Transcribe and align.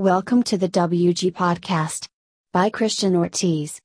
Welcome 0.00 0.42
to 0.44 0.56
the 0.56 0.66
WG 0.66 1.30
Podcast 1.30 2.08
by 2.54 2.70
Christian 2.70 3.14
Ortiz. 3.14 3.82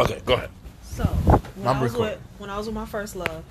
Okay, 0.00 0.20
go 0.26 0.34
ahead. 0.34 0.50
So 0.82 1.04
when 1.04 1.68
I'm 1.68 1.76
I 1.76 1.82
was 1.82 1.92
recording. 1.92 2.18
with 2.18 2.40
when 2.40 2.50
I 2.50 2.58
was 2.58 2.66
with 2.66 2.74
my 2.74 2.84
first 2.84 3.14
love, 3.14 3.44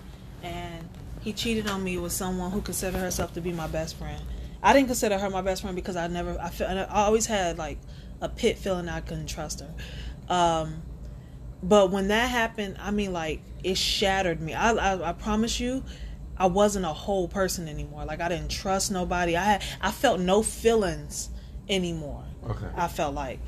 and 0.43 0.89
he 1.21 1.31
cheated 1.31 1.69
on 1.69 1.81
me 1.81 1.97
with 1.97 2.11
someone 2.11 2.51
who 2.51 2.59
considered 2.59 2.97
herself 2.97 3.33
to 3.35 3.39
be 3.39 3.53
my 3.53 3.67
best 3.67 3.95
friend. 3.95 4.21
I 4.61 4.73
didn't 4.73 4.87
consider 4.87 5.17
her 5.17 5.29
my 5.29 5.41
best 5.41 5.61
friend 5.61 5.77
because 5.77 5.95
I 5.95 6.07
never 6.07 6.37
I 6.37 6.49
feel 6.49 6.67
I 6.67 6.83
always 7.05 7.25
had 7.25 7.57
like 7.57 7.77
a 8.19 8.27
pit 8.27 8.57
feeling 8.57 8.89
I 8.89 8.99
couldn't 8.99 9.27
trust 9.27 9.61
her. 9.61 9.73
Um, 10.27 10.81
but 11.63 11.89
when 11.89 12.09
that 12.09 12.29
happened, 12.29 12.75
I 12.81 12.91
mean, 12.91 13.13
like 13.13 13.39
it 13.63 13.77
shattered 13.77 14.41
me. 14.41 14.53
I, 14.53 14.73
I 14.73 15.11
I 15.11 15.13
promise 15.13 15.57
you, 15.57 15.85
I 16.41 16.45
wasn't 16.45 16.85
a 16.85 16.93
whole 16.93 17.27
person 17.27 17.67
anymore. 17.67 18.03
Like 18.03 18.19
I 18.19 18.27
didn't 18.27 18.49
trust 18.49 18.89
nobody. 18.89 19.37
I 19.37 19.43
had 19.43 19.63
I 19.79 19.91
felt 19.91 20.19
no 20.19 20.41
feelings 20.41 21.29
anymore. 21.69 22.23
Okay. 22.49 22.65
I 22.75 22.87
felt 22.87 23.13
like. 23.13 23.39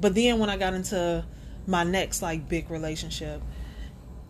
But 0.00 0.14
then 0.14 0.38
when 0.38 0.48
I 0.48 0.56
got 0.56 0.72
into 0.72 1.26
my 1.66 1.84
next 1.84 2.22
like 2.22 2.48
big 2.48 2.70
relationship, 2.70 3.42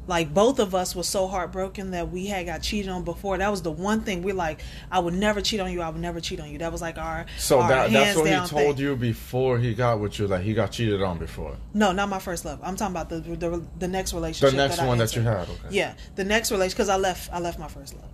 like 0.09 0.33
both 0.33 0.59
of 0.59 0.75
us 0.75 0.97
were 0.97 1.03
so 1.03 1.29
heartbroken 1.29 1.91
that 1.91 2.11
we 2.11 2.27
had 2.27 2.47
got 2.47 2.63
cheated 2.63 2.91
on 2.91 3.05
before. 3.05 3.37
That 3.37 3.51
was 3.51 3.61
the 3.61 3.71
one 3.71 4.01
thing 4.01 4.23
we're 4.23 4.35
like, 4.35 4.63
I 4.91 4.99
would 4.99 5.13
never 5.13 5.43
cheat 5.43 5.61
on 5.61 5.71
you. 5.71 5.83
I 5.83 5.91
would 5.91 6.01
never 6.01 6.19
cheat 6.19 6.41
on 6.41 6.51
you. 6.51 6.59
That 6.59 6.73
was 6.73 6.81
like 6.81 6.97
our 6.97 7.27
So 7.37 7.61
our 7.61 7.69
that, 7.69 7.93
that's 7.93 8.17
what 8.17 8.27
he 8.27 8.35
told 8.49 8.77
thing. 8.77 8.85
you 8.85 8.97
before 8.97 9.59
he 9.59 9.75
got 9.75 10.01
with 10.01 10.19
you. 10.19 10.27
Like 10.27 10.43
he 10.43 10.55
got 10.55 10.73
cheated 10.73 11.03
on 11.03 11.19
before. 11.19 11.57
No, 11.75 11.93
not 11.93 12.09
my 12.09 12.19
first 12.19 12.47
love. 12.47 12.59
I'm 12.63 12.75
talking 12.75 12.97
about 12.97 13.11
the 13.11 13.21
the, 13.21 13.63
the 13.79 13.89
next 13.89 14.15
relationship. 14.15 14.57
The 14.57 14.57
next 14.57 14.79
I 14.79 14.87
one 14.87 14.97
that 14.97 15.15
you 15.15 15.21
had. 15.21 15.43
Okay. 15.43 15.69
Yeah, 15.71 15.95
the 16.17 16.25
next 16.25 16.51
relationship 16.51 16.79
because 16.79 16.89
I 16.89 16.97
left 16.97 17.31
I 17.31 17.39
left 17.39 17.59
my 17.59 17.69
first 17.69 17.95
love, 17.95 18.09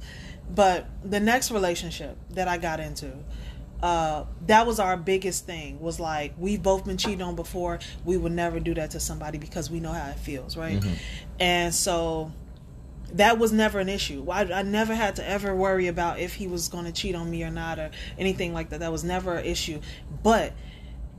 but 0.52 0.86
the 1.04 1.20
next 1.20 1.52
relationship 1.52 2.18
that 2.30 2.48
I 2.48 2.58
got 2.58 2.80
into, 2.80 3.12
uh, 3.84 4.24
that 4.46 4.66
was 4.66 4.80
our 4.80 4.96
biggest 4.96 5.44
thing. 5.44 5.78
Was 5.78 6.00
like 6.00 6.32
we've 6.38 6.62
both 6.62 6.86
been 6.86 6.96
cheated 6.96 7.20
on 7.20 7.36
before. 7.36 7.80
We 8.06 8.16
would 8.16 8.32
never 8.32 8.58
do 8.58 8.72
that 8.72 8.92
to 8.92 9.00
somebody 9.00 9.36
because 9.36 9.70
we 9.70 9.78
know 9.78 9.92
how 9.92 10.08
it 10.08 10.18
feels, 10.18 10.56
right? 10.56 10.80
Mm-hmm. 10.80 10.94
And 11.38 11.74
so 11.74 12.32
that 13.12 13.38
was 13.38 13.52
never 13.52 13.80
an 13.80 13.90
issue. 13.90 14.26
I, 14.30 14.50
I 14.50 14.62
never 14.62 14.94
had 14.94 15.16
to 15.16 15.28
ever 15.28 15.54
worry 15.54 15.88
about 15.88 16.18
if 16.18 16.32
he 16.32 16.46
was 16.46 16.68
going 16.68 16.86
to 16.86 16.92
cheat 16.92 17.14
on 17.14 17.30
me 17.30 17.44
or 17.44 17.50
not 17.50 17.78
or 17.78 17.90
anything 18.18 18.54
like 18.54 18.70
that. 18.70 18.80
That 18.80 18.90
was 18.90 19.04
never 19.04 19.36
an 19.36 19.44
issue. 19.44 19.80
But 20.22 20.54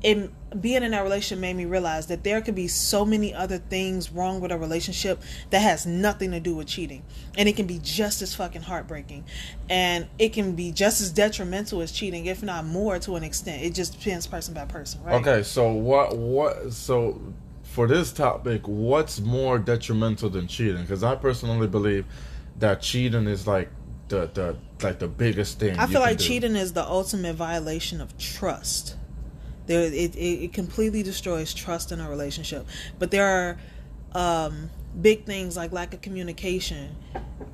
it, 0.05 0.61
being 0.61 0.83
in 0.83 0.91
that 0.91 1.01
relationship 1.01 1.39
made 1.39 1.55
me 1.55 1.65
realize 1.65 2.05
that 2.07 2.23
there 2.23 2.39
could 2.39 2.53
be 2.53 2.67
so 2.67 3.03
many 3.03 3.33
other 3.33 3.57
things 3.57 4.11
wrong 4.11 4.39
with 4.39 4.51
a 4.51 4.57
relationship 4.57 5.19
that 5.49 5.59
has 5.59 5.87
nothing 5.87 6.29
to 6.29 6.39
do 6.39 6.55
with 6.55 6.67
cheating. 6.67 7.03
And 7.35 7.49
it 7.49 7.55
can 7.55 7.65
be 7.65 7.79
just 7.81 8.21
as 8.21 8.35
fucking 8.35 8.61
heartbreaking. 8.61 9.25
And 9.67 10.07
it 10.19 10.31
can 10.31 10.55
be 10.55 10.71
just 10.71 11.01
as 11.01 11.11
detrimental 11.11 11.81
as 11.81 11.91
cheating, 11.91 12.27
if 12.27 12.43
not 12.43 12.65
more 12.65 12.99
to 12.99 13.15
an 13.15 13.23
extent. 13.23 13.63
It 13.63 13.73
just 13.73 13.97
depends 13.97 14.27
person 14.27 14.53
by 14.53 14.65
person, 14.65 15.01
right? 15.03 15.15
Okay. 15.15 15.41
So 15.41 15.71
what? 15.71 16.15
What? 16.15 16.71
So 16.71 17.19
for 17.63 17.87
this 17.87 18.13
topic, 18.13 18.67
what's 18.67 19.19
more 19.19 19.57
detrimental 19.57 20.29
than 20.29 20.45
cheating? 20.45 20.83
Because 20.83 21.03
I 21.03 21.15
personally 21.15 21.67
believe 21.67 22.05
that 22.59 22.79
cheating 22.79 23.25
is 23.25 23.47
like 23.47 23.69
the 24.09 24.29
the 24.35 24.55
like 24.83 24.99
the 24.99 25.07
biggest 25.07 25.59
thing. 25.59 25.79
I 25.79 25.87
feel 25.87 25.99
like 25.99 26.19
do. 26.19 26.25
cheating 26.25 26.55
is 26.55 26.73
the 26.73 26.85
ultimate 26.85 27.33
violation 27.33 28.01
of 28.01 28.15
trust. 28.19 28.97
There, 29.67 29.81
it, 29.81 30.15
it, 30.15 30.53
completely 30.53 31.01
destroys 31.01 31.53
trust 31.53 31.91
in 31.91 31.99
a 31.99 32.09
relationship. 32.09 32.67
But 32.99 33.11
there 33.11 33.57
are 34.15 34.45
um, 34.45 34.69
big 35.01 35.25
things 35.25 35.57
like 35.57 35.71
lack 35.71 35.93
of 35.93 36.01
communication 36.01 36.95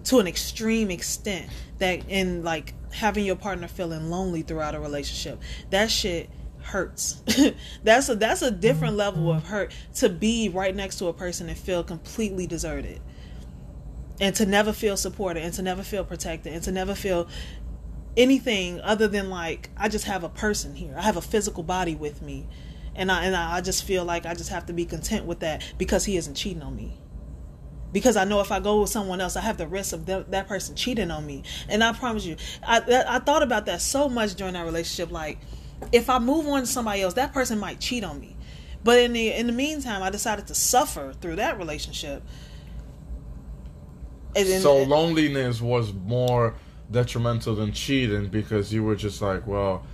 to 0.05 0.19
an 0.19 0.27
extreme 0.27 0.91
extent 0.91 1.49
that 1.79 2.09
in 2.09 2.43
like 2.43 2.73
having 2.91 3.25
your 3.25 3.35
partner 3.35 3.67
feeling 3.67 4.09
lonely 4.09 4.41
throughout 4.41 4.75
a 4.75 4.79
relationship. 4.79 5.41
That 5.69 5.89
shit 5.89 6.29
hurts. 6.61 7.21
that's 7.83 8.09
a 8.09 8.15
that's 8.15 8.41
a 8.41 8.51
different 8.51 8.95
level 8.95 9.31
of 9.31 9.43
hurt 9.43 9.73
to 9.95 10.09
be 10.09 10.49
right 10.49 10.75
next 10.75 10.97
to 10.97 11.07
a 11.07 11.13
person 11.13 11.49
and 11.49 11.57
feel 11.57 11.83
completely 11.83 12.45
deserted 12.47 13.01
and 14.19 14.35
to 14.35 14.45
never 14.45 14.71
feel 14.71 14.95
supported 14.95 15.43
and 15.43 15.53
to 15.55 15.61
never 15.63 15.81
feel 15.81 16.03
protected 16.03 16.53
and 16.53 16.63
to 16.63 16.71
never 16.71 16.93
feel 16.93 17.27
anything 18.17 18.81
other 18.81 19.07
than 19.07 19.29
like 19.29 19.69
I 19.77 19.89
just 19.89 20.05
have 20.05 20.23
a 20.23 20.29
person 20.29 20.75
here. 20.75 20.95
I 20.97 21.01
have 21.01 21.17
a 21.17 21.21
physical 21.21 21.63
body 21.63 21.95
with 21.95 22.21
me. 22.21 22.47
And 22.95 23.11
I 23.11 23.25
and 23.25 23.35
I 23.35 23.61
just 23.61 23.85
feel 23.85 24.03
like 24.03 24.25
I 24.25 24.33
just 24.33 24.49
have 24.49 24.65
to 24.65 24.73
be 24.73 24.85
content 24.85 25.25
with 25.25 25.39
that 25.39 25.63
because 25.77 26.05
he 26.05 26.17
isn't 26.17 26.35
cheating 26.35 26.61
on 26.61 26.75
me. 26.75 26.97
Because 27.93 28.15
I 28.15 28.23
know 28.23 28.39
if 28.41 28.51
I 28.51 28.59
go 28.59 28.81
with 28.81 28.89
someone 28.89 29.19
else, 29.19 29.35
I 29.35 29.41
have 29.41 29.57
the 29.57 29.67
risk 29.67 29.93
of 29.93 30.05
that, 30.05 30.31
that 30.31 30.47
person 30.47 30.75
cheating 30.75 31.11
on 31.11 31.25
me. 31.25 31.43
And 31.67 31.83
I 31.83 31.93
promise 31.93 32.25
you, 32.25 32.35
I 32.65 32.81
I 33.07 33.19
thought 33.19 33.43
about 33.43 33.65
that 33.67 33.81
so 33.81 34.09
much 34.09 34.35
during 34.35 34.53
that 34.53 34.65
relationship. 34.65 35.11
Like, 35.11 35.39
if 35.91 36.09
I 36.09 36.19
move 36.19 36.47
on 36.47 36.61
to 36.61 36.65
somebody 36.67 37.01
else, 37.01 37.13
that 37.13 37.33
person 37.33 37.59
might 37.59 37.79
cheat 37.79 38.03
on 38.03 38.19
me. 38.19 38.35
But 38.83 38.99
in 38.99 39.13
the 39.13 39.31
in 39.31 39.47
the 39.47 39.53
meantime, 39.53 40.03
I 40.03 40.09
decided 40.09 40.47
to 40.47 40.55
suffer 40.55 41.13
through 41.13 41.37
that 41.37 41.57
relationship. 41.57 42.23
And 44.35 44.61
So 44.61 44.83
loneliness 44.83 45.61
was 45.61 45.93
more 45.93 46.55
detrimental 46.91 47.55
than 47.55 47.71
cheating 47.71 48.27
because 48.27 48.73
you 48.73 48.83
were 48.83 48.95
just 48.95 49.21
like, 49.21 49.47
well, 49.47 49.85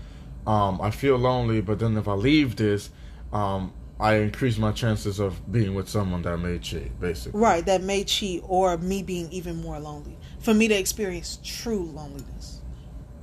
um, 0.46 0.80
I 0.82 0.92
feel 0.92 1.18
lonely, 1.18 1.62
but 1.62 1.80
then 1.80 1.98
if 1.98 2.08
I 2.08 2.14
leave 2.14 2.56
this, 2.56 2.90
um, 3.32 3.74
I 4.00 4.16
increase 4.16 4.58
my 4.58 4.72
chances 4.72 5.20
of 5.20 5.52
being 5.52 5.74
with 5.74 5.90
someone 5.90 6.22
that 6.22 6.38
may 6.38 6.60
cheat, 6.60 7.00
basically. 7.00 7.40
Right, 7.40 7.66
that 7.66 7.82
may 7.82 8.04
cheat 8.04 8.44
or 8.48 8.78
me 8.78 9.02
being 9.02 9.32
even 9.32 9.62
more 9.62 9.80
lonely. 9.80 10.18
For 10.40 10.54
me 10.54 10.68
to 10.68 10.76
experience 10.76 11.40
true 11.44 11.84
loneliness. 11.84 12.62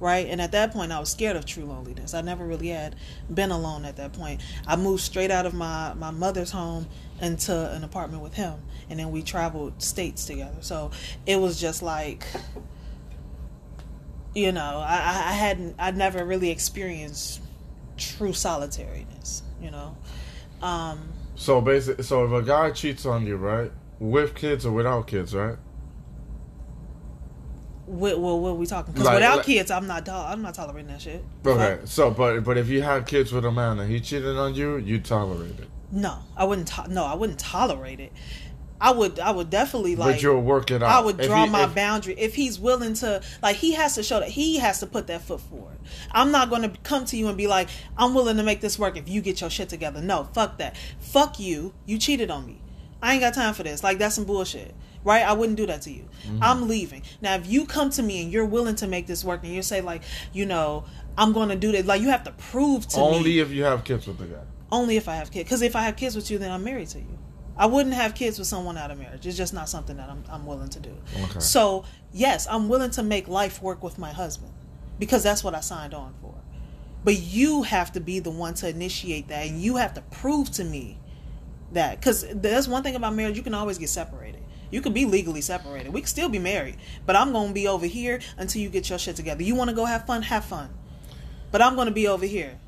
Right? 0.01 0.27
And 0.29 0.41
at 0.41 0.53
that 0.53 0.73
point 0.73 0.93
I 0.93 0.99
was 0.99 1.09
scared 1.09 1.37
of 1.37 1.47
true 1.47 1.65
loneliness. 1.65 2.12
I 2.12 2.21
never 2.21 2.45
really 2.45 2.69
had 2.69 2.97
been 3.33 3.53
alone 3.53 3.85
at 3.85 3.97
that 3.97 4.12
point. 4.12 4.43
I 4.67 4.77
moved 4.77 5.03
straight 5.03 5.31
out 5.31 5.47
of 5.47 5.55
my, 5.55 5.95
my 5.95 6.11
mother's 6.11 6.51
home 6.51 6.89
into 7.23 7.73
an 7.73 7.85
apartment 7.85 8.23
with 8.23 8.35
him. 8.35 8.55
And 8.91 8.99
then 8.99 9.12
we 9.12 9.23
traveled 9.23 9.81
states 9.81 10.27
together. 10.27 10.59
So 10.61 10.91
it 11.25 11.37
was 11.37 11.59
just 11.59 11.81
like 11.81 12.27
you 14.34 14.53
know, 14.53 14.83
I, 14.84 14.95
I 14.95 15.33
hadn't 15.33 15.77
I 15.78 15.91
never 15.93 16.25
really 16.25 16.50
experienced 16.50 17.41
true 17.97 18.33
solitariness, 18.33 19.43
you 19.61 19.71
know. 19.71 19.97
Um 20.62 21.09
So 21.37 21.61
basically, 21.61 22.05
so 22.05 22.25
if 22.25 22.33
a 22.33 22.43
guy 22.44 22.71
cheats 22.71 23.06
on 23.06 23.27
you, 23.27 23.37
right, 23.37 23.71
with 23.99 24.34
kids 24.34 24.65
or 24.67 24.73
without 24.73 25.06
kids, 25.06 25.34
right? 25.34 25.56
what, 27.87 28.19
what, 28.19 28.37
what 28.41 28.49
are 28.50 28.55
we 28.55 28.67
talking? 28.67 28.93
Because 28.94 29.06
Like- 29.06 29.17
without 29.17 29.37
like- 29.39 29.47
kids, 29.47 29.71
I'm 29.71 29.87
not. 29.87 30.09
I'm 30.09 30.43
not 30.43 30.55
tolerating 30.55 30.89
that 30.89 31.03
shit. 31.03 31.23
Okay. 31.47 31.77
Fuck. 31.77 31.87
So, 31.87 32.11
but 32.11 32.41
but 32.41 32.56
if 32.56 32.69
you 32.69 32.83
had 32.83 33.06
kids 33.06 33.33
with 33.33 33.44
a 33.44 33.53
man 33.53 33.78
and 33.78 33.91
he 33.91 34.00
cheated 34.00 34.37
on 34.37 34.55
you, 34.55 34.77
you 34.77 34.99
tolerate 35.00 35.59
it, 35.61 35.69
No, 35.93 36.19
I 36.37 36.44
wouldn't. 36.44 36.71
No, 36.89 37.05
I 37.05 37.15
wouldn't 37.15 37.39
tolerate 37.39 38.00
it. 38.00 38.12
I 38.84 38.91
would. 38.91 39.19
I 39.19 39.31
would 39.31 39.49
definitely 39.49 39.97
like. 39.97 40.17
but 40.17 40.22
you'll 40.22 40.43
work 40.43 40.71
it 40.71 40.83
out. 40.83 40.91
I 40.91 41.00
would 41.05 41.17
draw 41.17 41.45
he- 41.47 41.50
my 41.50 41.65
if- 41.65 41.75
boundary 41.75 42.15
if 42.19 42.34
he's 42.34 42.59
willing 42.61 42.93
to. 42.95 43.22
Like 43.43 43.56
he 43.56 43.72
has 43.72 43.95
to 43.95 44.03
show 44.03 44.21
that 44.21 44.28
he 44.28 44.59
has 44.59 44.81
to 44.81 44.87
put 44.87 45.06
that 45.06 45.22
foot 45.22 45.41
forward. 45.41 45.78
I'm 46.12 46.31
not 46.31 46.50
going 46.50 46.62
to 46.62 46.69
come 46.83 47.05
to 47.06 47.17
you 47.17 47.28
and 47.28 47.37
be 47.37 47.47
like, 47.47 47.69
I'm 47.97 48.12
willing 48.15 48.37
to 48.37 48.43
make 48.43 48.61
this 48.61 48.78
work 48.78 48.97
if 48.99 49.09
you 49.09 49.23
get 49.23 49.41
your 49.41 49.49
shit 49.50 49.69
together. 49.71 50.03
No, 50.03 50.25
fuck 50.34 50.59
that. 50.59 50.77
Fuck 51.00 51.41
you. 51.41 51.73
You 51.87 51.99
cheated 51.99 52.31
on 52.31 52.44
me. 52.47 52.61
I 53.03 53.12
ain't 53.15 53.21
got 53.23 53.34
time 53.34 53.55
for 53.55 53.62
this. 53.62 53.83
Like 53.83 53.99
that's 53.99 54.15
some 54.17 54.25
bullshit. 54.25 54.75
Right? 55.03 55.23
I 55.23 55.33
wouldn't 55.34 55.56
do 55.56 55.67
that 55.67 55.83
to 55.83 55.91
you. 55.91 56.09
Mm-hmm. 56.27 56.43
I'm 56.43 56.69
leaving. 56.69 57.03
Now 57.23 57.34
if 57.37 57.47
you 57.47 57.67
come 57.67 57.89
to 57.91 58.03
me 58.03 58.23
and 58.23 58.31
you're 58.33 58.47
willing 58.47 58.77
to 58.77 58.87
make 58.87 59.06
this 59.06 59.23
work 59.25 59.44
and 59.44 59.53
you 59.53 59.62
say 59.62 59.81
like, 59.81 60.03
you 60.33 60.47
know, 60.47 60.84
I'm 61.17 61.33
going 61.33 61.49
to 61.50 61.56
do 61.56 61.73
this. 61.73 61.87
Like 61.87 62.00
you 62.03 62.09
have 62.11 62.25
to 62.25 62.33
prove 62.33 62.87
to 62.89 62.99
me 62.99 63.03
only 63.03 63.39
if 63.41 63.50
you 63.50 63.65
have 63.65 63.84
kids 63.84 64.06
with 64.06 64.19
the 64.19 64.27
guy. 64.27 64.43
only 64.73 64.97
if 64.97 65.09
I 65.09 65.17
have 65.17 65.31
kids. 65.31 65.44
Because 65.44 65.62
if 65.62 65.75
I 65.77 65.83
have 65.83 65.97
kids 65.97 66.17
with 66.17 66.31
you, 66.31 66.39
then 66.39 66.50
I'm 66.50 66.65
married 66.65 66.89
to 66.89 66.99
you. 66.99 67.19
I 67.56 67.66
wouldn't 67.66 67.94
have 67.94 68.15
kids 68.15 68.38
with 68.38 68.48
someone 68.48 68.76
out 68.76 68.91
of 68.91 68.98
marriage. 68.98 69.26
It's 69.26 69.37
just 69.37 69.54
not 69.54 69.69
something 69.69 69.97
that 69.97 70.10
I'm, 70.10 70.25
I'm 70.28 70.44
willing 70.47 70.70
to 70.70 70.81
do. 70.81 70.97
Okay. 71.25 71.41
So, 71.41 71.84
yes, 72.12 72.47
I'm 72.50 72.69
willing 72.69 72.91
to 72.92 73.03
make 73.03 73.28
life 73.28 73.62
work 73.62 73.82
with 73.82 73.97
my 73.98 74.12
husband 74.12 74.53
because 74.98 75.22
that's 75.22 75.44
what 75.44 75.54
I 75.54 75.60
signed 75.60 75.94
on 75.94 76.14
for. 76.20 76.34
But 77.04 77.20
you 77.20 77.62
have 77.62 77.93
to 77.93 78.00
be 78.00 78.19
the 78.19 78.31
one 78.31 78.55
to 78.55 78.69
initiate 78.69 79.29
that, 79.29 79.46
and 79.46 79.61
you 79.61 79.76
have 79.76 79.94
to 79.94 80.00
prove 80.00 80.50
to 80.52 80.64
me 80.64 80.99
that. 81.73 82.00
Because 82.00 82.26
there's 82.32 82.67
one 82.67 82.82
thing 82.82 82.96
about 82.96 83.14
marriage, 83.14 83.37
you 83.37 83.43
can 83.43 83.55
always 83.55 83.79
get 83.79 83.90
separated. 83.90 84.43
You 84.70 84.81
could 84.81 84.94
be 84.94 85.05
legally 85.05 85.43
separated. 85.43 85.93
We 85.93 86.00
could 86.00 86.08
still 86.08 86.29
be 86.29 86.38
married. 86.38 86.79
But 87.06 87.14
I'm 87.14 87.32
going 87.32 87.49
to 87.49 87.55
be 87.55 87.69
over 87.69 87.87
here 87.87 88.20
until 88.38 88.62
you 88.62 88.70
get 88.70 88.88
your 88.88 88.99
shit 88.99 89.14
together. 89.14 89.43
You 89.43 89.55
want 89.55 89.70
to 89.70 89.76
go 89.76 89.84
have 89.84 90.06
fun? 90.06 90.23
Have 90.23 90.44
fun. 90.46 90.70
But 91.52 91.62
I'm 91.62 91.76
going 91.76 91.87
to 91.87 91.94
be 91.94 92.08
over 92.08 92.26
here, 92.26 92.58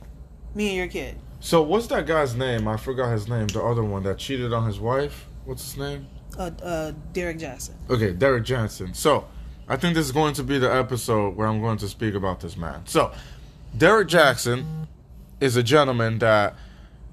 me 0.54 0.68
and 0.68 0.76
your 0.76 0.86
kid. 0.86 1.16
So 1.40 1.62
what's 1.62 1.86
that 1.88 2.06
guy's 2.06 2.34
name? 2.34 2.66
I 2.66 2.76
forgot 2.76 3.12
his 3.12 3.28
name. 3.28 3.46
The 3.48 3.62
other 3.62 3.84
one 3.84 4.02
that 4.04 4.18
cheated 4.18 4.52
on 4.52 4.66
his 4.66 4.80
wife. 4.80 5.26
What's 5.44 5.64
his 5.64 5.76
name? 5.76 6.06
Uh, 6.38 6.50
uh, 6.62 6.92
Derrick 7.12 7.38
Jaxn. 7.38 7.70
Okay, 7.88 8.12
Derek 8.12 8.44
Jansen. 8.44 8.94
So, 8.94 9.26
I 9.68 9.76
think 9.76 9.94
this 9.94 10.06
is 10.06 10.12
going 10.12 10.34
to 10.34 10.42
be 10.42 10.58
the 10.58 10.72
episode 10.72 11.36
where 11.36 11.48
I'm 11.48 11.60
going 11.60 11.78
to 11.78 11.88
speak 11.88 12.14
about 12.14 12.40
this 12.40 12.56
man. 12.56 12.86
So, 12.86 13.12
Derrick 13.76 14.08
Jaxn 14.08 14.86
is 15.40 15.56
a 15.56 15.62
gentleman 15.62 16.18
that 16.18 16.54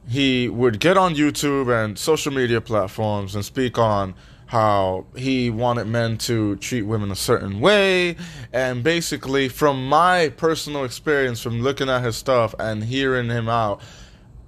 he 0.08 0.50
would 0.50 0.80
get 0.80 0.98
on 0.98 1.16
YouTube 1.16 1.74
and 1.74 1.98
social 1.98 2.34
media 2.34 2.60
platforms 2.60 3.36
and 3.36 3.46
speak 3.46 3.78
on 3.78 4.14
how 4.48 5.06
he 5.16 5.50
wanted 5.50 5.88
men 5.88 6.18
to 6.18 6.56
treat 6.58 6.84
women 6.84 7.10
a 7.12 7.16
certain 7.16 7.60
way. 7.60 8.16
And 8.52 8.84
basically, 8.84 9.50
from 9.50 9.88
my 9.88 10.30
personal 10.30 10.84
experience, 10.84 11.42
from 11.42 11.62
looking 11.62 11.90
at 11.90 12.04
his 12.04 12.16
stuff 12.16 12.54
and 12.60 12.84
hearing 12.84 13.30
him 13.30 13.50
out, 13.50 13.82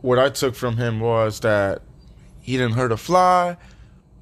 what 0.06 0.20
I 0.20 0.30
took 0.30 0.54
from 0.56 0.78
him 0.78 1.00
was 1.00 1.40
that 1.40 1.82
he 2.40 2.54
didn't 2.58 2.74
hurt 2.74 2.92
a 2.92 2.98
fly. 2.98 3.58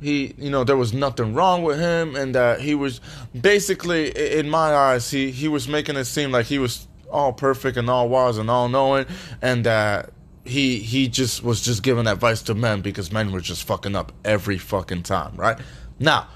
He, 0.02 0.34
you 0.38 0.50
know, 0.50 0.64
there 0.64 0.78
was 0.78 0.94
nothing 0.94 1.34
wrong 1.34 1.64
with 1.64 1.78
him, 1.78 2.16
and 2.16 2.34
that 2.36 2.62
he 2.62 2.74
was 2.74 3.02
basically, 3.40 4.10
in 4.38 4.50
my 4.50 4.74
eyes, 4.74 5.12
he 5.12 5.32
he 5.32 5.48
was 5.48 5.68
making 5.68 5.98
it 5.98 6.06
seem 6.06 6.32
like 6.32 6.46
he 6.46 6.58
was 6.58 6.88
all 7.12 7.34
perfect 7.34 7.78
and 7.78 7.90
all 7.90 8.08
wise 8.10 8.38
and 8.38 8.50
all 8.50 8.70
knowing, 8.70 9.06
and 9.42 9.66
that 9.66 10.12
he 10.46 10.80
he 10.80 11.08
just 11.08 11.44
was 11.44 11.62
just 11.62 11.84
giving 11.84 12.08
advice 12.08 12.42
to 12.44 12.56
men 12.56 12.82
because 12.82 13.12
men 13.12 13.32
were 13.32 13.42
just 13.42 13.66
fucking 13.66 13.96
up 13.96 14.12
every 14.24 14.58
fucking 14.58 15.04
time, 15.04 15.36
right? 15.36 15.58
Now, 16.00 16.28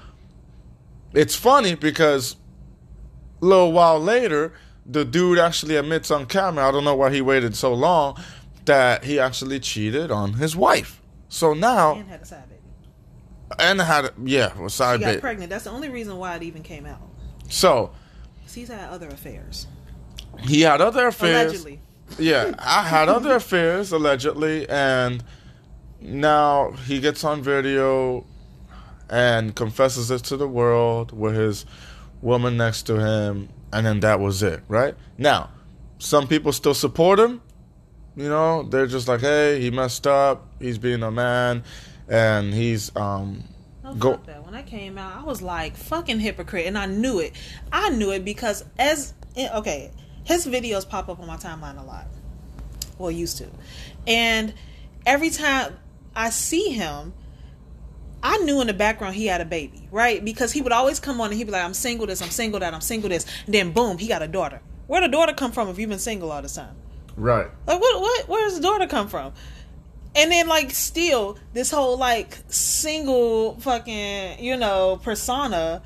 it's 1.14 1.34
funny 1.34 1.74
because 1.74 2.36
a 3.40 3.44
little 3.44 3.72
while 3.72 4.00
later, 4.00 4.52
the 4.84 5.04
dude 5.04 5.38
actually 5.38 5.76
admits 5.76 6.10
on 6.10 6.26
camera, 6.26 6.68
I 6.68 6.70
don't 6.70 6.84
know 6.84 6.96
why 6.96 7.12
he 7.12 7.20
waited 7.20 7.54
so 7.54 7.74
long, 7.74 8.18
that 8.68 9.04
he 9.04 9.18
actually 9.18 9.60
cheated 9.60 10.10
on 10.10 10.34
his 10.34 10.54
wife. 10.56 11.02
So 11.28 11.52
now 11.52 11.96
And 11.96 12.08
had 12.08 12.22
a 12.22 12.24
side 12.24 12.48
baby. 12.48 12.62
and 13.58 13.80
had 13.80 14.12
yeah, 14.24 14.52
well, 14.58 14.68
side 14.70 15.00
She 15.00 15.04
got 15.04 15.12
bit. 15.14 15.20
pregnant. 15.20 15.50
That's 15.50 15.64
the 15.64 15.70
only 15.70 15.88
reason 15.90 16.16
why 16.16 16.36
it 16.36 16.42
even 16.42 16.62
came 16.62 16.86
out. 16.86 17.00
So 17.48 17.90
He's 18.54 18.68
had 18.68 18.88
other 18.88 19.08
affairs. 19.08 19.66
he 20.40 20.62
had 20.62 20.80
other 20.80 21.06
affairs. 21.08 21.52
Allegedly. 21.52 21.80
yeah, 22.18 22.54
I 22.58 22.82
had 22.84 23.08
other 23.08 23.34
affairs 23.42 23.92
allegedly, 23.92 24.68
and 24.68 25.22
now 26.00 26.72
he 26.86 26.98
gets 27.00 27.22
on 27.24 27.42
video 27.42 28.24
and 29.10 29.54
confesses 29.54 30.10
it 30.10 30.22
to 30.24 30.36
the 30.36 30.48
world 30.48 31.12
with 31.12 31.34
his 31.36 31.66
woman 32.22 32.56
next 32.56 32.82
to 32.84 32.98
him, 32.98 33.48
and 33.72 33.86
then 33.86 34.00
that 34.00 34.18
was 34.20 34.42
it, 34.42 34.62
right? 34.68 34.94
Now, 35.18 35.50
some 35.98 36.26
people 36.26 36.52
still 36.52 36.74
support 36.74 37.18
him. 37.20 37.40
You 38.18 38.28
know, 38.28 38.64
they're 38.64 38.88
just 38.88 39.06
like, 39.06 39.20
hey, 39.20 39.60
he 39.60 39.70
messed 39.70 40.04
up. 40.04 40.48
He's 40.58 40.76
being 40.76 41.04
a 41.04 41.10
man, 41.10 41.62
and 42.08 42.52
he's 42.52 42.94
um. 42.96 43.44
No, 43.84 43.94
Go- 43.94 44.20
that. 44.26 44.44
When 44.44 44.56
I 44.56 44.62
came 44.62 44.98
out, 44.98 45.16
I 45.16 45.22
was 45.22 45.40
like, 45.40 45.76
fucking 45.76 46.18
hypocrite. 46.18 46.66
And 46.66 46.76
I 46.76 46.86
knew 46.86 47.20
it. 47.20 47.34
I 47.70 47.90
knew 47.90 48.10
it 48.10 48.24
because 48.24 48.64
as, 48.76 49.14
eh, 49.36 49.48
okay, 49.58 49.92
his 50.24 50.46
videos 50.46 50.86
pop 50.86 51.08
up 51.08 51.20
on 51.20 51.28
my 51.28 51.36
timeline 51.36 51.80
a 51.80 51.84
lot. 51.84 52.08
Well, 52.98 53.12
used 53.12 53.38
to. 53.38 53.46
And 54.04 54.52
every 55.06 55.30
time 55.30 55.78
I 56.16 56.30
see 56.30 56.70
him, 56.70 57.14
I 58.20 58.38
knew 58.38 58.60
in 58.60 58.66
the 58.66 58.74
background 58.74 59.14
he 59.14 59.26
had 59.26 59.40
a 59.40 59.44
baby, 59.44 59.88
right? 59.92 60.24
Because 60.24 60.50
he 60.50 60.60
would 60.60 60.72
always 60.72 60.98
come 60.98 61.20
on 61.20 61.30
and 61.30 61.38
he'd 61.38 61.44
be 61.44 61.52
like, 61.52 61.64
I'm 61.64 61.72
single 61.72 62.08
this, 62.08 62.20
I'm 62.20 62.30
single 62.30 62.58
that, 62.58 62.74
I'm 62.74 62.80
single 62.80 63.10
this. 63.10 63.26
And 63.46 63.54
then 63.54 63.70
boom, 63.70 63.96
he 63.96 64.08
got 64.08 64.22
a 64.22 64.28
daughter. 64.28 64.60
Where'd 64.88 65.04
the 65.04 65.08
daughter 65.08 65.34
come 65.34 65.52
from 65.52 65.68
if 65.68 65.78
you've 65.78 65.88
been 65.88 66.00
single 66.00 66.32
all 66.32 66.42
this 66.42 66.56
time? 66.56 66.74
Right. 67.18 67.48
Like 67.66 67.80
what 67.80 68.00
what 68.00 68.28
where 68.28 68.44
does 68.44 68.56
the 68.56 68.62
daughter 68.62 68.86
come 68.86 69.08
from? 69.08 69.32
And 70.14 70.30
then 70.30 70.46
like 70.46 70.70
still 70.70 71.36
this 71.52 71.70
whole 71.70 71.98
like 71.98 72.38
single 72.48 73.58
fucking, 73.60 74.42
you 74.42 74.56
know, 74.56 75.00
persona 75.02 75.82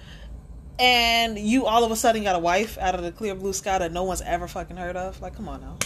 and 0.79 1.38
you 1.38 1.64
all 1.67 1.84
of 1.84 1.90
a 1.90 1.96
sudden 1.96 2.23
got 2.23 2.37
a 2.37 2.38
wife 2.38 2.76
out 2.79 2.94
of 2.94 3.02
the 3.02 3.12
clear 3.12 3.34
blue 3.34 3.52
sky 3.52 3.79
that 3.79 3.93
no 3.93 4.05
one's 4.05 4.20
ever 4.23 4.46
fucking 4.46 4.76
heard 4.76 4.96
of. 4.96 5.20
Like 5.23 5.34
come 5.34 5.49
on 5.49 5.62
now. 5.62 5.79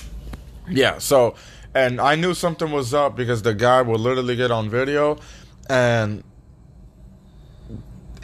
Yeah, 0.68 0.98
so 0.98 1.36
and 1.74 2.00
I 2.00 2.16
knew 2.16 2.34
something 2.34 2.72
was 2.72 2.92
up 2.92 3.14
because 3.14 3.42
the 3.42 3.54
guy 3.54 3.82
would 3.82 4.00
literally 4.00 4.34
get 4.34 4.50
on 4.50 4.68
video 4.68 5.18
and 5.70 6.24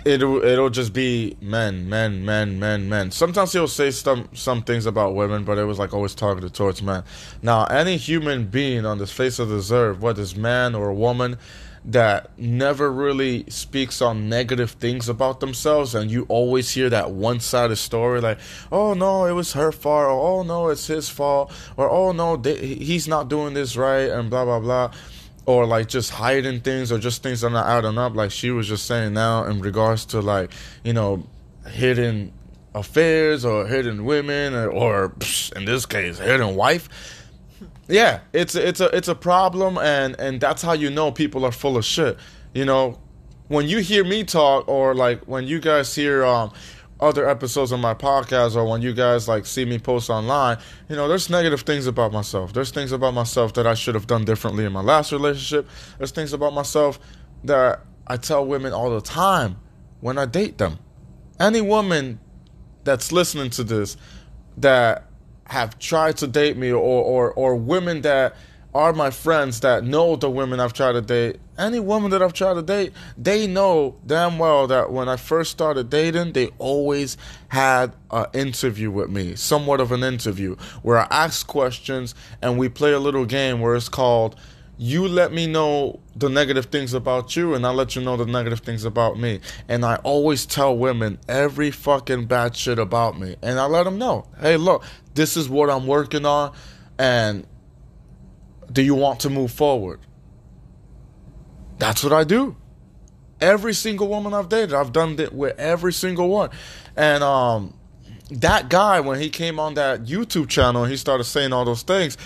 it'll 0.05 0.43
it'll 0.43 0.71
just 0.71 0.93
be 0.93 1.37
men, 1.41 1.89
men, 1.89 2.25
men, 2.25 2.59
men, 2.59 2.89
men. 2.89 3.11
Sometimes 3.11 3.53
he'll 3.53 3.69
say 3.69 3.91
some 3.91 4.29
some 4.33 4.63
things 4.63 4.87
about 4.87 5.15
women, 5.15 5.45
but 5.45 5.59
it 5.59 5.65
was 5.65 5.79
like 5.79 5.95
always 5.95 6.15
targeted 6.15 6.55
towards 6.55 6.83
men. 6.83 7.05
Now, 7.43 7.65
any 7.65 7.97
human 7.97 8.47
being 8.47 8.87
on 8.87 8.99
this 8.99 9.13
face 9.13 9.39
of 9.39 9.49
the 9.49 9.75
earth, 9.75 10.01
whether 10.01 10.23
it's 10.23 10.37
man 10.37 10.75
or 10.75 10.93
woman, 10.93 11.39
that 11.85 12.37
never 12.39 12.93
really 12.93 13.45
speaks 13.49 14.01
on 14.01 14.29
negative 14.29 14.73
things 14.73 15.09
about 15.09 15.41
themselves 15.41 15.95
and 15.95 16.11
you 16.11 16.25
always 16.29 16.71
hear 16.71 16.89
that 16.89 17.11
one-sided 17.11 17.75
story 17.75 18.21
like 18.21 18.39
oh 18.71 18.95
no 18.95 19.25
it 19.25 19.33
was 19.33 19.55
her 19.55 19.73
fault 19.73 20.05
or 20.05 20.11
oh 20.11 20.43
no 20.45 20.69
it's 20.69 20.87
his 20.87 21.09
fault 21.09 21.51
or 21.77 21.91
oh 21.91 22.13
no 22.13 22.37
they, 22.37 22.57
he's 22.57 23.09
not 23.09 23.29
doing 23.29 23.53
this 23.55 23.77
right 23.77 24.11
and 24.11 24.31
blah 24.31 24.45
blah 24.45 24.61
blah 24.61 24.93
or 25.47 25.67
like 25.67 25.89
just 25.89 26.11
hiding 26.11 26.61
things 26.61 26.93
or 26.93 26.99
just 26.99 27.23
things 27.23 27.41
that 27.41 27.49
are 27.49 27.51
not 27.51 27.67
adding 27.67 27.99
up 27.99 28.15
like 28.15 28.31
she 28.31 28.51
was 28.51 28.69
just 28.69 28.87
saying 28.87 29.13
now 29.13 29.45
in 29.45 29.61
regards 29.61 30.05
to 30.05 30.21
like 30.21 30.53
you 30.85 30.93
know 30.93 31.25
hidden 31.67 32.33
affairs 32.75 33.45
or 33.45 33.67
hidden 33.67 34.05
women 34.05 34.55
or, 34.55 34.71
or 34.71 35.15
in 35.57 35.65
this 35.65 35.85
case 35.85 36.19
hidden 36.19 36.55
wife 36.55 36.89
yeah, 37.89 38.21
it's 38.33 38.55
it's 38.55 38.81
a 38.81 38.95
it's 38.97 39.09
a 39.09 39.15
problem, 39.15 39.79
and 39.79 40.19
and 40.19 40.41
that's 40.41 40.63
how 40.63 40.73
you 40.73 40.91
know 40.91 41.11
people 41.13 41.45
are 41.45 41.53
full 41.53 41.77
of 41.77 41.85
shit. 41.85 42.17
You 42.55 42.65
know, 42.65 42.99
when 43.49 43.69
you 43.69 43.79
hear 43.79 44.05
me 44.05 44.25
talk, 44.25 44.69
or 44.69 44.95
like 44.95 45.23
when 45.25 45.47
you 45.47 45.61
guys 45.61 45.95
hear 45.95 46.25
um 46.25 46.53
other 47.03 47.29
episodes 47.29 47.73
of 47.73 47.81
my 47.81 47.95
podcast, 47.95 48.55
or 48.57 48.65
when 48.65 48.81
you 48.81 48.95
guys 48.95 49.29
like 49.29 49.45
see 49.45 49.65
me 49.65 49.79
post 49.79 50.09
online, 50.09 50.59
you 50.89 50.97
know, 50.97 51.09
there's 51.09 51.29
negative 51.29 51.63
things 51.63 51.87
about 51.87 52.13
myself. 52.13 52.53
There's 52.53 52.71
things 52.71 52.93
about 52.93 53.13
myself 53.13 53.55
that 53.55 53.67
I 53.67 53.75
should 53.75 53.95
have 53.95 54.07
done 54.07 54.25
differently 54.25 54.65
in 54.65 54.73
my 54.73 54.81
last 54.81 55.13
relationship. 55.13 55.69
There's 55.99 56.13
things 56.13 56.33
about 56.33 56.55
myself 56.55 57.01
that 57.45 57.81
I 58.07 58.17
tell 58.17 58.47
women 58.47 58.73
all 58.73 58.91
the 58.91 59.01
time 59.01 59.57
when 60.01 60.17
I 60.17 60.27
date 60.27 60.59
them. 60.59 60.79
Any 61.41 61.61
woman 61.61 62.21
that's 62.85 63.11
listening 63.11 63.51
to 63.51 63.65
this 63.65 63.97
that 64.59 65.09
have 65.47 65.79
tried 65.79 66.17
to 66.19 66.27
date 66.27 66.57
me 66.57 66.71
or, 66.71 66.79
or 66.79 67.33
or 67.33 67.57
women 67.57 68.03
that 68.03 68.37
are 68.75 68.93
my 68.93 69.11
friends 69.11 69.61
that 69.61 69.85
know 69.85 70.17
the 70.17 70.31
women 70.31 70.59
I've 70.59 70.73
tried 70.73 70.93
to 70.93 71.03
date, 71.03 71.37
any 71.59 71.79
woman 71.79 72.11
that 72.13 72.23
I've 72.23 72.33
tried 72.33 72.55
to 72.55 72.63
date, 72.63 72.93
they 73.19 73.47
know 73.47 73.97
damn 74.07 74.39
well 74.39 74.67
that 74.69 74.91
when 74.91 75.09
I 75.09 75.17
first 75.17 75.51
started 75.51 75.91
dating, 75.91 76.33
they 76.33 76.49
always 76.59 77.17
had 77.49 77.93
an 78.11 78.27
interview 78.33 78.91
with 78.91 79.11
me, 79.11 79.37
somewhat 79.37 79.81
of 79.81 79.93
an 79.93 80.03
interview, 80.03 80.57
where 80.83 80.99
I 80.99 81.07
ask 81.11 81.47
questions 81.47 82.15
and 82.41 82.59
we 82.59 82.69
play 82.69 82.93
a 82.93 82.99
little 82.99 83.27
game 83.27 83.61
where 83.61 83.75
it's 83.75 83.89
called 83.89 84.37
you 84.79 85.07
let 85.07 85.33
me 85.33 85.47
know 85.47 86.01
the 86.17 86.29
negative 86.29 86.67
things 86.67 86.93
about 86.93 87.37
you 87.37 87.55
and 87.55 87.65
I 87.67 87.71
let 87.71 87.95
you 87.95 88.03
know 88.03 88.17
the 88.17 88.27
negative 88.27 88.61
things 88.61 88.85
about 88.85 89.17
me. 89.19 89.39
And 89.69 89.85
I 89.85 89.97
always 89.97 90.45
tell 90.45 90.77
women 90.77 91.19
every 91.29 91.71
fucking 91.71 92.27
bad 92.27 92.57
shit 92.57 92.81
about 92.81 93.17
me. 93.17 93.37
And 93.43 93.61
I 93.61 93.67
let 93.67 93.85
them 93.85 93.99
know, 93.99 94.27
hey, 94.41 94.57
look, 94.57 94.83
this 95.15 95.37
is 95.37 95.49
what 95.49 95.71
I'm 95.71 95.87
working 95.87 96.27
on. 96.27 96.53
And 96.99 97.47
do 98.73 98.83
you 98.83 98.95
want 98.95 99.21
to 99.21 99.31
move 99.31 99.51
forward? 99.51 100.01
That's 101.79 102.03
what 102.03 102.13
I 102.13 102.25
do. 102.25 102.57
Every 103.41 103.75
single 103.75 104.09
woman 104.09 104.35
I've 104.35 104.49
dated, 104.49 104.73
I've 104.73 104.93
done 104.93 105.19
it 105.19 105.33
with 105.33 105.59
every 105.59 105.93
single 105.93 106.29
one. 106.29 106.51
And 106.97 107.25
um, 107.25 107.75
that 108.31 108.69
guy, 108.69 109.01
when 109.01 109.21
he 109.21 109.31
came 109.31 109.59
on 109.59 109.75
that 109.75 110.05
YouTube 110.05 110.49
channel, 110.49 110.85
he 110.85 110.97
started 110.97 111.25
saying 111.25 111.53
all 111.53 111.65
those 111.65 111.83
things 111.83 112.17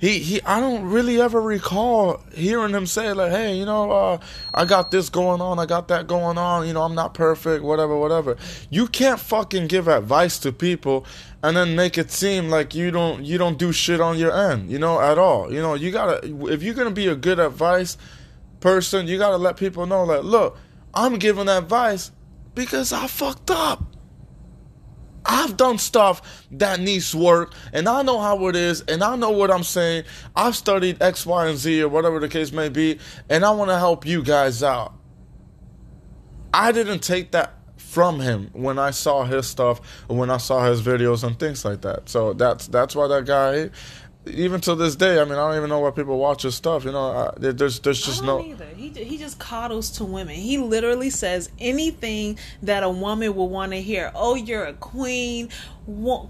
he 0.00 0.18
he 0.20 0.42
I 0.42 0.60
don't 0.60 0.84
really 0.84 1.20
ever 1.20 1.40
recall 1.40 2.22
hearing 2.34 2.72
him 2.72 2.86
say 2.86 3.12
like, 3.12 3.30
"Hey, 3.30 3.54
you 3.54 3.66
know, 3.66 3.90
uh, 3.90 4.18
I 4.54 4.64
got 4.64 4.90
this 4.90 5.10
going 5.10 5.42
on, 5.42 5.58
I 5.58 5.66
got 5.66 5.88
that 5.88 6.06
going 6.06 6.38
on. 6.38 6.66
You 6.66 6.72
know, 6.72 6.82
I'm 6.82 6.94
not 6.94 7.12
perfect, 7.12 7.62
whatever, 7.62 7.96
whatever." 7.96 8.38
You 8.70 8.86
can't 8.86 9.20
fucking 9.20 9.66
give 9.66 9.88
advice 9.88 10.38
to 10.40 10.52
people 10.52 11.04
and 11.42 11.54
then 11.54 11.76
make 11.76 11.98
it 11.98 12.10
seem 12.10 12.48
like 12.48 12.74
you 12.74 12.90
don't 12.90 13.24
you 13.24 13.36
don't 13.36 13.58
do 13.58 13.72
shit 13.72 14.00
on 14.00 14.16
your 14.16 14.34
end, 14.34 14.70
you 14.70 14.78
know, 14.78 15.00
at 15.00 15.18
all. 15.18 15.52
You 15.52 15.60
know, 15.60 15.74
you 15.74 15.90
gotta 15.90 16.20
if 16.50 16.62
you're 16.62 16.74
gonna 16.74 16.90
be 16.90 17.06
a 17.06 17.14
good 17.14 17.38
advice 17.38 17.98
person, 18.60 19.06
you 19.06 19.18
gotta 19.18 19.36
let 19.36 19.58
people 19.58 19.84
know 19.84 20.04
like, 20.04 20.22
look, 20.22 20.56
I'm 20.94 21.18
giving 21.18 21.48
advice 21.48 22.10
because 22.54 22.90
I 22.90 23.06
fucked 23.06 23.50
up. 23.50 23.82
I've 25.32 25.56
done 25.56 25.78
stuff 25.78 26.44
that 26.50 26.80
needs 26.80 27.14
work, 27.14 27.54
and 27.72 27.88
I 27.88 28.02
know 28.02 28.18
how 28.18 28.48
it 28.48 28.56
is, 28.56 28.80
and 28.82 29.00
I 29.00 29.14
know 29.14 29.30
what 29.30 29.48
I'm 29.48 29.62
saying. 29.62 30.02
I've 30.34 30.56
studied 30.56 31.00
X, 31.00 31.24
Y, 31.24 31.46
and 31.46 31.56
Z, 31.56 31.82
or 31.82 31.88
whatever 31.88 32.18
the 32.18 32.28
case 32.28 32.50
may 32.50 32.68
be, 32.68 32.98
and 33.28 33.44
I 33.44 33.52
want 33.52 33.70
to 33.70 33.78
help 33.78 34.04
you 34.04 34.24
guys 34.24 34.64
out. 34.64 34.92
I 36.52 36.72
didn't 36.72 36.98
take 36.98 37.30
that 37.30 37.54
from 37.76 38.18
him 38.18 38.50
when 38.54 38.76
I 38.80 38.90
saw 38.90 39.24
his 39.24 39.46
stuff, 39.46 39.80
when 40.08 40.30
I 40.30 40.38
saw 40.38 40.64
his 40.64 40.82
videos 40.82 41.22
and 41.22 41.38
things 41.38 41.64
like 41.64 41.82
that. 41.82 42.08
So 42.08 42.32
that's 42.32 42.66
that's 42.66 42.96
why 42.96 43.06
that 43.06 43.24
guy 43.24 43.70
even 44.26 44.60
to 44.62 44.74
this 44.74 44.96
day, 44.96 45.18
I 45.18 45.24
mean, 45.24 45.32
I 45.32 45.48
don't 45.48 45.56
even 45.56 45.70
know 45.70 45.78
why 45.80 45.90
people 45.92 46.18
watch 46.18 46.42
his 46.42 46.54
stuff. 46.54 46.84
You 46.84 46.92
know, 46.92 47.10
I, 47.10 47.32
there's 47.38 47.80
there's 47.80 48.04
just 48.04 48.22
I 48.22 48.26
no. 48.26 48.44
either. 48.44 48.66
He 48.66 48.90
he 48.90 49.16
just 49.16 49.38
coddles 49.38 49.90
to 49.92 50.04
women. 50.04 50.34
He 50.34 50.58
literally 50.58 51.08
says 51.08 51.50
anything 51.58 52.38
that 52.62 52.82
a 52.82 52.90
woman 52.90 53.34
will 53.34 53.48
want 53.48 53.72
to 53.72 53.80
hear. 53.80 54.12
Oh, 54.14 54.34
you're 54.34 54.64
a 54.64 54.74
queen. 54.74 55.48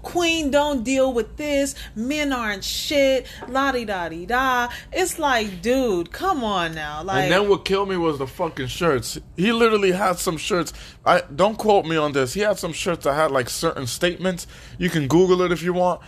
Queen, 0.01 0.49
don't 0.49 0.83
deal 0.83 1.13
with 1.13 1.35
this. 1.35 1.75
Men 1.93 2.31
aren't 2.31 2.63
shit. 2.63 3.27
La 3.47 3.71
di 3.73 3.83
da 3.85 4.09
di 4.09 4.25
da. 4.25 4.69
It's 4.91 5.19
like, 5.19 5.61
dude, 5.61 6.11
come 6.11 6.43
on 6.43 6.73
now. 6.73 7.03
Like, 7.03 7.23
And 7.23 7.31
then 7.31 7.49
what 7.49 7.65
killed 7.65 7.89
me 7.89 7.97
was 7.97 8.17
the 8.17 8.25
fucking 8.25 8.67
shirts. 8.67 9.19
He 9.35 9.51
literally 9.51 9.91
had 9.91 10.17
some 10.17 10.37
shirts. 10.37 10.73
I 11.05 11.21
don't 11.35 11.57
quote 11.57 11.85
me 11.85 11.97
on 11.97 12.13
this. 12.13 12.33
He 12.33 12.39
had 12.39 12.57
some 12.57 12.73
shirts 12.73 13.03
that 13.03 13.13
had 13.13 13.31
like 13.31 13.49
certain 13.49 13.85
statements. 13.85 14.47
You 14.79 14.89
can 14.89 15.07
Google 15.07 15.41
it 15.41 15.51
if 15.51 15.61
you 15.61 15.73
want. 15.73 16.01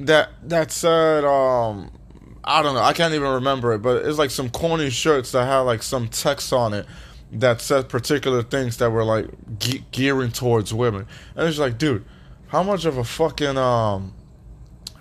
That 0.00 0.30
that 0.44 0.70
said, 0.72 1.24
um, 1.24 1.90
I 2.44 2.62
don't 2.62 2.74
know. 2.74 2.82
I 2.82 2.92
can't 2.92 3.14
even 3.14 3.28
remember 3.34 3.72
it, 3.72 3.78
but 3.78 4.04
it's 4.04 4.18
like 4.18 4.30
some 4.30 4.50
corny 4.50 4.90
shirts 4.90 5.32
that 5.32 5.46
had 5.46 5.60
like 5.60 5.82
some 5.82 6.08
text 6.08 6.52
on 6.52 6.74
it 6.74 6.86
that 7.32 7.60
said 7.60 7.88
particular 7.88 8.42
things 8.42 8.76
that 8.76 8.90
were 8.90 9.04
like 9.04 9.26
ge- 9.58 9.82
gearing 9.90 10.30
towards 10.32 10.72
women. 10.72 11.06
And 11.34 11.48
it's 11.48 11.58
like, 11.58 11.78
dude, 11.78 12.04
how 12.48 12.62
much 12.62 12.84
of 12.84 12.98
a 12.98 13.04
fucking 13.04 13.56
um 13.56 14.12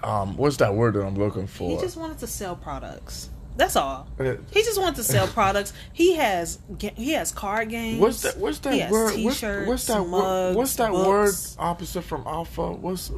um 0.01 0.37
what's 0.37 0.57
that 0.57 0.73
word 0.75 0.93
that 0.95 1.05
I'm 1.05 1.15
looking 1.15 1.47
for? 1.47 1.69
he 1.69 1.77
just 1.77 1.97
wanted 1.97 2.19
to 2.19 2.27
sell 2.27 2.55
products. 2.55 3.29
That's 3.57 3.77
all. 3.77 4.07
Uh, 4.19 4.35
He 4.51 4.63
just 4.63 4.79
wanted 4.79 4.95
to 4.97 5.03
sell 5.03 5.27
products. 5.27 5.71
He 5.93 6.15
has 6.15 6.59
he 6.95 7.11
has 7.13 7.31
card 7.31 7.69
games. 7.69 7.99
What's 8.01 8.21
that? 8.23 8.37
What's 8.37 8.59
that 8.59 8.91
word? 8.91 9.23
What's, 9.23 9.41
what's 9.41 9.87
that 9.87 10.01
word? 10.01 10.09
mugs, 10.09 10.55
What's 10.57 10.75
that 10.75 10.91
books. 10.91 11.55
word 11.57 11.63
opposite 11.63 12.01
from 12.01 12.23
alpha? 12.25 12.71
What's 12.71 13.11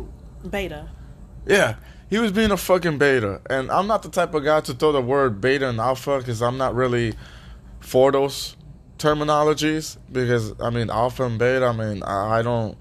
Beta. 0.48 0.90
Yeah? 1.48 1.76
He 2.10 2.20
was 2.20 2.32
being 2.32 2.52
a 2.52 2.58
fucking 2.58 2.98
beta, 2.98 3.42
and 3.50 3.70
I'm 3.70 3.88
not 3.88 4.02
the 4.02 4.10
type 4.10 4.34
of 4.34 4.44
guy 4.44 4.62
to 4.62 4.74
throw 4.74 4.94
the 4.94 5.02
word 5.02 5.42
beta 5.42 5.68
and 5.68 5.80
alpha 5.80 6.20
because 6.20 6.42
I'm 6.42 6.58
not 6.58 6.74
really 6.74 7.16
for 7.82 8.12
those 8.14 8.56
terminologies. 8.98 9.98
Because 10.10 10.54
I 10.62 10.70
mean, 10.70 10.90
alpha 10.90 11.24
and 11.24 11.38
beta. 11.38 11.66
I 11.66 11.74
mean, 11.74 12.04
I, 12.04 12.42
don't. 12.42 12.78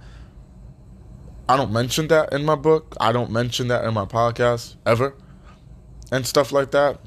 I 1.49 1.57
don't 1.57 1.73
mention 1.73 2.07
that 2.09 2.33
in 2.33 2.45
my 2.45 2.55
book. 2.55 2.97
I 3.01 3.11
don't 3.11 3.33
mention 3.33 3.67
that 3.69 3.85
in 3.85 3.95
my 3.95 4.05
podcast 4.05 4.77
ever, 4.87 5.15
and 6.13 6.25
stuff 6.25 6.53
like 6.53 6.71
that. 6.71 7.01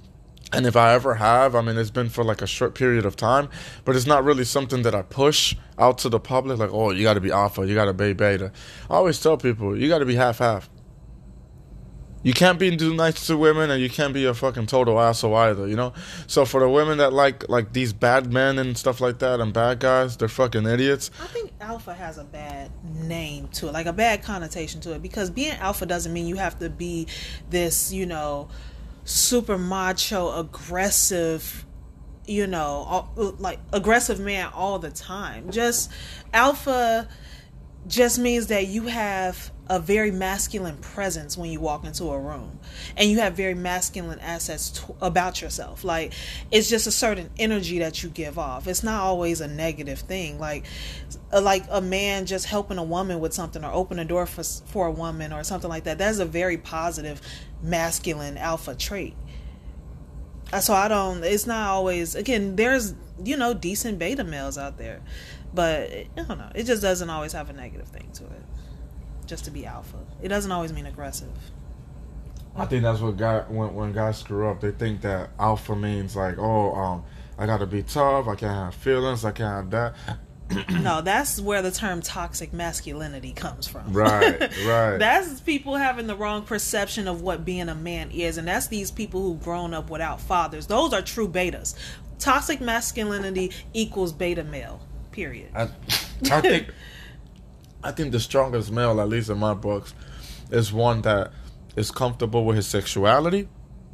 And 0.51 0.65
if 0.65 0.75
I 0.75 0.93
ever 0.95 1.13
have, 1.13 1.55
I 1.55 1.61
mean, 1.61 1.77
it's 1.77 1.91
been 1.91 2.09
for 2.09 2.23
like 2.23 2.41
a 2.41 2.47
short 2.47 2.73
period 2.73 3.05
of 3.05 3.15
time, 3.15 3.49
but 3.85 3.95
it's 3.95 4.07
not 4.07 4.25
really 4.25 4.43
something 4.43 4.81
that 4.81 4.95
I 4.95 5.03
push 5.03 5.55
out 5.77 5.99
to 5.99 6.09
the 6.09 6.19
public. 6.19 6.57
Like, 6.57 6.71
oh, 6.73 6.91
you 6.91 7.03
got 7.03 7.13
to 7.13 7.21
be 7.21 7.31
alpha, 7.31 7.65
you 7.65 7.75
got 7.75 7.85
to 7.85 7.93
be 7.93 8.11
beta. 8.11 8.51
I 8.89 8.95
always 8.95 9.21
tell 9.21 9.37
people, 9.37 9.77
you 9.77 9.87
got 9.87 9.99
to 9.99 10.05
be 10.05 10.15
half 10.15 10.39
half. 10.39 10.69
You 12.21 12.33
can't 12.33 12.59
be 12.59 12.75
too 12.75 12.93
nice 12.93 13.27
to 13.27 13.37
women, 13.37 13.69
and 13.69 13.81
you 13.81 13.89
can't 13.89 14.13
be 14.13 14.25
a 14.25 14.33
fucking 14.33 14.65
total 14.65 14.99
asshole 14.99 15.35
either. 15.35 15.67
You 15.67 15.75
know. 15.75 15.93
So 16.27 16.45
for 16.45 16.59
the 16.59 16.69
women 16.69 16.97
that 16.97 17.13
like 17.13 17.47
like 17.49 17.71
these 17.73 17.93
bad 17.93 18.33
men 18.33 18.59
and 18.59 18.77
stuff 18.77 18.99
like 18.99 19.19
that, 19.19 19.39
and 19.39 19.53
bad 19.53 19.79
guys, 19.79 20.17
they're 20.17 20.27
fucking 20.27 20.65
idiots. 20.65 21.11
I 21.21 21.27
think 21.27 21.51
alpha 21.61 21.93
has 21.93 22.17
a 22.17 22.25
bad 22.25 22.71
name 22.83 23.47
to 23.49 23.67
it, 23.67 23.73
like 23.73 23.85
a 23.85 23.93
bad 23.93 24.23
connotation 24.23 24.81
to 24.81 24.93
it, 24.93 25.01
because 25.01 25.29
being 25.29 25.53
alpha 25.53 25.85
doesn't 25.85 26.11
mean 26.11 26.27
you 26.27 26.35
have 26.35 26.59
to 26.59 26.69
be 26.69 27.07
this, 27.49 27.93
you 27.93 28.05
know, 28.05 28.49
super 29.05 29.57
macho, 29.57 30.37
aggressive, 30.37 31.65
you 32.25 32.47
know, 32.47 33.09
like 33.39 33.59
aggressive 33.71 34.19
man 34.19 34.51
all 34.53 34.77
the 34.77 34.91
time. 34.91 35.51
Just 35.51 35.91
alpha 36.33 37.07
just 37.87 38.19
means 38.19 38.47
that 38.47 38.67
you 38.67 38.83
have 38.83 39.51
a 39.67 39.79
very 39.79 40.11
masculine 40.11 40.77
presence 40.77 41.37
when 41.37 41.51
you 41.51 41.59
walk 41.59 41.85
into 41.85 42.05
a 42.05 42.19
room 42.19 42.59
and 42.97 43.09
you 43.09 43.19
have 43.19 43.35
very 43.35 43.53
masculine 43.53 44.19
assets 44.19 44.83
about 45.01 45.41
yourself 45.41 45.83
like 45.83 46.11
it's 46.51 46.69
just 46.69 46.87
a 46.87 46.91
certain 46.91 47.29
energy 47.37 47.79
that 47.79 48.01
you 48.01 48.09
give 48.09 48.39
off 48.39 48.67
it's 48.67 48.83
not 48.83 49.01
always 49.01 49.41
a 49.41 49.47
negative 49.47 49.99
thing 49.99 50.39
like 50.39 50.65
uh, 51.31 51.41
like 51.41 51.63
a 51.69 51.81
man 51.81 52.25
just 52.25 52.45
helping 52.45 52.79
a 52.79 52.83
woman 52.83 53.19
with 53.19 53.33
something 53.33 53.63
or 53.63 53.71
open 53.71 53.99
a 53.99 54.05
door 54.05 54.25
for 54.25 54.43
for 54.43 54.87
a 54.87 54.91
woman 54.91 55.31
or 55.31 55.43
something 55.43 55.69
like 55.69 55.83
that 55.83 55.97
that's 55.99 56.19
a 56.19 56.25
very 56.25 56.57
positive 56.57 57.21
masculine 57.61 58.37
alpha 58.37 58.73
trait 58.75 59.15
Uh, 60.51 60.59
so 60.59 60.73
I 60.73 60.87
don't. 60.87 61.23
It's 61.23 61.45
not 61.45 61.69
always. 61.69 62.15
Again, 62.15 62.55
there's 62.55 62.95
you 63.23 63.37
know 63.37 63.53
decent 63.53 63.99
beta 63.99 64.23
males 64.23 64.57
out 64.57 64.77
there, 64.77 65.01
but 65.53 65.91
I 65.91 66.07
don't 66.15 66.37
know. 66.37 66.51
It 66.55 66.63
just 66.63 66.81
doesn't 66.81 67.09
always 67.09 67.33
have 67.33 67.49
a 67.49 67.53
negative 67.53 67.87
thing 67.87 68.09
to 68.13 68.25
it. 68.25 68.43
Just 69.25 69.45
to 69.45 69.51
be 69.51 69.65
alpha, 69.65 69.97
it 70.21 70.29
doesn't 70.29 70.51
always 70.51 70.73
mean 70.73 70.87
aggressive. 70.87 71.29
I 72.55 72.65
think 72.65 72.83
that's 72.83 72.99
what 72.99 73.15
guy 73.15 73.41
when 73.41 73.73
when 73.75 73.93
guys 73.93 74.17
screw 74.17 74.49
up, 74.49 74.59
they 74.59 74.71
think 74.71 75.01
that 75.01 75.29
alpha 75.39 75.75
means 75.75 76.15
like, 76.15 76.37
oh, 76.37 76.73
um, 76.73 77.03
I 77.37 77.45
gotta 77.45 77.65
be 77.65 77.83
tough, 77.83 78.27
I 78.27 78.35
can't 78.35 78.55
have 78.55 78.75
feelings, 78.75 79.23
I 79.23 79.31
can't 79.31 79.71
have 79.71 79.95
that. 79.95 80.19
no, 80.81 81.01
that's 81.01 81.39
where 81.39 81.61
the 81.61 81.69
term 81.71 82.01
toxic 82.01 82.51
masculinity 82.53 83.33
comes 83.33 83.67
from. 83.67 83.93
Right, 83.93 84.41
right. 84.65 84.97
that's 84.99 85.39
people 85.41 85.75
having 85.75 86.07
the 86.07 86.15
wrong 86.15 86.41
perception 86.43 87.07
of 87.07 87.21
what 87.21 87.45
being 87.45 87.69
a 87.69 87.75
man 87.75 88.09
is, 88.11 88.37
and 88.37 88.47
that's 88.47 88.67
these 88.67 88.89
people 88.89 89.21
who've 89.21 89.41
grown 89.41 89.73
up 89.73 89.89
without 89.89 90.19
fathers. 90.19 90.65
Those 90.67 90.91
are 90.91 91.01
true 91.01 91.27
betas. 91.27 91.75
Toxic 92.17 92.59
masculinity 92.61 93.51
equals 93.73 94.11
beta 94.11 94.43
male. 94.43 94.81
Period. 95.11 95.49
I, 95.55 95.69
I 96.31 96.41
think 96.41 96.67
I 97.83 97.91
think 97.91 98.11
the 98.11 98.19
strongest 98.19 98.71
male, 98.71 98.99
at 98.99 99.07
least 99.07 99.29
in 99.29 99.37
my 99.37 99.53
books, 99.53 99.93
is 100.51 100.73
one 100.73 101.01
that 101.03 101.31
is 101.75 101.91
comfortable 101.91 102.45
with 102.45 102.57
his 102.57 102.67
sexuality. 102.67 103.47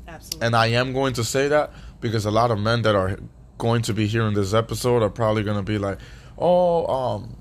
Absolutely. 0.08 0.46
And 0.46 0.56
I 0.56 0.68
am 0.68 0.94
going 0.94 1.14
to 1.14 1.24
say 1.24 1.48
that 1.50 1.72
because 2.02 2.26
a 2.26 2.32
lot 2.32 2.52
of 2.52 2.60
men 2.60 2.82
that 2.82 2.96
are 2.96 3.18
going 3.58 3.84
to 3.84 3.94
be 3.94 4.08
hearing 4.08 4.34
this 4.34 4.54
episode 4.54 5.04
are 5.04 5.10
probably 5.10 5.44
going 5.44 5.58
to 5.58 5.64
be 5.64 5.78
like, 5.78 6.00
"Oh, 6.38 6.88
um, 6.88 7.36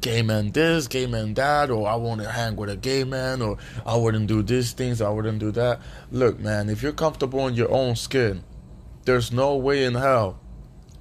gay 0.00 0.22
man 0.22 0.52
this, 0.52 0.86
gay 0.86 1.06
man 1.06 1.34
that, 1.34 1.70
or 1.70 1.88
I 1.88 1.94
want 1.94 2.20
to 2.22 2.30
hang 2.30 2.56
with 2.56 2.68
a 2.68 2.76
gay 2.76 3.04
man, 3.04 3.40
or 3.40 3.56
I 3.86 3.96
wouldn't 3.96 4.26
do 4.26 4.42
these 4.42 4.72
things, 4.72 5.00
I 5.00 5.08
wouldn't 5.08 5.38
do 5.38 5.50
that." 5.52 5.80
Look, 6.10 6.38
man, 6.40 6.68
if 6.68 6.82
you're 6.82 6.92
comfortable 6.92 7.46
in 7.46 7.54
your 7.54 7.70
own 7.70 7.96
skin, 7.96 8.44
there's 9.06 9.32
no 9.32 9.56
way 9.56 9.84
in 9.84 9.94
hell 9.94 10.40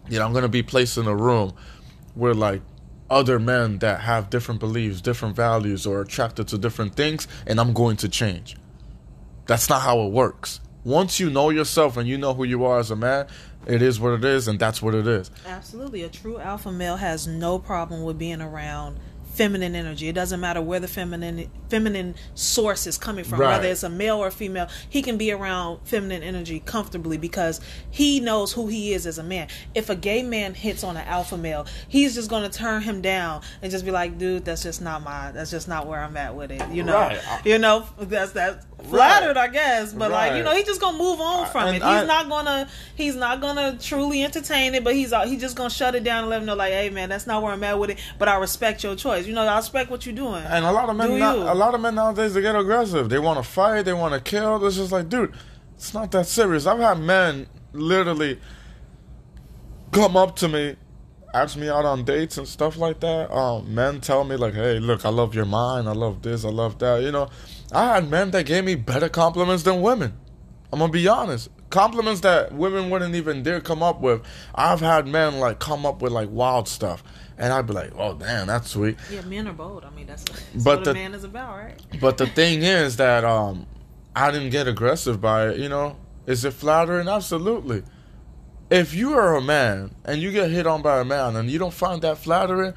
that 0.10 0.22
I'm 0.22 0.32
going 0.32 0.44
to 0.44 0.50
be 0.50 0.64
placed 0.64 0.98
in 0.98 1.06
a 1.06 1.16
room 1.16 1.54
where 2.20 2.34
like 2.34 2.62
other 3.10 3.40
men 3.40 3.80
that 3.80 4.02
have 4.02 4.30
different 4.30 4.60
beliefs, 4.60 5.02
different 5.02 5.36
values, 5.36 5.86
or 5.86 6.02
attracted 6.02 6.48
to 6.50 6.58
different 6.58 6.96
things, 6.96 7.28
and 7.48 7.60
I'm 7.60 7.74
going 7.74 7.98
to 7.98 8.10
change. 8.10 8.56
That's 9.48 9.70
not 9.70 9.82
how 9.82 10.02
it 10.02 10.12
works. 10.12 10.60
Once 10.84 11.20
you 11.20 11.30
know 11.30 11.50
yourself 11.50 11.98
and 11.98 12.08
you 12.08 12.18
know 12.18 12.34
who 12.34 12.44
you 12.44 12.64
are 12.66 12.80
as 12.80 12.92
a 12.92 12.96
man, 12.96 13.28
it 13.66 13.82
is 13.82 14.00
what 14.00 14.14
it 14.14 14.24
is, 14.24 14.48
and 14.48 14.60
that's 14.60 14.82
what 14.82 14.96
it 14.96 15.08
is. 15.08 15.32
Absolutely. 15.46 16.04
A 16.04 16.10
true 16.10 16.40
alpha 16.40 16.72
male 16.72 16.98
has 16.98 17.28
no 17.28 17.60
problem 17.60 18.04
with 18.04 18.18
being 18.18 18.42
around 18.42 19.00
feminine 19.40 19.74
energy. 19.74 20.10
It 20.10 20.16
doesn't 20.16 20.42
matter 20.42 20.62
where 20.62 20.82
the 20.82 20.88
feminine 20.90 21.50
feminine 21.70 22.14
source 22.36 22.86
is 22.86 22.98
coming 22.98 23.24
from, 23.24 23.40
Right. 23.40 23.56
whether 23.56 23.70
it's 23.70 23.84
a 23.84 23.90
male 23.90 24.18
or 24.18 24.32
female. 24.32 24.68
He 24.90 25.02
can 25.02 25.16
be 25.16 25.32
around 25.32 25.80
feminine 25.86 26.24
energy 26.24 26.60
comfortably 26.60 27.18
because 27.18 27.62
he 27.90 28.20
knows 28.20 28.52
who 28.52 28.68
he 28.68 28.92
is 28.94 29.08
as 29.08 29.18
a 29.18 29.24
man. 29.24 29.48
If 29.74 29.90
a 29.90 29.96
gay 29.96 30.24
man 30.24 30.56
hits 30.56 30.84
on 30.84 30.98
an 30.98 31.08
alpha 31.08 31.38
male, 31.38 31.66
he's 31.88 32.16
just 32.16 32.30
going 32.30 32.44
to 32.44 32.50
turn 32.50 32.82
him 32.82 33.00
down 33.02 33.42
and 33.62 33.72
just 33.72 33.86
be 33.86 33.92
like, 33.92 34.18
"Dude, 34.18 34.44
that's 34.44 34.64
just 34.64 34.82
not 34.82 35.04
my. 35.04 35.32
That's 35.32 35.52
just 35.52 35.70
not 35.70 35.88
where 35.88 36.02
I'm 36.02 36.18
at 36.18 36.36
with 36.36 36.52
it." 36.52 36.62
You 36.70 36.84
know. 36.84 36.98
Right. 36.98 37.22
You 37.46 37.60
know. 37.60 37.86
That's 37.98 38.34
that 38.34 38.66
flattered, 38.84 39.38
I 39.38 39.48
guess. 39.48 39.94
But 39.94 40.12
like, 40.12 40.36
you 40.36 40.44
know, 40.44 40.54
he's 40.56 40.66
just 40.66 40.80
gonna 40.82 40.98
move 40.98 41.20
on 41.20 41.48
from 41.52 41.68
And 41.68 41.76
it. 41.78 41.82
He's 41.84 41.84
I- 41.84 42.06
not 42.06 42.30
gonna. 42.30 42.68
He's 42.96 43.16
not 43.16 43.42
gonna 43.42 43.78
truly 43.80 44.24
entertain 44.24 44.76
it. 44.76 44.84
But 44.84 44.96
he's 44.96 45.12
uh, 45.14 45.26
he's 45.26 45.42
just 45.42 45.56
gonna 45.56 45.70
shut 45.70 45.96
it 45.96 46.04
down 46.04 46.20
and 46.20 46.30
let 46.30 46.40
him 46.42 46.46
know, 46.46 46.56
like, 46.56 46.72
"Hey, 46.74 46.90
man, 46.90 47.10
that's 47.10 47.28
not 47.28 47.42
where 47.44 47.52
I'm 47.52 47.64
at 47.64 47.78
with 47.80 47.92
it." 47.92 48.00
But 48.18 48.28
I 48.30 48.38
respect 48.38 48.84
your 48.84 48.96
choice. 48.96 49.26
You 49.28 49.34
know, 49.34 49.42
I 49.46 49.58
respect 49.58 49.90
what 49.92 50.06
you're 50.06 50.16
doing. 50.16 50.44
And 50.44 50.66
a 50.66 50.72
lot 50.72 50.90
of 50.90 50.96
men, 50.96 51.12
you? 51.12 51.18
a 51.24 51.54
lot 51.54 51.74
of 51.76 51.82
men 51.82 51.96
nowadays, 51.96 52.34
they 52.34 52.42
get 52.42 52.56
aggressive. 52.56 53.10
They 53.10 53.20
want 53.20 53.44
to 53.44 53.50
fight. 53.50 53.84
They 53.84 53.94
want 53.94 54.14
to 54.14 54.20
kill. 54.22 54.66
It's 54.66 54.76
just 54.78 54.92
like, 54.92 55.10
dude, 55.10 55.34
it's 55.76 55.94
not 55.94 56.12
that 56.12 56.26
serious. 56.28 56.66
I've 56.66 56.80
had 56.80 57.00
men 57.00 57.48
literally 57.74 58.40
come 59.92 60.16
up 60.18 60.36
to 60.38 60.48
me, 60.48 60.76
ask 61.34 61.58
me 61.58 61.70
out 61.70 61.86
on 61.86 62.04
dates 62.04 62.38
and 62.38 62.48
stuff 62.48 62.78
like 62.78 63.00
that. 63.00 63.32
Um, 63.32 63.74
men 63.74 64.02
tell 64.02 64.24
me 64.24 64.36
like, 64.36 64.54
"Hey, 64.54 64.80
look, 64.80 65.06
I 65.06 65.10
love 65.10 65.34
your 65.36 65.46
mind. 65.46 65.88
I 65.88 65.94
love 65.94 66.22
this. 66.22 66.46
I 66.46 66.50
love 66.50 66.80
that." 66.80 67.02
You 67.02 67.12
know, 67.12 67.30
I 67.72 67.96
had 67.96 68.10
men 68.10 68.32
that 68.32 68.46
gave 68.46 68.64
me 68.66 68.76
better 68.76 69.10
compliments 69.10 69.64
than 69.64 69.82
women. 69.82 70.14
I'm 70.72 70.80
gonna 70.80 70.92
be 70.92 71.08
honest. 71.08 71.50
Compliments 71.70 72.22
that 72.22 72.52
women 72.54 72.90
wouldn't 72.90 73.14
even 73.16 73.44
dare 73.44 73.62
come 73.62 73.84
up 73.84 74.02
with. 74.02 74.22
I've 74.56 74.80
had 74.80 75.08
men 75.08 75.40
like 75.40 75.60
come 75.60 75.86
up 75.86 76.02
with 76.02 76.12
like 76.12 76.30
wild 76.32 76.68
stuff, 76.68 77.04
and 77.38 77.54
I'd 77.54 77.68
be 77.68 77.74
like, 77.74 77.92
"Oh, 77.98 78.16
damn, 78.16 78.48
that's 78.48 78.72
sweet." 78.72 78.98
yeah, 79.12 79.22
men 79.22 79.48
are 79.48 79.54
bold. 79.54 79.86
I 79.86 79.90
mean, 79.92 80.08
that's, 80.08 80.24
that's 80.24 80.42
But 80.64 80.78
what 80.80 80.84
the- 80.86 80.92
a 80.92 80.94
man 80.96 81.14
is 81.14 81.24
about, 81.24 81.56
right? 81.58 81.80
But 82.02 82.18
the 82.18 82.28
thing 82.28 82.64
is 82.64 82.98
that 82.98 83.24
um, 83.24 83.66
I 84.16 84.32
didn't 84.32 84.50
get 84.50 84.68
aggressive 84.68 85.22
by 85.22 85.50
it. 85.50 85.58
You 85.58 85.70
know, 85.70 85.96
is 86.26 86.44
it 86.46 86.54
flattering? 86.54 87.08
Absolutely. 87.08 87.84
If 88.72 88.94
you 88.94 89.14
are 89.14 89.36
a 89.36 89.42
man 89.42 89.96
and 90.06 90.22
you 90.22 90.32
get 90.32 90.52
hit 90.52 90.68
on 90.68 90.82
by 90.84 91.00
a 91.00 91.06
man 91.06 91.36
and 91.36 91.50
you 91.50 91.58
don't 91.58 91.74
find 91.74 92.02
that 92.04 92.20
flattering, 92.20 92.74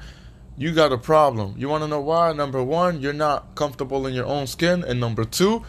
you 0.57 0.71
got 0.71 0.91
a 0.91 0.97
problem. 0.97 1.55
You 1.57 1.69
want 1.69 1.83
to 1.83 1.87
know 1.87 2.01
why? 2.01 2.31
Number 2.33 2.63
one, 2.63 3.01
you're 3.01 3.13
not 3.13 3.55
comfortable 3.55 4.05
in 4.05 4.13
your 4.13 4.25
own 4.25 4.47
skin, 4.47 4.83
and 4.83 4.99
number 4.99 5.25
two, 5.25 5.63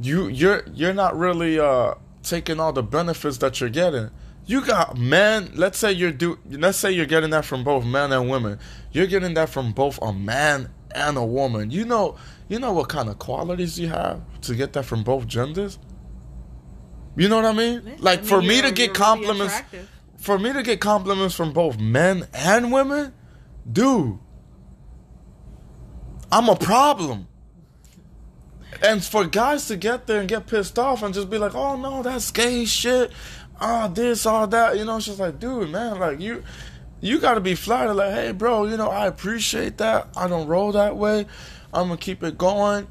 you 0.00 0.28
you're 0.28 0.64
you're 0.74 0.94
not 0.94 1.16
really 1.16 1.58
uh 1.58 1.94
taking 2.22 2.60
all 2.60 2.72
the 2.72 2.82
benefits 2.82 3.38
that 3.38 3.60
you're 3.60 3.70
getting. 3.70 4.10
You 4.46 4.64
got 4.64 4.96
men. 4.96 5.52
Let's 5.54 5.78
say 5.78 5.92
you're 5.92 6.12
do. 6.12 6.38
Let's 6.48 6.78
say 6.78 6.90
you're 6.90 7.06
getting 7.06 7.30
that 7.30 7.44
from 7.44 7.62
both 7.62 7.84
men 7.84 8.12
and 8.12 8.28
women. 8.28 8.58
You're 8.92 9.06
getting 9.06 9.34
that 9.34 9.48
from 9.48 9.72
both 9.72 9.98
a 10.02 10.12
man 10.12 10.70
and 10.94 11.16
a 11.16 11.24
woman. 11.24 11.70
You 11.70 11.84
know. 11.84 12.16
You 12.48 12.58
know 12.58 12.72
what 12.72 12.88
kind 12.88 13.08
of 13.08 13.20
qualities 13.20 13.78
you 13.78 13.86
have 13.90 14.20
to 14.40 14.56
get 14.56 14.72
that 14.72 14.84
from 14.84 15.04
both 15.04 15.28
genders. 15.28 15.78
You 17.16 17.28
know 17.28 17.36
what 17.36 17.44
I 17.44 17.52
mean? 17.52 17.82
Yeah, 17.84 17.94
like 18.00 18.18
I 18.18 18.22
mean, 18.22 18.28
for 18.28 18.42
me 18.42 18.60
to 18.60 18.72
get 18.72 18.78
you're 18.78 18.86
really 18.86 18.92
compliments, 18.92 19.62
for 20.16 20.36
me 20.36 20.52
to 20.52 20.62
get 20.64 20.80
compliments 20.80 21.36
from 21.36 21.52
both 21.52 21.78
men 21.78 22.26
and 22.34 22.72
women, 22.72 23.12
dude, 23.70 24.18
I'm 26.32 26.48
a 26.48 26.56
problem. 26.56 27.26
And 28.82 29.04
for 29.04 29.26
guys 29.26 29.68
to 29.68 29.76
get 29.76 30.06
there 30.06 30.20
and 30.20 30.28
get 30.28 30.46
pissed 30.46 30.78
off 30.78 31.02
and 31.02 31.12
just 31.12 31.28
be 31.28 31.38
like, 31.38 31.54
"Oh 31.54 31.76
no, 31.76 32.02
that's 32.02 32.30
gay 32.30 32.64
shit," 32.64 33.10
ah, 33.60 33.88
this, 33.88 34.26
all 34.26 34.46
that, 34.46 34.78
you 34.78 34.84
know, 34.84 34.96
it's 34.96 35.06
just 35.06 35.18
like, 35.18 35.38
dude, 35.38 35.70
man, 35.70 35.98
like 35.98 36.20
you, 36.20 36.42
you 37.00 37.18
got 37.18 37.34
to 37.34 37.40
be 37.40 37.54
flattered. 37.54 37.94
Like, 37.94 38.14
hey, 38.14 38.32
bro, 38.32 38.64
you 38.66 38.76
know, 38.76 38.88
I 38.88 39.06
appreciate 39.06 39.78
that. 39.78 40.08
I 40.16 40.28
don't 40.28 40.46
roll 40.46 40.72
that 40.72 40.96
way. 40.96 41.26
I'm 41.72 41.88
gonna 41.88 41.98
keep 41.98 42.22
it 42.22 42.38
going. 42.38 42.88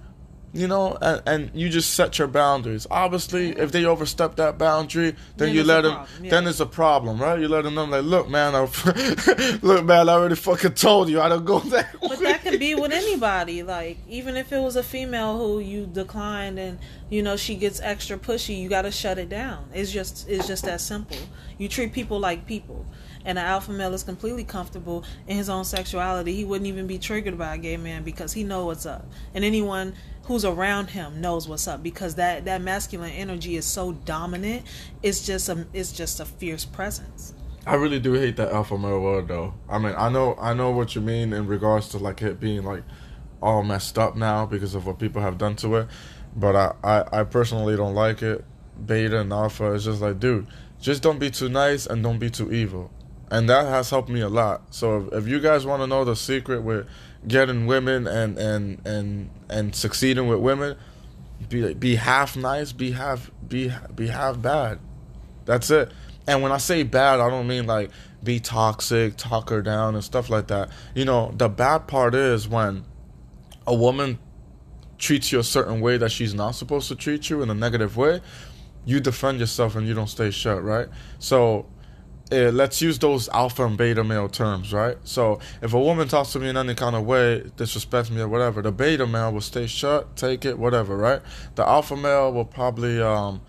You 0.51 0.67
know, 0.67 0.97
and, 0.99 1.21
and 1.27 1.51
you 1.53 1.69
just 1.69 1.93
set 1.93 2.17
your 2.17 2.27
boundaries. 2.27 2.87
Obviously, 2.89 3.49
if 3.51 3.71
they 3.71 3.85
overstep 3.85 4.35
that 4.37 4.57
boundary, 4.57 5.11
then, 5.11 5.19
Then 5.37 5.55
you 5.55 5.63
let 5.63 5.81
them. 5.81 6.07
yeah. 6.21 6.29
Then 6.31 6.47
it's 6.47 6.59
a 6.59 6.65
problem, 6.65 7.21
right? 7.21 7.39
You 7.39 7.47
let 7.47 7.65
them 7.65 7.75
know, 7.75 7.85
like, 7.85 8.03
look, 8.03 8.29
man, 8.29 8.55
I, 8.55 8.61
look, 9.61 9.85
man, 9.85 10.09
I 10.09 10.13
already 10.13 10.33
fucking 10.35 10.73
told 10.73 11.09
you 11.09 11.21
I 11.21 11.29
don't 11.29 11.45
go 11.45 11.59
that 11.75 11.93
way. 12.01 12.07
But 12.09 12.19
that 12.19 12.41
could 12.41 12.59
be 12.59 12.73
with 12.73 12.91
anybody. 12.91 13.61
Like 13.61 13.99
even 14.07 14.35
if 14.35 14.51
it 14.51 14.59
was 14.59 14.75
a 14.75 14.83
female 14.83 15.37
who 15.37 15.59
you 15.59 15.85
declined 15.85 16.57
and 16.57 16.79
you 17.09 17.21
know 17.21 17.37
she 17.37 17.55
gets 17.55 17.79
extra 17.81 18.17
pushy, 18.17 18.59
you 18.59 18.69
got 18.69 18.83
to 18.83 18.91
shut 18.91 19.19
it 19.19 19.29
down. 19.29 19.69
It's 19.73 19.91
just 19.91 20.27
it's 20.27 20.47
just 20.47 20.65
that 20.65 20.81
simple. 20.81 21.17
You 21.59 21.67
treat 21.67 21.93
people 21.93 22.19
like 22.19 22.47
people. 22.47 22.85
And 23.25 23.37
an 23.37 23.45
alpha 23.45 23.73
male 23.73 23.93
is 23.93 24.01
completely 24.01 24.45
comfortable 24.45 25.03
in 25.27 25.35
his 25.35 25.49
own 25.49 25.65
sexuality. 25.65 26.33
He 26.33 26.45
wouldn't 26.45 26.67
even 26.67 26.87
be 26.87 26.97
triggered 26.97 27.37
by 27.37 27.55
a 27.55 27.57
gay 27.57 27.75
man 27.75 28.03
because 28.03 28.31
he 28.31 28.45
know 28.45 28.65
what's 28.65 28.85
up. 28.85 29.05
And 29.35 29.43
anyone 29.43 29.93
who's 30.29 30.45
around 30.45 30.91
him 30.91 31.19
knows 31.19 31.47
what's 31.47 31.67
up 31.67 31.81
because 31.81 32.13
that 32.13 32.45
that 32.45 32.61
masculine 32.61 33.09
energy 33.09 33.55
is 33.55 33.65
so 33.65 33.93
dominant. 33.93 34.61
It's 35.01 35.25
just 35.25 35.49
a 35.49 35.65
it's 35.73 35.91
just 35.91 36.19
a 36.19 36.25
fierce 36.25 36.65
presence. 36.65 37.33
I 37.65 37.73
really 37.73 37.99
do 37.99 38.13
hate 38.13 38.35
that 38.37 38.51
alpha 38.51 38.77
male 38.77 39.01
word 39.01 39.27
though. 39.27 39.55
I 39.67 39.79
mean, 39.79 39.95
I 39.97 40.07
know 40.09 40.35
I 40.39 40.53
know 40.53 40.69
what 40.69 40.93
you 40.93 41.01
mean 41.01 41.33
in 41.33 41.47
regards 41.47 41.89
to 41.89 41.97
like 41.97 42.21
it 42.21 42.39
being 42.39 42.63
like 42.63 42.83
all 43.41 43.63
messed 43.63 43.97
up 43.97 44.15
now 44.15 44.45
because 44.45 44.75
of 44.75 44.85
what 44.85 44.99
people 44.99 45.19
have 45.19 45.39
done 45.39 45.55
to 45.57 45.77
it, 45.77 45.87
but 46.35 46.55
I 46.55 46.75
I, 46.83 47.21
I 47.21 47.23
personally 47.23 47.75
don't 47.75 47.95
like 47.95 48.21
it. 48.21 48.45
Beta 48.85 49.21
and 49.21 49.33
alpha 49.33 49.73
is 49.73 49.85
just 49.85 49.99
like, 49.99 50.19
dude, 50.19 50.45
just 50.79 51.01
don't 51.01 51.17
be 51.17 51.31
too 51.31 51.49
nice 51.49 51.87
and 51.87 52.03
don't 52.03 52.19
be 52.19 52.29
too 52.29 52.53
evil, 52.53 52.91
and 53.31 53.49
that 53.49 53.65
has 53.65 53.89
helped 53.89 54.09
me 54.09 54.21
a 54.21 54.29
lot. 54.29 54.75
So 54.75 55.07
if, 55.07 55.23
if 55.23 55.27
you 55.27 55.39
guys 55.39 55.65
want 55.65 55.81
to 55.81 55.87
know 55.87 56.05
the 56.05 56.15
secret 56.15 56.61
with 56.61 56.85
getting 57.27 57.65
women 57.65 58.07
and 58.07 58.37
and 58.37 58.85
and 58.85 59.29
and 59.49 59.75
succeeding 59.75 60.27
with 60.27 60.39
women, 60.39 60.77
be 61.47 61.73
be 61.73 61.95
half 61.95 62.35
nice, 62.35 62.71
be 62.71 62.91
half 62.91 63.31
be 63.47 63.71
be 63.95 64.07
half 64.07 64.41
bad. 64.41 64.79
That's 65.45 65.69
it. 65.69 65.91
And 66.27 66.43
when 66.43 66.51
I 66.51 66.57
say 66.57 66.83
bad, 66.83 67.19
I 67.19 67.29
don't 67.29 67.47
mean 67.47 67.65
like 67.65 67.91
be 68.23 68.39
toxic, 68.39 69.15
talk 69.17 69.49
her 69.49 69.61
down, 69.61 69.95
and 69.95 70.03
stuff 70.03 70.29
like 70.29 70.47
that. 70.47 70.69
You 70.93 71.05
know, 71.05 71.33
the 71.35 71.49
bad 71.49 71.87
part 71.87 72.13
is 72.13 72.47
when 72.47 72.85
a 73.65 73.73
woman 73.73 74.19
treats 74.97 75.31
you 75.31 75.39
a 75.39 75.43
certain 75.43 75.79
way 75.81 75.97
that 75.97 76.11
she's 76.11 76.33
not 76.33 76.51
supposed 76.51 76.89
to 76.89 76.95
treat 76.95 77.29
you 77.29 77.41
in 77.41 77.49
a 77.49 77.53
negative 77.53 77.95
way, 77.97 78.21
you 78.85 78.99
defend 78.99 79.39
yourself 79.39 79.75
and 79.75 79.87
you 79.87 79.93
don't 79.93 80.07
stay 80.07 80.29
shut, 80.29 80.61
right? 80.63 80.87
So 81.19 81.65
let's 82.31 82.81
use 82.81 82.99
those 82.99 83.27
alpha 83.29 83.65
and 83.65 83.77
beta 83.77 84.03
male 84.03 84.29
terms, 84.29 84.71
right? 84.71 84.97
So 85.03 85.39
if 85.61 85.73
a 85.73 85.79
woman 85.79 86.07
talks 86.07 86.31
to 86.33 86.39
me 86.39 86.49
in 86.49 86.57
any 86.57 86.75
kind 86.75 86.95
of 86.95 87.05
way, 87.05 87.41
disrespects 87.57 88.11
me 88.11 88.21
or 88.21 88.27
whatever, 88.27 88.61
the 88.61 88.71
beta 88.71 89.07
male 89.07 89.31
will 89.31 89.41
stay 89.41 89.67
shut, 89.67 90.15
take 90.15 90.45
it, 90.45 90.57
whatever, 90.57 90.95
right? 90.95 91.21
The 91.55 91.67
alpha 91.67 91.95
male 91.95 92.31
will 92.31 92.45
probably 92.45 93.01
um, 93.01 93.41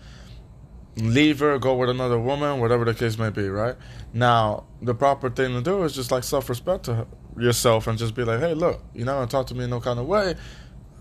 leave 0.95 1.39
her, 1.39 1.57
go 1.59 1.75
with 1.75 1.89
another 1.89 2.19
woman, 2.19 2.59
whatever 2.59 2.85
the 2.85 2.93
case 2.93 3.17
may 3.17 3.29
be, 3.29 3.47
right? 3.49 3.75
Now, 4.13 4.65
the 4.81 4.95
proper 4.95 5.29
thing 5.29 5.53
to 5.53 5.61
do 5.61 5.83
is 5.83 5.93
just 5.93 6.11
like 6.11 6.23
self 6.23 6.49
respect 6.49 6.85
to 6.85 7.07
yourself 7.37 7.87
and 7.87 7.97
just 7.97 8.15
be 8.15 8.23
like, 8.23 8.39
hey, 8.39 8.53
look, 8.53 8.81
you're 8.93 9.05
not 9.05 9.15
gonna 9.15 9.27
talk 9.27 9.47
to 9.47 9.55
me 9.55 9.65
in 9.65 9.69
no 9.69 9.79
kind 9.79 9.99
of 9.99 10.07
way. 10.07 10.35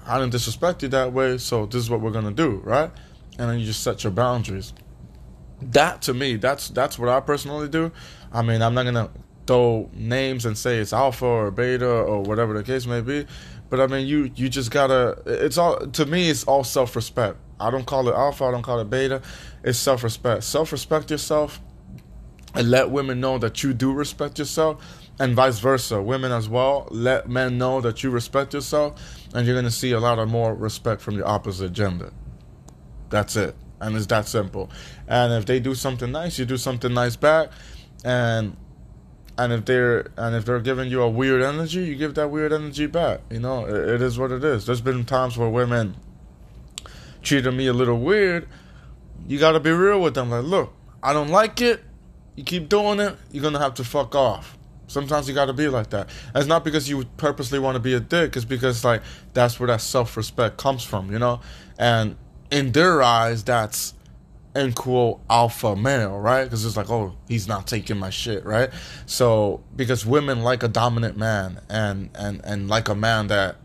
I 0.07 0.19
didn't 0.19 0.33
disrespect 0.33 0.83
you 0.83 0.89
that 0.91 1.13
way, 1.13 1.39
so 1.39 1.67
this 1.67 1.83
is 1.83 1.91
what 1.91 2.01
we're 2.01 2.13
gonna 2.13 2.31
do, 2.31 2.61
right? 2.65 2.91
And 3.39 3.51
then 3.51 3.59
you 3.59 3.67
just 3.67 3.83
set 3.83 4.05
your 4.05 4.13
boundaries. 4.13 4.73
That 5.63 6.03
to 6.03 6.15
me, 6.15 6.37
that's 6.37 6.69
that's 6.69 6.99
what 6.99 7.09
I 7.09 7.21
personally 7.21 7.69
do. 7.69 7.93
I 8.33 8.43
mean, 8.43 8.63
I'm 8.63 8.75
not 8.75 8.85
gonna 8.85 9.11
throw 9.47 9.91
names 9.93 10.47
and 10.47 10.57
say 10.57 10.79
it's 10.79 10.93
alpha 10.93 11.25
or 11.27 11.51
beta 11.51 11.87
or 11.87 12.23
whatever 12.23 12.55
the 12.55 12.63
case 12.63 12.87
may 12.87 13.01
be, 13.01 13.27
but 13.69 13.81
I 13.81 13.87
mean, 13.87 14.07
you 14.07 14.31
you 14.35 14.49
just 14.49 14.71
gotta. 14.71 15.23
It's 15.27 15.59
all 15.59 15.79
to 15.79 16.07
me. 16.07 16.31
It's 16.31 16.45
all 16.45 16.65
self 16.65 16.97
respect. 16.97 17.37
I 17.59 17.71
don't 17.71 17.87
call 17.87 18.09
it 18.09 18.15
alpha. 18.15 18.45
I 18.45 18.51
don't 18.51 18.63
call 18.63 18.81
it 18.81 18.89
beta. 18.89 19.21
It's 19.63 19.79
self 19.79 20.03
respect. 20.03 20.45
Self 20.45 20.73
respect 20.73 21.11
yourself 21.11 21.61
and 22.55 22.71
let 22.71 22.91
women 22.91 23.21
know 23.21 23.39
that 23.39 23.63
you 23.63 23.73
do 23.73 23.93
respect 23.93 24.39
yourself 24.39 24.83
and 25.19 25.35
vice 25.35 25.59
versa 25.59 26.01
women 26.03 26.33
as 26.33 26.49
well 26.49 26.89
let 26.91 27.29
men 27.29 27.59
know 27.59 27.81
that 27.81 28.03
you 28.03 28.11
respect 28.11 28.55
yourself 28.55 29.01
and 29.35 29.47
you're 29.47 29.61
to 29.61 29.71
see 29.71 29.93
a 29.93 30.01
lot 30.01 30.19
of 30.19 30.29
more 30.29 30.55
respect 30.55 31.01
from 31.01 31.17
the 31.17 31.25
opposite 31.25 31.73
gender 31.73 32.13
that's 33.09 33.37
it 33.37 33.55
and 33.81 33.97
it's 33.97 34.07
that 34.07 34.27
simple 34.27 34.71
and 35.09 35.33
if 35.33 35.47
they 35.47 35.61
do 35.61 35.75
something 35.75 36.13
nice 36.13 36.39
you 36.39 36.45
do 36.45 36.57
something 36.57 36.93
nice 36.93 37.17
back 37.17 37.51
and 38.05 38.57
and 39.39 39.53
if 39.53 39.65
they're 39.65 40.11
and 40.17 40.35
if 40.35 40.45
they're 40.45 40.61
giving 40.61 40.91
you 40.91 41.03
a 41.03 41.09
weird 41.09 41.43
energy 41.43 41.81
you 41.81 41.95
give 41.95 42.15
that 42.15 42.31
weird 42.31 42.53
energy 42.53 42.87
back 42.87 43.21
you 43.31 43.41
know 43.41 43.65
it, 43.65 43.89
it 43.89 44.03
is 44.03 44.19
what 44.19 44.31
it 44.31 44.45
is 44.45 44.67
there's 44.67 44.81
been 44.81 45.05
times 45.05 45.37
where 45.37 45.49
women 45.49 45.97
treated 47.23 47.53
me 47.53 47.67
a 47.67 47.73
little 47.73 47.99
weird 47.99 48.49
you 49.27 49.39
got 49.39 49.53
to 49.53 49.61
be 49.61 49.71
real 49.71 50.01
with 50.01 50.15
them 50.15 50.31
like 50.31 50.45
look 50.45 50.73
i 51.03 51.13
don't 51.13 51.29
like 51.29 51.61
it 51.61 51.83
you 52.41 52.45
keep 52.45 52.71
doing 52.71 53.01
it, 53.01 53.17
you're 53.33 53.43
gonna 53.43 53.59
have 53.59 53.75
to 53.75 53.85
fuck 53.85 54.15
off. 54.15 54.57
Sometimes 54.87 55.29
you 55.29 55.35
gotta 55.35 55.53
be 55.53 55.69
like 55.69 55.91
that. 55.91 56.09
And 56.29 56.37
it's 56.37 56.47
not 56.47 56.65
because 56.65 56.89
you 56.89 57.05
purposely 57.19 57.59
want 57.59 57.77
to 57.77 57.81
be 57.81 57.93
a 57.93 58.01
dick. 58.01 58.35
It's 58.35 58.47
because 58.47 58.83
like 58.83 59.03
that's 59.35 59.61
where 59.61 59.67
that 59.67 59.83
self-respect 59.83 60.57
comes 60.57 60.83
from, 60.83 61.13
you 61.13 61.19
know. 61.19 61.41
And 61.79 62.17
in 62.51 62.73
their 62.73 63.03
eyes, 63.03 63.45
that's 63.45 63.95
in 64.55 64.73
quote 64.73 65.21
alpha 65.31 65.77
male, 65.77 66.19
right? 66.19 66.45
Because 66.45 66.65
it's 66.65 66.77
like, 66.77 66.91
oh, 66.91 67.15
he's 67.29 67.47
not 67.47 67.67
taking 67.67 67.99
my 67.99 68.11
shit, 68.11 68.45
right? 68.45 68.71
So 69.07 69.63
because 69.77 70.05
women 70.05 70.43
like 70.43 70.63
a 70.63 70.69
dominant 70.69 71.17
man 71.17 71.61
and 71.69 72.11
and 72.15 72.41
and 72.45 72.69
like 72.69 72.89
a 72.89 72.95
man 72.95 73.29
that 73.29 73.57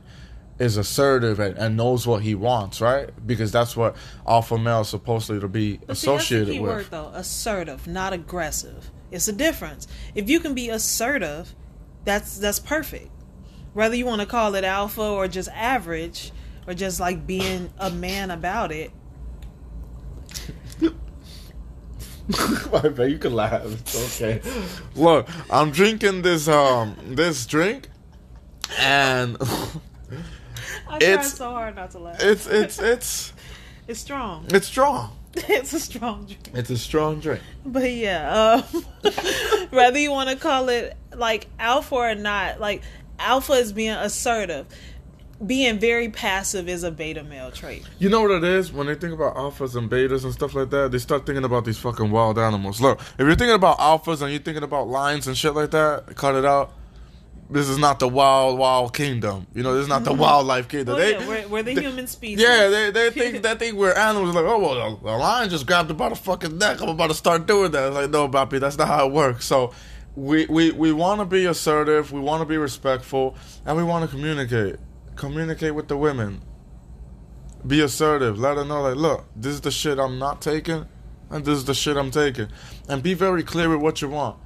is 0.58 0.78
assertive 0.78 1.40
and, 1.40 1.58
and 1.58 1.76
knows 1.76 2.08
what 2.08 2.22
he 2.22 2.36
wants, 2.36 2.80
right? 2.82 3.10
Because 3.26 3.52
that's 3.52 3.76
what 3.76 3.96
alpha 4.28 4.58
male 4.58 4.82
is 4.82 4.88
supposedly 4.90 5.42
to 5.42 5.48
be 5.48 5.78
But 5.78 5.80
see, 5.80 5.86
that's 5.88 6.00
associated 6.04 6.48
the 6.48 6.54
key 6.54 6.60
with. 6.60 6.72
word 6.72 6.88
though, 6.92 7.12
assertive, 7.14 7.88
not 7.88 8.14
aggressive. 8.14 8.92
It's 9.12 9.28
a 9.28 9.34
difference. 9.34 9.88
If 10.14 10.30
you 10.30 10.40
can 10.40 10.54
be 10.54 10.70
assertive, 10.70 11.54
that's 12.06 12.38
that's 12.38 12.60
perfect. 12.60 13.10
Whether 13.74 13.96
you 13.96 14.06
want 14.06 14.22
to 14.22 14.28
call 14.28 14.56
it 14.56 14.64
alpha 14.64 15.02
or 15.02 15.28
just 15.28 15.50
average 15.50 16.32
or 16.68 16.74
just 16.74 17.00
like 17.00 17.26
being 17.28 17.72
a 17.78 17.90
man 17.90 18.32
about 18.32 18.72
it. 18.72 18.92
My 22.72 22.90
bad, 22.90 23.12
you 23.12 23.18
can 23.20 23.34
laugh. 23.34 23.62
It's 23.66 24.22
okay. 24.22 24.42
Look, 24.96 25.28
I'm 25.52 25.72
drinking 25.72 26.24
this 26.24 26.48
um 26.48 26.96
this 27.06 27.46
drink, 27.46 27.88
and 28.80 29.38
I 30.90 30.98
It's- 30.98 31.34
so 31.38 31.52
hard 31.52 31.76
not 31.76 31.92
to 31.92 32.00
laugh. 32.00 32.18
it's 32.22 32.48
it's 32.48 32.80
it's 32.80 33.34
It's 33.88 34.00
strong. 34.00 34.48
it's 34.50 34.66
strong. 34.68 35.16
it's 35.36 35.74
a 35.74 35.80
strong 35.80 36.26
drink. 36.26 36.50
It's 36.56 36.70
a 36.72 36.78
strong 36.78 37.20
drink. 37.20 37.42
But 37.64 37.92
yeah, 37.92 38.64
um, 38.74 38.84
whether 39.70 40.00
you 40.00 40.10
want 40.10 40.30
to 40.32 40.36
call 40.36 40.70
it 40.70 40.98
like 41.16 41.46
alpha 41.60 41.94
or 41.94 42.16
not, 42.16 42.60
like 42.60 42.82
alpha 43.20 43.54
is 43.54 43.72
being 43.72 43.92
assertive. 43.92 44.66
Being 45.46 45.80
very 45.80 46.10
passive 46.10 46.70
is 46.70 46.84
a 46.84 46.92
beta 46.92 47.24
male 47.24 47.52
trait. 47.52 47.84
You 48.00 48.08
know 48.08 48.22
what 48.22 48.32
it 48.32 48.44
is 48.44 48.72
when 48.72 48.88
they 48.88 48.96
think 48.96 49.14
about 49.14 49.36
alphas 49.36 49.76
and 49.76 49.90
betas 49.90 50.24
and 50.24 50.32
stuff 50.32 50.56
like 50.56 50.70
that. 50.70 50.92
They 50.92 50.98
start 50.98 51.26
thinking 51.26 51.44
about 51.44 51.66
these 51.66 51.78
fucking 51.78 52.10
wild 52.10 52.40
animals. 52.40 52.80
Look, 52.80 53.02
if 53.02 53.20
you're 53.20 53.36
thinking 53.36 53.56
about 53.56 53.78
alphas 53.80 54.22
and 54.22 54.32
you're 54.32 54.40
thinking 54.40 54.64
about 54.64 54.88
lions 54.88 55.28
and 55.28 55.38
shit 55.38 55.54
like 55.54 55.72
that, 55.72 56.16
cut 56.16 56.36
it 56.36 56.46
out. 56.46 56.74
This 57.50 57.70
is 57.70 57.78
not 57.78 58.00
the 58.00 58.08
wild, 58.08 58.58
wild 58.58 58.96
kingdom. 58.96 59.46
You 59.54 59.62
know, 59.62 59.76
this 59.76 59.84
is 59.84 59.90
not 59.90 60.04
the 60.04 60.12
mm-hmm. 60.12 60.22
wildlife 60.22 60.68
kingdom. 60.68 60.96
Well, 60.96 61.06
they, 61.06 61.12
yeah, 61.12 61.28
we're, 61.28 61.48
we're 61.48 61.64
the 61.64 61.76
they- 61.76 61.82
human 61.82 62.08
species. 62.08 62.42
Yeah, 62.42 62.70
they 62.70 62.92
they 62.92 63.12
think 63.12 63.44
they 63.44 63.56
think 63.56 63.76
we're 63.76 63.94
animals. 63.94 64.34
Like, 64.34 64.46
oh 64.46 64.58
well, 64.58 64.96
the 64.96 65.12
lion 65.12 65.50
just 65.50 65.68
grabbed 65.68 65.96
by 65.96 66.10
the 66.10 66.16
fucking 66.16 66.58
neck. 66.58 66.82
I'm 66.82 66.90
about 66.90 67.08
to 67.08 67.14
start 67.14 67.46
doing 67.46 67.72
that. 67.72 67.88
It's 67.88 67.96
like, 67.96 68.10
no, 68.10 68.28
Bappy, 68.28 68.60
that's 68.60 68.78
not 68.78 68.88
how 68.88 69.08
it 69.08 69.12
works. 69.12 69.46
So, 69.46 69.74
we 70.16 70.48
we 70.48 70.72
we 70.72 70.92
want 70.92 71.20
to 71.20 71.26
be 71.26 71.46
assertive. 71.46 72.12
We 72.12 72.20
want 72.20 72.42
to 72.42 72.46
be 72.46 72.58
respectful, 72.58 73.36
and 73.66 73.78
we 73.78 73.84
want 73.84 74.10
to 74.10 74.16
communicate. 74.16 74.78
Communicate 75.16 75.74
with 75.74 75.88
the 75.88 75.98
women. 75.98 76.42
Be 77.66 77.82
assertive. 77.82 78.38
Let 78.38 78.58
her 78.58 78.66
know, 78.66 78.82
like, 78.82 78.96
look, 78.96 79.26
this 79.36 79.54
is 79.54 79.62
the 79.62 79.72
shit 79.72 79.98
I'm 79.98 80.20
not 80.20 80.42
taking, 80.42 80.86
and 81.30 81.46
this 81.46 81.58
is 81.58 81.66
the 81.66 81.74
shit 81.74 81.98
I'm 81.98 82.12
taking. 82.12 82.50
And 82.88 83.02
be 83.02 83.14
very 83.14 83.44
clear 83.44 83.70
with 83.70 83.82
what 83.82 84.02
you 84.02 84.10
want. 84.10 84.38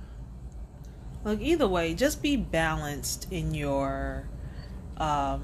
Look, 1.25 1.41
either 1.41 1.67
way, 1.67 1.93
just 1.95 2.21
be 2.21 2.37
balanced 2.37 3.31
in 3.31 3.53
your 3.53 4.27
um 4.97 5.43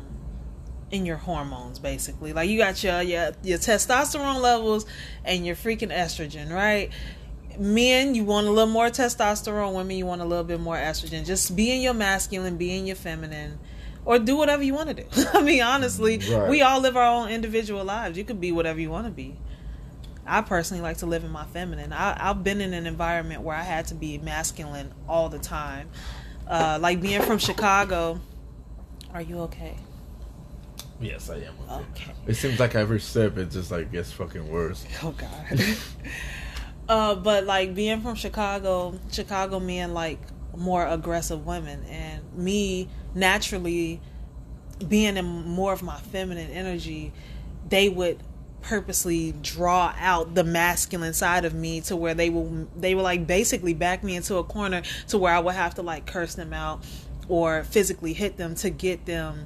in 0.92 1.06
your 1.06 1.18
hormones 1.18 1.80
basically. 1.80 2.32
Like 2.34 2.50
you 2.50 2.58
got 2.58 2.84
your 2.84 3.02
your, 3.02 3.32
your 3.44 3.58
testosterone 3.58 4.42
levels 4.42 4.86
and 5.26 5.46
your 5.46 5.56
freaking 5.56 5.94
estrogen, 5.94 6.52
right? 6.52 6.92
Men, 7.60 8.16
you 8.16 8.26
want 8.26 8.48
a 8.48 8.52
little 8.52 8.72
more 8.72 8.88
testosterone, 8.88 9.74
women 9.74 9.98
you 9.98 10.06
want 10.06 10.22
a 10.22 10.26
little 10.26 10.44
bit 10.44 10.60
more 10.60 10.76
estrogen. 10.76 11.26
Just 11.26 11.56
be 11.56 11.72
in 11.72 11.82
your 11.82 11.94
masculine, 11.94 12.58
be 12.58 12.78
in 12.78 12.86
your 12.86 12.96
feminine 12.96 13.60
or 14.06 14.20
do 14.20 14.38
whatever 14.38 14.64
you 14.64 14.74
want 14.74 14.96
to 14.96 15.04
do. 15.04 15.26
I 15.34 15.42
mean, 15.42 15.62
honestly, 15.62 16.20
right. 16.32 16.50
we 16.50 16.62
all 16.62 16.80
live 16.80 16.96
our 16.96 17.04
own 17.04 17.30
individual 17.30 17.84
lives. 17.84 18.18
You 18.18 18.24
could 18.24 18.40
be 18.40 18.52
whatever 18.52 18.80
you 18.80 18.92
want 18.92 19.08
to 19.08 19.12
be. 19.12 19.36
I 20.28 20.42
personally 20.42 20.82
like 20.82 20.98
to 20.98 21.06
live 21.06 21.24
in 21.24 21.32
my 21.32 21.46
feminine. 21.46 21.94
I, 21.94 22.18
have 22.20 22.44
been 22.44 22.62
in 22.62 22.74
an 22.74 22.88
environment 22.88 23.42
where 23.42 23.56
I 23.56 23.62
had 23.62 23.88
to 23.88 23.96
be 23.96 24.18
masculine 24.18 24.92
all 25.08 25.30
the 25.30 25.40
time. 25.40 25.90
Uh, 26.48 26.80
like 26.82 27.02
being 27.02 27.22
from 27.22 27.38
Chicago. 27.38 28.20
Are 29.14 29.22
you 29.22 29.40
okay? 29.42 29.76
Yes, 31.00 31.30
I 31.30 31.38
am. 31.38 31.54
Okay. 31.70 31.84
okay. 31.92 32.14
It 32.28 32.36
seems 32.36 32.60
like 32.60 32.76
every 32.76 33.00
sip 33.00 33.38
it 33.38 33.52
just 33.52 33.72
like 33.72 33.92
gets 33.92 34.12
fucking 34.12 34.50
worse. 34.50 34.86
Oh 35.04 35.12
God. 35.12 35.76
uh, 36.90 37.16
but 37.16 37.46
like 37.46 37.76
being 37.76 38.02
from 38.02 38.16
Chicago, 38.16 39.00
Chicago 39.12 39.60
men 39.60 39.94
like 39.94 40.20
more 40.58 40.86
aggressive 40.86 41.46
women, 41.46 41.84
and 41.86 42.22
me 42.36 42.88
naturally 43.14 44.02
being 44.88 45.18
in 45.18 45.26
more 45.26 45.74
of 45.74 45.82
my 45.82 45.98
feminine 45.98 46.52
energy, 46.52 47.14
they 47.70 47.90
would 47.90 48.20
purposely 48.62 49.32
draw 49.44 49.94
out 50.00 50.34
the 50.34 50.44
masculine 50.44 51.14
side 51.14 51.46
of 51.46 51.54
me 51.54 51.82
to 51.82 51.96
where 51.96 52.16
they 52.16 52.32
will 52.32 52.68
they 52.76 52.96
will 52.96 53.04
like 53.04 53.28
basically 53.28 53.76
back 53.76 54.04
me 54.04 54.16
into 54.16 54.38
a 54.38 54.44
corner 54.44 54.82
to 55.08 55.20
where 55.20 55.34
I 55.34 55.40
would 55.40 55.54
have 55.54 55.76
to 55.76 55.84
like 55.84 56.08
curse 56.08 56.34
them 56.34 56.52
out 56.52 56.84
or 57.28 57.64
physically 57.64 58.14
hit 58.14 58.38
them 58.38 58.56
to 58.56 58.72
get 58.72 59.06
them 59.06 59.46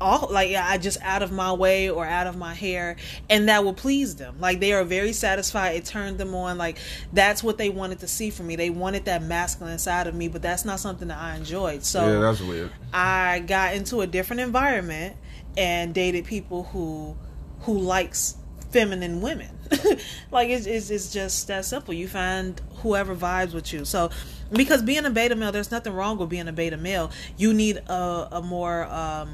all 0.00 0.28
like 0.30 0.54
I 0.54 0.78
just 0.78 1.00
out 1.02 1.22
of 1.22 1.32
my 1.32 1.52
way 1.52 1.88
or 1.90 2.04
out 2.06 2.26
of 2.26 2.36
my 2.36 2.54
hair 2.54 2.96
and 3.30 3.48
that 3.48 3.64
will 3.64 3.74
please 3.74 4.16
them. 4.16 4.36
Like 4.40 4.60
they 4.60 4.72
are 4.72 4.84
very 4.84 5.12
satisfied. 5.12 5.76
It 5.76 5.84
turned 5.84 6.18
them 6.18 6.34
on. 6.34 6.58
Like 6.58 6.78
that's 7.12 7.42
what 7.42 7.58
they 7.58 7.70
wanted 7.70 8.00
to 8.00 8.08
see 8.08 8.30
from 8.30 8.46
me. 8.46 8.56
They 8.56 8.70
wanted 8.70 9.06
that 9.06 9.22
masculine 9.22 9.78
side 9.78 10.06
of 10.06 10.14
me, 10.14 10.28
but 10.28 10.42
that's 10.42 10.64
not 10.64 10.80
something 10.80 11.08
that 11.08 11.18
I 11.18 11.36
enjoyed. 11.36 11.84
So 11.84 12.06
Yeah, 12.06 12.20
that's 12.20 12.40
weird. 12.40 12.70
I 12.92 13.40
got 13.40 13.74
into 13.74 14.00
a 14.00 14.06
different 14.06 14.40
environment 14.40 15.16
and 15.56 15.94
dated 15.94 16.24
people 16.24 16.64
who 16.64 17.16
who 17.60 17.78
likes 17.78 18.36
feminine 18.70 19.20
women. 19.20 19.56
like 20.32 20.48
it's, 20.48 20.66
it's, 20.66 20.90
it's 20.90 21.12
just 21.12 21.46
that 21.46 21.64
simple. 21.64 21.94
You 21.94 22.08
find 22.08 22.60
whoever 22.78 23.14
vibes 23.14 23.54
with 23.54 23.72
you. 23.72 23.84
So 23.84 24.10
because 24.52 24.82
being 24.82 25.04
a 25.04 25.10
beta 25.10 25.36
male, 25.36 25.52
there's 25.52 25.70
nothing 25.70 25.92
wrong 25.92 26.18
with 26.18 26.28
being 26.28 26.48
a 26.48 26.52
beta 26.52 26.76
male. 26.76 27.10
You 27.36 27.54
need 27.54 27.76
a, 27.76 28.28
a 28.32 28.42
more 28.42 28.84
um, 28.86 29.32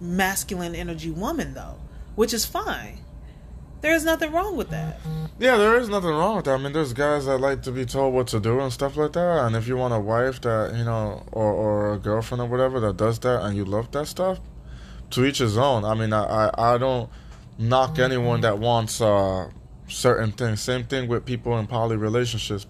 masculine 0.00 0.74
energy 0.74 1.10
woman 1.10 1.54
though, 1.54 1.76
which 2.14 2.32
is 2.32 2.46
fine. 2.46 2.98
There's 3.80 4.04
nothing 4.04 4.30
wrong 4.32 4.56
with 4.56 4.70
that. 4.70 5.00
Yeah, 5.38 5.56
there 5.56 5.78
is 5.78 5.88
nothing 5.88 6.10
wrong 6.10 6.36
with 6.36 6.44
that. 6.44 6.54
I 6.54 6.62
mean, 6.62 6.74
there's 6.74 6.92
guys 6.92 7.24
that 7.24 7.38
like 7.38 7.62
to 7.62 7.72
be 7.72 7.86
told 7.86 8.12
what 8.12 8.26
to 8.28 8.40
do 8.40 8.60
and 8.60 8.70
stuff 8.70 8.96
like 8.96 9.12
that. 9.12 9.46
And 9.46 9.56
if 9.56 9.66
you 9.66 9.76
want 9.76 9.94
a 9.94 10.00
wife 10.00 10.40
that 10.42 10.74
you 10.76 10.84
know, 10.84 11.24
or 11.32 11.52
or 11.52 11.94
a 11.94 11.98
girlfriend 11.98 12.42
or 12.42 12.46
whatever 12.46 12.78
that 12.80 12.96
does 12.98 13.18
that, 13.20 13.42
and 13.42 13.56
you 13.56 13.64
love 13.64 13.90
that 13.92 14.06
stuff, 14.06 14.38
to 15.10 15.24
each 15.24 15.38
his 15.38 15.56
own. 15.56 15.84
I 15.84 15.94
mean, 15.94 16.12
I 16.12 16.24
I, 16.48 16.74
I 16.74 16.78
don't 16.78 17.08
knock 17.58 17.98
anyone 17.98 18.42
that 18.42 18.58
wants 18.58 19.00
uh, 19.00 19.50
certain 19.88 20.32
things. 20.32 20.60
Same 20.60 20.84
thing 20.84 21.08
with 21.08 21.24
people 21.24 21.58
in 21.58 21.66
poly 21.66 21.96
relationships. 21.96 22.66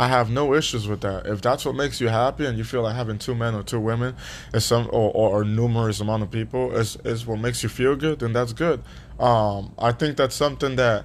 I 0.00 0.08
have 0.08 0.30
no 0.30 0.54
issues 0.54 0.88
with 0.88 1.02
that. 1.02 1.26
If 1.26 1.42
that's 1.42 1.66
what 1.66 1.74
makes 1.74 2.00
you 2.00 2.08
happy 2.08 2.46
and 2.46 2.56
you 2.56 2.64
feel 2.64 2.80
like 2.80 2.96
having 2.96 3.18
two 3.18 3.34
men 3.34 3.54
or 3.54 3.62
two 3.62 3.78
women 3.78 4.16
is 4.54 4.64
some 4.64 4.86
or, 4.86 5.12
or, 5.12 5.44
numerous 5.44 6.00
amount 6.00 6.22
of 6.22 6.30
people 6.30 6.74
is, 6.74 6.96
is 7.04 7.26
what 7.26 7.38
makes 7.38 7.62
you 7.62 7.68
feel 7.68 7.94
good, 7.96 8.20
then 8.20 8.32
that's 8.32 8.54
good. 8.54 8.82
Um, 9.18 9.74
I 9.78 9.92
think 9.92 10.16
that's 10.16 10.34
something 10.34 10.76
that 10.76 11.04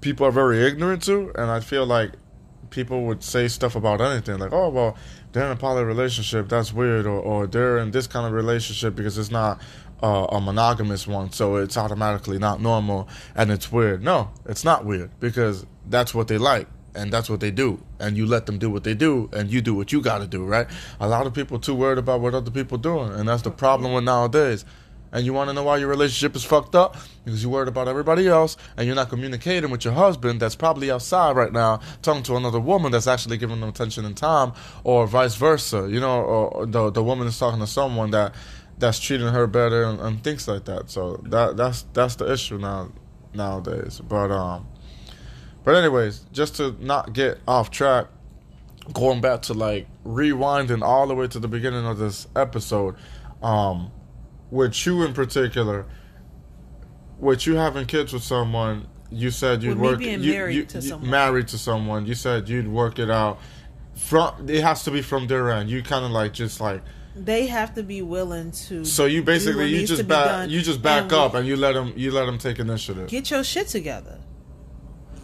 people 0.00 0.24
are 0.24 0.30
very 0.30 0.64
ignorant 0.64 1.02
to, 1.02 1.30
and 1.34 1.50
I 1.50 1.60
feel 1.60 1.84
like 1.84 2.12
people 2.70 3.04
would 3.04 3.22
say 3.22 3.48
stuff 3.48 3.76
about 3.76 4.00
anything 4.00 4.38
like, 4.38 4.54
oh 4.54 4.70
well, 4.70 4.96
they're 5.32 5.44
in 5.44 5.52
a 5.52 5.56
poly 5.56 5.84
relationship, 5.84 6.48
that's 6.48 6.72
weird, 6.72 7.04
or, 7.04 7.20
or 7.20 7.46
they're 7.46 7.76
in 7.76 7.90
this 7.90 8.06
kind 8.06 8.26
of 8.26 8.32
relationship 8.32 8.96
because 8.96 9.18
it's 9.18 9.30
not 9.30 9.60
uh, 10.02 10.26
a 10.30 10.40
monogamous 10.40 11.06
one, 11.06 11.32
so 11.32 11.56
it's 11.56 11.76
automatically 11.76 12.38
not 12.38 12.62
normal 12.62 13.10
and 13.34 13.50
it's 13.50 13.70
weird. 13.70 14.02
No, 14.02 14.30
it's 14.46 14.64
not 14.64 14.86
weird 14.86 15.10
because 15.20 15.66
that's 15.86 16.14
what 16.14 16.28
they 16.28 16.38
like 16.38 16.66
and 16.94 17.12
that's 17.12 17.30
what 17.30 17.40
they 17.40 17.50
do. 17.50 17.82
And 17.98 18.16
you 18.16 18.26
let 18.26 18.46
them 18.46 18.58
do 18.58 18.70
what 18.70 18.84
they 18.84 18.94
do 18.94 19.28
and 19.32 19.50
you 19.50 19.60
do 19.60 19.74
what 19.74 19.92
you 19.92 20.00
got 20.00 20.18
to 20.18 20.26
do 20.26 20.44
right? 20.44 20.66
A 21.00 21.08
lot 21.08 21.26
of 21.26 21.34
people 21.34 21.58
too 21.58 21.74
worried 21.74 21.98
about 21.98 22.20
what 22.20 22.34
other 22.34 22.50
people 22.50 22.78
doing 22.78 23.12
and 23.12 23.28
that's 23.28 23.42
the 23.42 23.50
problem 23.50 23.92
with 23.92 24.04
nowadays. 24.04 24.64
And 25.12 25.26
you 25.26 25.32
want 25.32 25.50
to 25.50 25.54
know 25.54 25.64
why 25.64 25.78
your 25.78 25.88
relationship 25.88 26.36
is 26.36 26.44
fucked 26.44 26.76
up? 26.76 26.96
Because 27.24 27.42
you're 27.42 27.50
worried 27.50 27.66
about 27.66 27.88
everybody 27.88 28.28
else 28.28 28.56
and 28.76 28.86
you're 28.86 28.94
not 28.94 29.08
communicating 29.08 29.68
with 29.70 29.84
your 29.84 29.94
husband 29.94 30.38
that's 30.40 30.54
probably 30.54 30.90
outside 30.90 31.34
right 31.34 31.52
now 31.52 31.80
talking 32.02 32.22
to 32.24 32.36
another 32.36 32.60
woman 32.60 32.92
that's 32.92 33.08
actually 33.08 33.36
giving 33.36 33.58
them 33.58 33.68
attention 33.68 34.04
and 34.04 34.16
time 34.16 34.52
or 34.84 35.08
vice 35.08 35.34
versa 35.34 35.88
you 35.90 35.98
know 35.98 36.20
or 36.20 36.66
the, 36.66 36.90
the 36.90 37.02
woman 37.02 37.26
is 37.26 37.36
talking 37.36 37.58
to 37.58 37.66
someone 37.66 38.12
that 38.12 38.34
that's 38.80 38.98
treating 38.98 39.28
her 39.28 39.46
better 39.46 39.84
and, 39.84 40.00
and 40.00 40.24
things 40.24 40.48
like 40.48 40.64
that. 40.64 40.90
So 40.90 41.20
that 41.24 41.56
that's 41.56 41.82
that's 41.92 42.16
the 42.16 42.32
issue 42.32 42.58
now 42.58 42.90
nowadays. 43.34 44.00
But 44.00 44.30
um 44.30 44.66
but 45.64 45.74
anyways, 45.74 46.20
just 46.32 46.56
to 46.56 46.74
not 46.80 47.12
get 47.12 47.38
off 47.46 47.70
track, 47.70 48.06
going 48.92 49.20
back 49.20 49.42
to 49.42 49.54
like 49.54 49.86
rewinding 50.04 50.82
all 50.82 51.06
the 51.06 51.14
way 51.14 51.28
to 51.28 51.38
the 51.38 51.48
beginning 51.48 51.86
of 51.86 51.98
this 51.98 52.26
episode, 52.34 52.96
um, 53.42 53.90
with 54.50 54.86
you 54.86 55.04
in 55.04 55.12
particular, 55.12 55.86
with 57.18 57.46
you 57.46 57.54
having 57.54 57.86
kids 57.86 58.12
with 58.12 58.22
someone, 58.22 58.86
you 59.10 59.30
said 59.30 59.62
you'd 59.62 59.78
with 59.78 59.92
work 59.92 60.00
you, 60.00 60.18
married 60.18 60.54
you, 60.54 60.64
to 60.64 60.78
you, 60.78 60.88
someone. 60.88 61.10
married 61.10 61.48
to 61.48 61.58
someone. 61.58 62.06
You 62.06 62.14
said 62.14 62.48
you'd 62.48 62.68
work 62.68 62.98
it 62.98 63.10
out. 63.10 63.38
From 63.94 64.48
it 64.48 64.62
has 64.62 64.84
to 64.84 64.90
be 64.90 65.02
from 65.02 65.26
their 65.26 65.50
end. 65.50 65.68
You 65.68 65.82
kind 65.82 66.04
of 66.04 66.10
like 66.10 66.32
just 66.32 66.60
like 66.60 66.82
they 67.14 67.46
have 67.46 67.74
to 67.74 67.82
be 67.82 68.02
willing 68.02 68.52
to. 68.52 68.84
So 68.84 69.04
you 69.04 69.22
basically 69.22 69.66
you 69.66 69.86
just 69.86 70.06
back 70.08 70.48
you 70.48 70.62
just 70.62 70.80
back 70.80 71.04
and 71.04 71.12
up 71.12 71.34
and 71.34 71.46
you 71.46 71.56
let 71.56 71.74
them 71.74 71.92
you 71.96 72.12
let 72.12 72.26
them 72.26 72.38
take 72.38 72.58
initiative. 72.58 73.08
Get 73.08 73.30
your 73.30 73.44
shit 73.44 73.68
together. 73.68 74.18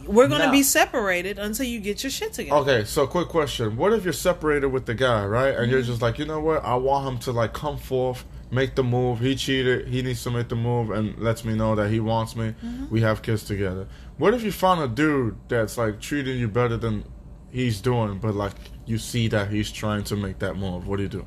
We're 0.07 0.29
gonna 0.29 0.51
be 0.51 0.63
separated 0.63 1.39
until 1.39 1.67
you 1.67 1.81
get 1.81 2.03
your 2.03 2.11
shit 2.11 2.33
together. 2.33 2.57
Okay, 2.57 2.85
so 2.85 3.07
quick 3.07 3.29
question: 3.29 3.77
What 3.77 3.93
if 3.93 4.05
you're 4.05 4.13
separated 4.13 4.69
with 4.69 4.87
the 4.87 4.95
guy, 4.95 5.25
right? 5.27 5.49
And 5.49 5.59
mm-hmm. 5.59 5.71
you're 5.73 5.83
just 5.83 6.03
like, 6.03 6.19
you 6.19 6.25
know 6.25 6.41
what? 6.41 6.65
I 6.65 6.75
want 6.77 7.07
him 7.07 7.19
to 7.21 7.33
like 7.33 7.53
come 7.53 7.77
forth, 7.77 8.25
make 8.51 8.75
the 8.75 8.85
move. 8.85 9.21
He 9.21 9.35
cheated. 9.37 9.89
He 9.89 10.03
needs 10.03 10.23
to 10.25 10.31
make 10.31 10.49
the 10.49 10.57
move, 10.57 10.91
and 10.91 11.19
lets 11.19 11.45
me 11.45 11.55
know 11.55 11.75
that 11.75 11.91
he 11.91 12.01
wants 12.01 12.37
me. 12.37 12.55
Mm-hmm. 12.65 12.89
We 12.91 13.01
have 13.03 13.23
kids 13.23 13.45
together. 13.45 13.89
What 14.19 14.35
if 14.35 14.43
you 14.43 14.53
find 14.53 14.81
a 14.81 14.89
dude 14.89 15.37
that's 15.49 15.77
like 15.77 16.01
treating 16.01 16.39
you 16.39 16.49
better 16.49 16.77
than 16.77 17.05
he's 17.51 17.81
doing, 17.81 18.19
but 18.19 18.35
like 18.35 18.55
you 18.87 18.99
see 18.99 19.29
that 19.29 19.51
he's 19.51 19.71
trying 19.71 20.05
to 20.05 20.17
make 20.17 20.39
that 20.41 20.57
move? 20.57 20.87
What 20.87 20.97
do 20.97 21.03
you 21.03 21.09
do? 21.09 21.27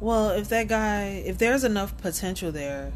Well, 0.00 0.30
if 0.30 0.48
that 0.48 0.66
guy, 0.66 1.22
if 1.24 1.38
there's 1.38 1.62
enough 1.62 1.96
potential 1.98 2.50
there, 2.50 2.92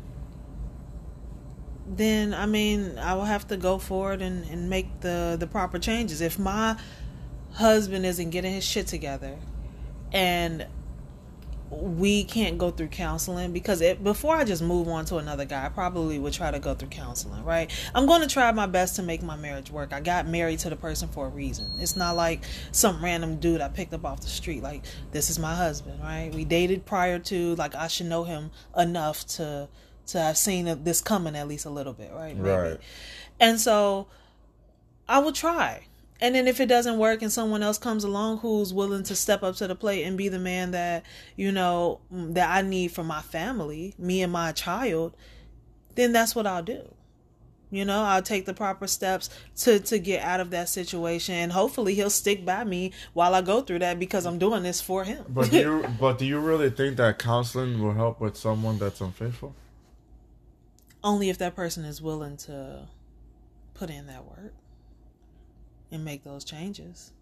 then 1.88 2.34
I 2.34 2.46
mean 2.46 2.98
I 2.98 3.14
will 3.14 3.24
have 3.24 3.46
to 3.48 3.56
go 3.56 3.78
forward 3.78 4.22
and, 4.22 4.44
and 4.46 4.68
make 4.68 5.00
the 5.00 5.36
the 5.38 5.46
proper 5.46 5.78
changes. 5.78 6.20
If 6.20 6.38
my 6.38 6.76
husband 7.52 8.04
isn't 8.04 8.30
getting 8.30 8.52
his 8.52 8.64
shit 8.64 8.86
together 8.86 9.36
and 10.12 10.66
we 11.70 12.22
can't 12.24 12.58
go 12.58 12.70
through 12.70 12.88
counseling 12.88 13.52
because 13.52 13.80
it, 13.80 14.02
before 14.04 14.36
I 14.36 14.44
just 14.44 14.62
move 14.62 14.88
on 14.88 15.04
to 15.06 15.16
another 15.16 15.44
guy, 15.44 15.66
I 15.66 15.68
probably 15.68 16.18
would 16.18 16.32
try 16.32 16.50
to 16.50 16.58
go 16.58 16.74
through 16.74 16.90
counseling, 16.90 17.44
right? 17.44 17.70
I'm 17.94 18.06
going 18.06 18.20
to 18.20 18.28
try 18.28 18.50
my 18.52 18.66
best 18.66 18.96
to 18.96 19.02
make 19.02 19.22
my 19.22 19.36
marriage 19.36 19.70
work. 19.70 19.92
I 19.92 20.00
got 20.00 20.28
married 20.28 20.60
to 20.60 20.70
the 20.70 20.76
person 20.76 21.08
for 21.08 21.26
a 21.26 21.28
reason. 21.28 21.72
It's 21.78 21.96
not 21.96 22.14
like 22.14 22.42
some 22.70 23.02
random 23.02 23.40
dude 23.40 23.60
I 23.60 23.68
picked 23.68 23.92
up 23.92 24.04
off 24.04 24.20
the 24.20 24.28
street. 24.28 24.62
Like, 24.62 24.84
this 25.10 25.28
is 25.28 25.38
my 25.38 25.54
husband, 25.54 26.00
right? 26.00 26.30
We 26.32 26.44
dated 26.44 26.86
prior 26.86 27.18
to, 27.18 27.56
like, 27.56 27.74
I 27.74 27.88
should 27.88 28.06
know 28.06 28.22
him 28.22 28.52
enough 28.76 29.26
to 29.28 29.68
to 30.06 30.20
have 30.20 30.36
seen 30.36 30.84
this 30.84 31.00
coming 31.00 31.36
at 31.36 31.48
least 31.48 31.66
a 31.66 31.70
little 31.70 31.92
bit, 31.92 32.12
right? 32.12 32.36
Maybe. 32.36 32.48
Right. 32.48 32.80
And 33.40 33.60
so 33.60 34.06
I 35.08 35.18
will 35.18 35.32
try. 35.32 35.86
And 36.20 36.34
then 36.34 36.48
if 36.48 36.60
it 36.60 36.66
doesn't 36.66 36.98
work 36.98 37.20
and 37.20 37.30
someone 37.30 37.62
else 37.62 37.76
comes 37.78 38.02
along 38.02 38.38
who's 38.38 38.72
willing 38.72 39.02
to 39.04 39.14
step 39.14 39.42
up 39.42 39.56
to 39.56 39.66
the 39.66 39.74
plate 39.74 40.04
and 40.04 40.16
be 40.16 40.28
the 40.28 40.38
man 40.38 40.70
that, 40.70 41.04
you 41.36 41.52
know, 41.52 42.00
mm, 42.12 42.32
that 42.34 42.50
I 42.50 42.62
need 42.62 42.92
for 42.92 43.04
my 43.04 43.20
family, 43.20 43.94
me 43.98 44.22
and 44.22 44.32
my 44.32 44.52
child, 44.52 45.14
then 45.94 46.12
that's 46.12 46.34
what 46.34 46.46
I'll 46.46 46.62
do. 46.62 46.88
You 47.70 47.84
know, 47.84 48.02
I'll 48.02 48.22
take 48.22 48.46
the 48.46 48.54
proper 48.54 48.86
steps 48.86 49.28
to 49.56 49.80
to 49.80 49.98
get 49.98 50.22
out 50.22 50.38
of 50.38 50.50
that 50.50 50.68
situation, 50.68 51.34
and 51.34 51.50
hopefully 51.50 51.96
he'll 51.96 52.10
stick 52.10 52.44
by 52.44 52.62
me 52.62 52.92
while 53.12 53.34
I 53.34 53.42
go 53.42 53.60
through 53.60 53.80
that 53.80 53.98
because 53.98 54.24
I'm 54.24 54.38
doing 54.38 54.62
this 54.62 54.80
for 54.80 55.02
him. 55.02 55.24
But 55.28 55.50
do 55.50 55.58
you 55.58 55.88
but 56.00 56.18
do 56.18 56.26
you 56.26 56.38
really 56.38 56.70
think 56.70 56.96
that 56.98 57.18
counseling 57.18 57.82
will 57.82 57.92
help 57.92 58.20
with 58.20 58.36
someone 58.36 58.78
that's 58.78 59.00
unfaithful? 59.00 59.54
Only 61.06 61.30
if 61.30 61.38
that 61.38 61.54
person 61.54 61.84
is 61.84 62.02
willing 62.02 62.36
to 62.38 62.88
put 63.74 63.90
in 63.90 64.08
that 64.08 64.24
work 64.24 64.54
and 65.92 66.04
make 66.04 66.24
those 66.24 66.44
changes. 66.44 67.12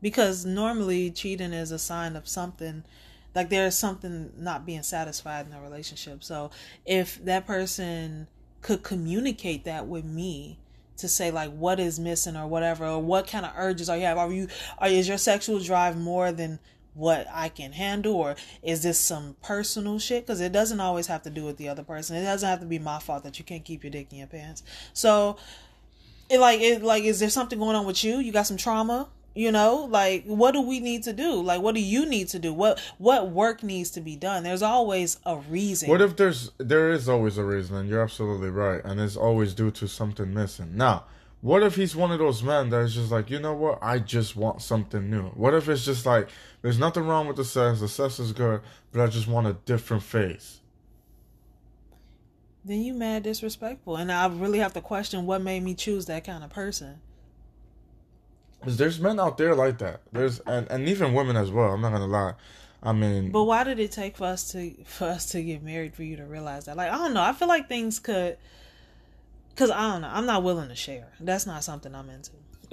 Because 0.00 0.46
normally 0.46 1.10
cheating 1.10 1.52
is 1.52 1.70
a 1.70 1.78
sign 1.78 2.16
of 2.16 2.26
something 2.26 2.82
like 3.34 3.50
there's 3.50 3.74
something 3.74 4.32
not 4.38 4.64
being 4.64 4.82
satisfied 4.82 5.46
in 5.46 5.52
a 5.52 5.60
relationship. 5.60 6.24
So 6.24 6.50
if 6.86 7.22
that 7.26 7.46
person 7.46 8.26
could 8.62 8.82
communicate 8.82 9.66
that 9.66 9.86
with 9.86 10.06
me 10.06 10.58
to 10.96 11.06
say 11.06 11.30
like 11.30 11.52
what 11.52 11.78
is 11.78 12.00
missing 12.00 12.38
or 12.38 12.46
whatever 12.46 12.86
or 12.86 13.02
what 13.02 13.26
kind 13.26 13.44
of 13.44 13.52
urges 13.54 13.90
are 13.90 13.98
you 13.98 14.04
have 14.04 14.16
are 14.16 14.32
you 14.32 14.48
are 14.78 14.88
is 14.88 15.06
your 15.06 15.18
sexual 15.18 15.58
drive 15.58 15.98
more 15.98 16.32
than 16.32 16.58
what 16.94 17.26
I 17.30 17.48
can 17.48 17.72
handle 17.72 18.14
or 18.14 18.36
is 18.62 18.82
this 18.82 18.98
some 18.98 19.36
personal 19.42 19.98
shit? 19.98 20.26
Because 20.26 20.40
it 20.40 20.52
doesn't 20.52 20.80
always 20.80 21.06
have 21.08 21.22
to 21.22 21.30
do 21.30 21.44
with 21.44 21.56
the 21.56 21.68
other 21.68 21.82
person. 21.82 22.16
It 22.16 22.24
doesn't 22.24 22.48
have 22.48 22.60
to 22.60 22.66
be 22.66 22.78
my 22.78 22.98
fault 22.98 23.24
that 23.24 23.38
you 23.38 23.44
can't 23.44 23.64
keep 23.64 23.82
your 23.82 23.90
dick 23.90 24.08
in 24.12 24.18
your 24.18 24.26
pants. 24.26 24.62
So 24.92 25.36
it 26.30 26.38
like 26.38 26.60
it 26.60 26.82
like 26.82 27.04
is 27.04 27.20
there 27.20 27.30
something 27.30 27.58
going 27.58 27.76
on 27.76 27.86
with 27.86 28.02
you? 28.02 28.18
You 28.18 28.32
got 28.32 28.46
some 28.46 28.56
trauma 28.56 29.08
you 29.34 29.50
know? 29.50 29.88
Like 29.90 30.24
what 30.24 30.52
do 30.52 30.60
we 30.60 30.80
need 30.80 31.02
to 31.04 31.12
do? 31.12 31.42
Like 31.42 31.60
what 31.60 31.74
do 31.74 31.80
you 31.80 32.06
need 32.06 32.28
to 32.28 32.38
do? 32.38 32.52
What 32.52 32.80
what 32.98 33.30
work 33.30 33.62
needs 33.62 33.90
to 33.90 34.00
be 34.00 34.16
done? 34.16 34.44
There's 34.44 34.62
always 34.62 35.18
a 35.26 35.36
reason. 35.36 35.88
What 35.88 36.00
if 36.00 36.16
there's 36.16 36.52
there 36.58 36.90
is 36.90 37.08
always 37.08 37.36
a 37.36 37.44
reason, 37.44 37.76
and 37.76 37.88
you're 37.88 38.02
absolutely 38.02 38.50
right, 38.50 38.80
and 38.84 39.00
it's 39.00 39.16
always 39.16 39.54
due 39.54 39.70
to 39.72 39.88
something 39.88 40.32
missing. 40.32 40.76
Now, 40.76 41.04
what 41.44 41.62
if 41.62 41.76
he's 41.76 41.94
one 41.94 42.10
of 42.10 42.18
those 42.18 42.42
men 42.42 42.70
that 42.70 42.80
is 42.80 42.94
just 42.94 43.10
like, 43.10 43.28
you 43.30 43.38
know 43.38 43.52
what, 43.52 43.78
I 43.82 43.98
just 43.98 44.34
want 44.34 44.62
something 44.62 45.10
new. 45.10 45.24
What 45.34 45.52
if 45.52 45.68
it's 45.68 45.84
just 45.84 46.06
like, 46.06 46.30
there's 46.62 46.78
nothing 46.78 47.06
wrong 47.06 47.26
with 47.26 47.36
the 47.36 47.44
sex, 47.44 47.80
the 47.80 47.88
sex 47.88 48.18
is 48.18 48.32
good, 48.32 48.62
but 48.92 49.02
I 49.02 49.06
just 49.08 49.28
want 49.28 49.46
a 49.46 49.52
different 49.66 50.02
face. 50.02 50.60
then 52.64 52.80
you 52.80 52.94
mad 52.94 53.22
disrespectful 53.22 53.96
and 53.96 54.10
i 54.10 54.26
really 54.26 54.58
have 54.58 54.72
to 54.72 54.80
question 54.80 55.26
what 55.26 55.42
made 55.42 55.62
me 55.62 55.74
choose 55.74 56.06
that 56.06 56.24
kind 56.24 56.42
of 56.42 56.50
person 56.50 57.00
Because 58.60 58.78
there's 58.78 58.98
men 58.98 59.20
out 59.20 59.36
there 59.36 59.54
like 59.54 59.78
that. 59.78 60.00
There's 60.12 60.40
and, 60.46 60.66
and 60.70 60.88
even 60.88 61.12
women 61.12 61.36
as 61.36 61.50
well. 61.50 61.72
I'm 61.72 61.82
not 61.82 61.92
gonna 61.92 62.06
lie. 62.06 62.32
I 62.82 62.92
mean, 62.92 63.30
but 63.30 63.44
why 63.44 63.64
did 63.64 63.78
it 63.78 63.92
take 63.92 64.16
for 64.16 64.24
us 64.24 64.50
to 64.52 64.72
for 64.84 65.06
us 65.08 65.26
to 65.32 65.42
get 65.42 65.62
married 65.62 65.94
for 65.94 66.02
you 66.02 66.16
to 66.16 66.24
realize 66.24 66.64
that 66.66 66.76
like 66.76 66.90
i 66.90 66.96
don't 66.96 67.14
know 67.14 67.22
i 67.22 67.32
feel 67.32 67.48
like 67.48 67.68
things 67.68 67.98
could 67.98 68.38
because 69.54 69.70
i 69.70 69.80
don't 69.92 70.02
know 70.02 70.10
i'm 70.12 70.26
not 70.26 70.42
willing 70.42 70.68
to 70.68 70.74
share 70.74 71.08
that's 71.20 71.46
not 71.46 71.62
something 71.64 71.94
i'm 71.94 72.10
into 72.10 72.30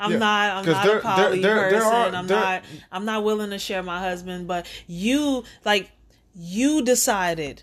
I'm 0.00 0.12
Yeah, 0.12 0.18
not. 0.18 0.50
I'm 0.56 0.64
not 0.66 0.84
there- 0.84 0.98
a 0.98 1.02
poly 1.02 1.40
there- 1.42 1.54
there- 1.54 1.70
there 1.70 1.80
person. 1.80 2.14
are- 2.14 2.18
I'm 2.18 2.26
not. 2.26 2.64
I'm 2.90 3.04
not 3.04 3.22
willing 3.22 3.50
to 3.50 3.58
share 3.58 3.82
my 3.84 4.00
husband. 4.00 4.48
But 4.48 4.66
you, 4.88 5.44
like, 5.64 5.90
you 6.34 6.82
decided 6.82 7.62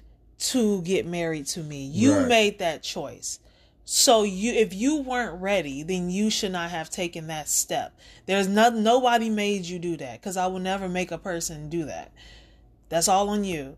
to 0.52 0.82
get 0.84 1.06
married 1.06 1.48
to 1.48 1.62
me. 1.62 1.86
You 1.88 2.14
Right. 2.20 2.28
made 2.28 2.60
that 2.60 2.82
choice. 2.84 3.40
So 3.84 4.24
you, 4.24 4.54
if 4.54 4.74
you 4.74 4.98
weren't 5.02 5.42
ready, 5.42 5.84
then 5.84 6.10
you 6.10 6.30
should 6.30 6.52
not 6.54 6.70
have 6.70 6.90
taken 6.90 7.28
that 7.28 7.50
step. 7.50 7.98
There's 8.26 8.48
no 8.48 8.70
nobody 8.70 9.30
made 9.30 9.66
you 9.66 9.78
do 9.80 9.98
that 9.98 10.22
because 10.22 10.38
I 10.38 10.48
will 10.48 10.60
never 10.60 10.88
make 10.88 11.12
a 11.12 11.18
person 11.18 11.68
do 11.70 11.84
that. 11.86 12.14
That's 12.90 13.08
all 13.10 13.28
on 13.30 13.44
you. 13.44 13.76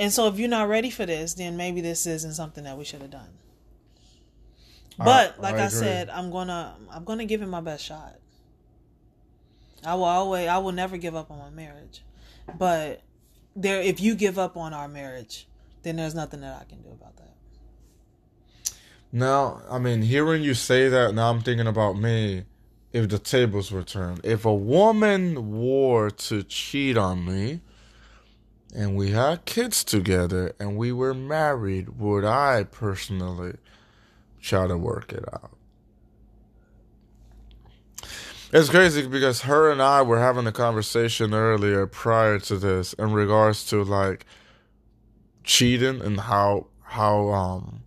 And 0.00 0.10
so 0.10 0.28
if 0.28 0.38
you're 0.38 0.48
not 0.48 0.66
ready 0.70 0.88
for 0.88 1.04
this, 1.04 1.34
then 1.34 1.58
maybe 1.58 1.82
this 1.82 2.06
isn't 2.06 2.32
something 2.32 2.64
that 2.64 2.78
we 2.78 2.86
should 2.86 3.02
have 3.02 3.10
done. 3.10 3.28
But 4.96 5.36
I 5.38 5.42
like 5.42 5.54
I, 5.56 5.66
agree. 5.66 5.78
said, 5.78 6.08
I'm 6.08 6.30
gonna 6.30 6.74
I'm 6.90 7.04
gonna 7.04 7.26
give 7.26 7.42
it 7.42 7.46
my 7.46 7.60
best 7.60 7.84
shot. 7.84 8.16
I 9.84 9.94
will 9.96 10.04
always 10.04 10.48
I 10.48 10.56
will 10.56 10.72
never 10.72 10.96
give 10.96 11.14
up 11.14 11.30
on 11.30 11.38
my 11.38 11.50
marriage. 11.50 12.02
But 12.58 13.02
there 13.54 13.82
if 13.82 14.00
you 14.00 14.14
give 14.14 14.38
up 14.38 14.56
on 14.56 14.72
our 14.72 14.88
marriage, 14.88 15.46
then 15.82 15.96
there's 15.96 16.14
nothing 16.14 16.40
that 16.40 16.58
I 16.58 16.64
can 16.64 16.80
do 16.80 16.88
about 16.88 17.18
that. 17.18 17.34
Now, 19.12 19.60
I 19.68 19.78
mean, 19.78 20.00
hearing 20.00 20.42
you 20.42 20.54
say 20.54 20.88
that, 20.88 21.14
now 21.14 21.28
I'm 21.28 21.42
thinking 21.42 21.66
about 21.66 21.98
me 21.98 22.44
if 22.94 23.10
the 23.10 23.18
tables 23.18 23.70
were 23.70 23.82
turned. 23.82 24.22
If 24.24 24.46
a 24.46 24.54
woman 24.54 25.60
were 25.60 26.08
to 26.08 26.42
cheat 26.42 26.96
on 26.96 27.26
me 27.26 27.60
and 28.74 28.96
we 28.96 29.10
had 29.10 29.44
kids 29.44 29.84
together 29.84 30.54
and 30.60 30.76
we 30.76 30.92
were 30.92 31.14
married, 31.14 31.98
would 31.98 32.24
I 32.24 32.64
personally 32.64 33.56
try 34.40 34.66
to 34.66 34.76
work 34.78 35.12
it 35.12 35.24
out? 35.32 35.52
It's 38.52 38.68
crazy 38.68 39.06
because 39.06 39.42
her 39.42 39.70
and 39.70 39.80
I 39.80 40.02
were 40.02 40.18
having 40.18 40.46
a 40.46 40.52
conversation 40.52 41.32
earlier 41.34 41.86
prior 41.86 42.38
to 42.40 42.56
this 42.56 42.92
in 42.94 43.12
regards 43.12 43.64
to 43.66 43.82
like 43.84 44.26
cheating 45.44 46.00
and 46.00 46.20
how 46.20 46.66
how 46.82 47.28
um 47.30 47.82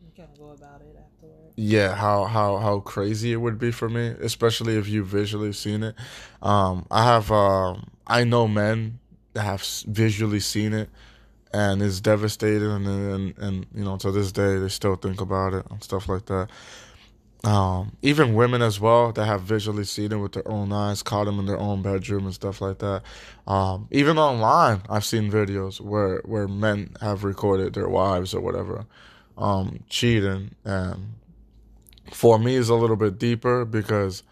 You 0.00 0.10
kind 0.16 0.28
of 0.32 0.38
go 0.38 0.50
about 0.50 0.80
it 0.80 0.96
afterwards. 0.98 1.54
yeah 1.56 1.94
how 1.94 2.24
how 2.24 2.56
how 2.58 2.80
crazy 2.80 3.32
it 3.32 3.36
would 3.36 3.58
be 3.58 3.70
for 3.70 3.88
me 3.88 4.08
especially 4.20 4.76
if 4.76 4.88
you 4.88 5.04
visually 5.04 5.52
seen 5.52 5.82
it 5.82 5.94
um 6.42 6.86
i 6.90 7.04
have 7.04 7.30
um 7.30 7.90
i 8.06 8.24
know 8.24 8.46
men 8.48 8.98
have 9.42 9.62
visually 9.86 10.40
seen 10.40 10.72
it 10.72 10.88
and 11.52 11.82
it's 11.82 12.00
devastating 12.00 12.70
and 12.70 12.86
and, 12.86 13.38
and 13.38 13.66
you 13.74 13.84
know 13.84 13.96
to 13.96 14.10
this 14.10 14.32
day 14.32 14.58
they 14.58 14.68
still 14.68 14.96
think 14.96 15.20
about 15.20 15.54
it 15.54 15.66
and 15.70 15.82
stuff 15.82 16.08
like 16.08 16.26
that. 16.26 16.48
Um 17.44 17.96
even 18.02 18.34
women 18.34 18.62
as 18.62 18.80
well 18.80 19.12
that 19.12 19.24
have 19.24 19.42
visually 19.42 19.84
seen 19.84 20.12
it 20.12 20.16
with 20.16 20.32
their 20.32 20.48
own 20.48 20.72
eyes 20.72 21.02
caught 21.02 21.24
them 21.24 21.38
in 21.38 21.46
their 21.46 21.58
own 21.58 21.82
bedroom 21.82 22.24
and 22.24 22.34
stuff 22.34 22.60
like 22.60 22.78
that. 22.78 23.02
Um 23.46 23.88
even 23.90 24.18
online 24.18 24.82
i've 24.88 25.04
seen 25.04 25.30
videos 25.30 25.80
where 25.80 26.20
where 26.24 26.48
men 26.48 26.96
have 27.00 27.24
recorded 27.24 27.74
their 27.74 27.88
wives 27.88 28.34
or 28.34 28.40
whatever 28.40 28.84
um 29.38 29.84
cheating 29.88 30.54
and 30.64 31.14
for 32.12 32.38
me 32.38 32.54
is 32.54 32.68
a 32.68 32.74
little 32.74 32.96
bit 32.96 33.18
deeper 33.18 33.64
because 33.64 34.22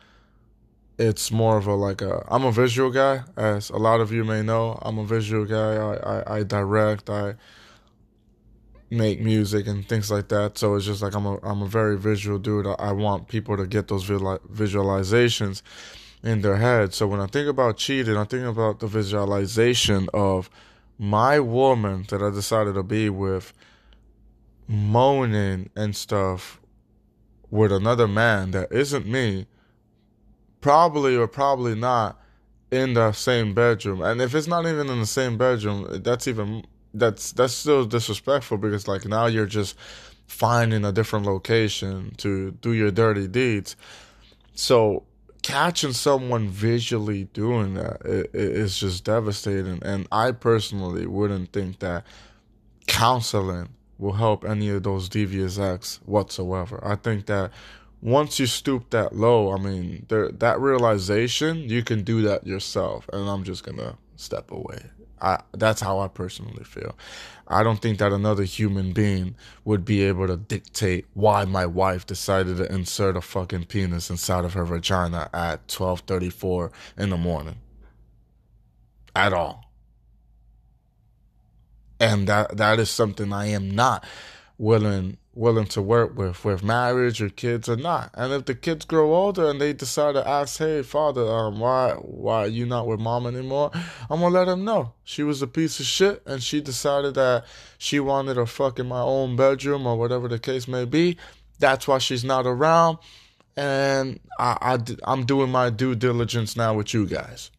it's 0.98 1.30
more 1.30 1.56
of 1.56 1.66
a 1.66 1.74
like 1.74 2.02
a 2.02 2.24
I'm 2.28 2.44
a 2.44 2.52
visual 2.52 2.90
guy 2.90 3.22
as 3.36 3.70
a 3.70 3.76
lot 3.76 4.00
of 4.00 4.12
you 4.12 4.24
may 4.24 4.42
know. 4.42 4.78
I'm 4.82 4.98
a 4.98 5.04
visual 5.04 5.44
guy. 5.44 5.74
I, 5.76 5.94
I, 5.96 6.38
I 6.38 6.42
direct. 6.42 7.10
I 7.10 7.34
make 8.90 9.20
music 9.20 9.66
and 9.66 9.88
things 9.88 10.10
like 10.10 10.28
that. 10.28 10.56
So 10.56 10.74
it's 10.76 10.86
just 10.86 11.02
like 11.02 11.14
I'm 11.14 11.26
a 11.26 11.38
I'm 11.42 11.62
a 11.62 11.66
very 11.66 11.98
visual 11.98 12.38
dude. 12.38 12.66
I, 12.66 12.74
I 12.78 12.92
want 12.92 13.28
people 13.28 13.56
to 13.56 13.66
get 13.66 13.88
those 13.88 14.04
visual, 14.04 14.38
visualizations 14.52 15.62
in 16.22 16.42
their 16.42 16.56
head. 16.56 16.94
So 16.94 17.06
when 17.06 17.20
I 17.20 17.26
think 17.26 17.48
about 17.48 17.76
cheating 17.76 18.16
I 18.16 18.24
think 18.24 18.44
about 18.44 18.80
the 18.80 18.86
visualization 18.86 20.08
of 20.14 20.48
my 20.98 21.40
woman 21.40 22.06
that 22.08 22.22
I 22.22 22.30
decided 22.30 22.74
to 22.74 22.82
be 22.84 23.10
with 23.10 23.52
moaning 24.68 25.70
and 25.74 25.94
stuff 25.94 26.60
with 27.50 27.72
another 27.72 28.08
man 28.08 28.52
that 28.52 28.72
isn't 28.72 29.06
me, 29.06 29.46
probably 30.64 31.14
or 31.14 31.28
probably 31.28 31.74
not 31.74 32.18
in 32.70 32.94
the 32.94 33.12
same 33.12 33.52
bedroom. 33.52 34.00
And 34.00 34.22
if 34.22 34.34
it's 34.34 34.46
not 34.46 34.64
even 34.64 34.88
in 34.88 34.98
the 34.98 35.06
same 35.06 35.36
bedroom, 35.36 36.00
that's 36.02 36.26
even 36.26 36.64
that's 36.94 37.32
that's 37.32 37.52
still 37.52 37.84
disrespectful 37.84 38.56
because 38.56 38.88
like 38.88 39.04
now 39.04 39.26
you're 39.26 39.44
just 39.44 39.76
finding 40.26 40.82
a 40.86 40.90
different 40.90 41.26
location 41.26 42.14
to 42.16 42.52
do 42.52 42.72
your 42.72 42.90
dirty 42.90 43.28
deeds. 43.28 43.76
So 44.54 45.04
catching 45.42 45.92
someone 45.92 46.48
visually 46.48 47.24
doing 47.34 47.74
that 47.74 48.00
is 48.32 48.78
just 48.78 49.04
devastating. 49.04 49.82
And 49.82 50.08
I 50.10 50.32
personally 50.32 51.04
wouldn't 51.06 51.52
think 51.52 51.80
that 51.80 52.06
counseling 52.86 53.68
will 53.98 54.14
help 54.14 54.46
any 54.46 54.70
of 54.70 54.82
those 54.82 55.10
devious 55.10 55.58
acts 55.58 56.00
whatsoever. 56.06 56.80
I 56.82 56.96
think 56.96 57.26
that 57.26 57.50
once 58.04 58.38
you 58.38 58.46
stoop 58.46 58.90
that 58.90 59.16
low, 59.16 59.52
I 59.52 59.58
mean, 59.58 60.04
there, 60.08 60.30
that 60.30 60.60
realization, 60.60 61.68
you 61.68 61.82
can 61.82 62.04
do 62.04 62.22
that 62.22 62.46
yourself. 62.46 63.08
And 63.12 63.28
I'm 63.28 63.42
just 63.42 63.64
going 63.64 63.78
to 63.78 63.96
step 64.16 64.50
away. 64.50 64.78
I, 65.20 65.40
that's 65.52 65.80
how 65.80 66.00
I 66.00 66.08
personally 66.08 66.64
feel. 66.64 66.96
I 67.48 67.62
don't 67.62 67.80
think 67.80 67.98
that 67.98 68.12
another 68.12 68.44
human 68.44 68.92
being 68.92 69.36
would 69.64 69.86
be 69.86 70.02
able 70.02 70.26
to 70.26 70.36
dictate 70.36 71.06
why 71.14 71.46
my 71.46 71.64
wife 71.64 72.04
decided 72.04 72.58
to 72.58 72.70
insert 72.70 73.16
a 73.16 73.22
fucking 73.22 73.64
penis 73.64 74.10
inside 74.10 74.44
of 74.44 74.52
her 74.52 74.64
vagina 74.64 75.30
at 75.32 75.66
12:34 75.68 76.70
in 76.98 77.08
the 77.08 77.16
morning. 77.16 77.56
At 79.16 79.32
all 79.32 79.64
and 82.00 82.28
that 82.28 82.56
that 82.56 82.78
is 82.78 82.90
something 82.90 83.32
I 83.32 83.46
am 83.46 83.70
not 83.70 84.04
willing 84.58 85.18
willing 85.34 85.66
to 85.66 85.82
work 85.82 86.16
with, 86.16 86.44
with 86.44 86.62
marriage 86.62 87.20
or 87.20 87.28
kids 87.28 87.68
or 87.68 87.76
not. 87.76 88.10
And 88.14 88.32
if 88.32 88.44
the 88.44 88.54
kids 88.54 88.84
grow 88.84 89.14
older 89.14 89.50
and 89.50 89.60
they 89.60 89.72
decide 89.72 90.12
to 90.12 90.26
ask, 90.26 90.58
"Hey, 90.58 90.82
father, 90.82 91.26
um, 91.26 91.58
why 91.58 91.92
why 91.92 92.44
are 92.44 92.48
you 92.48 92.66
not 92.66 92.86
with 92.86 93.00
mom 93.00 93.26
anymore?" 93.26 93.70
I'm 94.10 94.20
gonna 94.20 94.28
let 94.28 94.46
them 94.46 94.64
know 94.64 94.94
she 95.02 95.22
was 95.22 95.42
a 95.42 95.46
piece 95.46 95.80
of 95.80 95.86
shit 95.86 96.22
and 96.26 96.42
she 96.42 96.60
decided 96.60 97.14
that 97.14 97.44
she 97.78 98.00
wanted 98.00 98.34
to 98.34 98.46
fuck 98.46 98.78
in 98.78 98.86
my 98.86 99.00
own 99.00 99.36
bedroom 99.36 99.86
or 99.86 99.96
whatever 99.96 100.28
the 100.28 100.38
case 100.38 100.68
may 100.68 100.84
be. 100.84 101.16
That's 101.58 101.88
why 101.88 101.98
she's 101.98 102.24
not 102.24 102.46
around. 102.46 102.98
And 103.56 104.20
I, 104.38 104.56
I 104.60 104.78
I'm 105.04 105.26
doing 105.26 105.50
my 105.50 105.70
due 105.70 105.94
diligence 105.94 106.56
now 106.56 106.74
with 106.74 106.94
you 106.94 107.06
guys. 107.06 107.50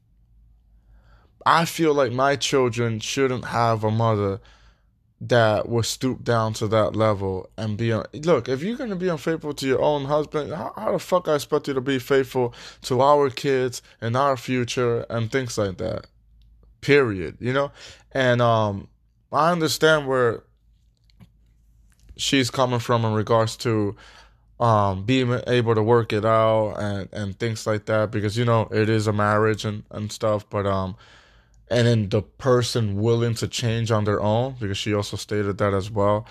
I 1.46 1.66
feel 1.66 1.94
like 1.94 2.12
my 2.12 2.36
children 2.36 3.00
shouldn't 3.00 3.46
have 3.46 3.84
a 3.84 3.92
mother 3.92 4.40
that 5.21 5.69
will 5.69 5.84
stoop 5.84 6.23
down 6.23 6.54
to 6.54 6.67
that 6.67 6.95
level 6.95 7.49
and 7.58 7.78
be 7.78 7.91
on. 7.91 8.06
Look, 8.13 8.49
if 8.49 8.62
you're 8.62 8.78
gonna 8.78 8.95
be 8.95 9.08
unfaithful 9.08 9.54
to 9.54 9.67
your 9.67 9.82
own 9.82 10.06
husband, 10.06 10.54
how, 10.54 10.73
how 10.75 10.91
the 10.91 10.99
fuck 10.99 11.28
I 11.28 11.36
expect 11.36 11.67
you 11.67 11.73
to 11.73 11.82
be 11.82 11.99
faithful 11.99 12.54
to 12.84 13.01
our 13.01 13.30
kids 13.30 13.82
and 14.01 14.15
our 14.15 14.36
future 14.38 15.06
and 15.10 15.32
things 15.32 15.58
like 15.58 15.78
that? 15.78 16.08
Period. 16.82 17.38
You 17.39 17.54
know, 17.54 17.71
and 18.12 18.41
um, 18.41 18.89
I 19.32 19.51
understand 19.51 20.08
where 20.08 20.43
she's 22.17 22.51
coming 22.51 22.80
from 22.80 23.06
in 23.06 23.13
regards 23.13 23.58
to 23.58 23.95
um 24.60 25.04
being 25.04 25.38
able 25.47 25.75
to 25.75 25.84
work 25.84 26.13
it 26.13 26.23
out 26.23 26.75
and 26.80 27.10
and 27.12 27.38
things 27.38 27.67
like 27.67 27.86
that 27.88 28.10
because 28.10 28.38
you 28.38 28.45
know 28.45 28.69
it 28.71 28.89
is 28.89 29.06
a 29.06 29.12
marriage 29.12 29.65
and 29.65 29.84
and 29.91 30.13
stuff 30.13 30.49
but 30.49 30.65
um 30.65 30.95
and 31.69 31.88
then 31.88 32.10
the 32.10 32.21
person 32.21 33.01
willing 33.01 33.34
to 33.36 33.47
change 33.47 33.91
on 33.91 34.04
their 34.04 34.21
own 34.21 34.56
because 34.60 34.78
she 34.78 34.93
also 34.93 35.17
stated 35.17 35.58
that 35.58 35.73
as 35.73 35.89
well. 35.89 36.25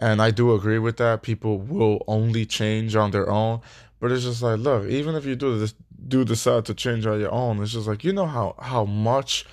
And 0.00 0.22
i 0.22 0.30
do 0.30 0.54
agree 0.54 0.78
with 0.78 0.96
that. 0.98 1.22
People 1.22 1.58
will 1.58 2.04
only 2.06 2.46
change 2.46 2.94
on 2.94 3.10
their 3.10 3.28
own. 3.28 3.60
But 4.00 4.12
it's 4.12 4.24
just 4.24 4.42
like 4.42 4.60
look 4.60 4.88
even 4.88 5.14
if 5.16 5.24
you 5.24 5.34
do 5.34 5.58
this 5.58 5.74
do 6.06 6.24
decide 6.24 6.64
to 6.66 6.74
change 6.74 7.04
on 7.04 7.18
your 7.18 7.32
own 7.32 7.60
it's 7.60 7.72
just 7.72 7.88
like 7.88 8.04
you 8.04 8.12
know 8.12 8.26
how 8.26 8.54
how 8.60 8.84
much 8.84 9.44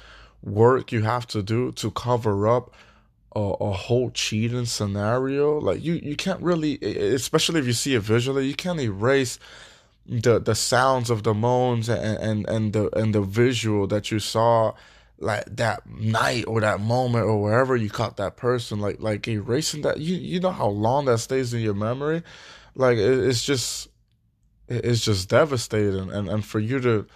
work 0.44 0.92
you 0.92 1.02
have 1.02 1.26
to 1.26 1.42
do 1.42 1.72
to 1.72 1.90
cover 1.90 2.48
up 2.48 2.72
a, 3.36 3.40
a 3.40 3.72
whole 3.72 4.10
cheating 4.12 4.66
scenario. 4.66 5.60
Like 5.60 5.84
you 5.84 5.94
you 5.96 6.16
can't 6.16 6.42
really 6.42 6.78
especially 6.82 7.60
if 7.60 7.68
you 7.68 7.74
see 7.74 7.96
it 7.96 8.02
visually 8.02 8.48
you 8.48 8.56
can't 8.56 8.80
erase 8.80 9.38
the 10.08 10.40
the 10.40 10.56
sounds 10.56 11.10
of 11.10 11.24
the 11.24 11.34
moans 11.34 11.90
and 11.90 12.18
and 12.18 12.50
and 12.50 12.74
the 12.74 12.96
and 12.98 13.14
the 13.14 13.22
visual 13.22 13.88
that 13.88 14.12
you 14.12 14.20
saw 14.20 14.74
like 15.20 15.46
that 15.56 15.88
night 15.90 16.46
or 16.48 16.62
that 16.62 16.80
moment 16.80 17.26
or 17.26 17.42
wherever 17.42 17.76
you 17.76 17.90
caught 17.90 18.18
that 18.18 18.36
person 18.36 18.80
like 18.80 19.00
like 19.00 19.28
erasing 19.28 19.82
that 19.82 20.00
you 20.00 20.16
you 20.16 20.40
know 20.40 20.52
how 20.52 20.68
long 20.68 21.06
that 21.06 21.20
stays 21.20 21.54
in 21.54 21.62
your 21.62 21.74
memory? 21.74 22.24
Like 22.76 22.98
it, 22.98 23.20
it's 23.20 23.44
just 23.44 23.90
it's 24.68 25.06
just 25.06 25.30
devastating. 25.30 26.12
And 26.12 26.28
and 26.28 26.46
for 26.46 26.60
you 26.60 26.80
to 26.82 27.08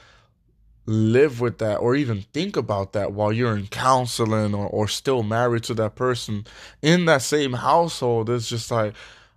live 0.90 1.40
with 1.40 1.60
that 1.60 1.78
or 1.78 1.96
even 1.96 2.24
think 2.34 2.58
about 2.58 2.94
that 2.94 3.12
while 3.14 3.32
you're 3.32 3.56
in 3.56 3.68
counseling 3.68 4.56
or, 4.56 4.66
or 4.68 4.88
still 4.88 5.22
married 5.22 5.64
to 5.64 5.74
that 5.76 5.96
person 5.96 6.46
in 6.82 7.06
that 7.06 7.22
same 7.22 7.54
household 7.54 8.28
it's 8.28 8.50
just 8.50 8.72
like 8.72 8.96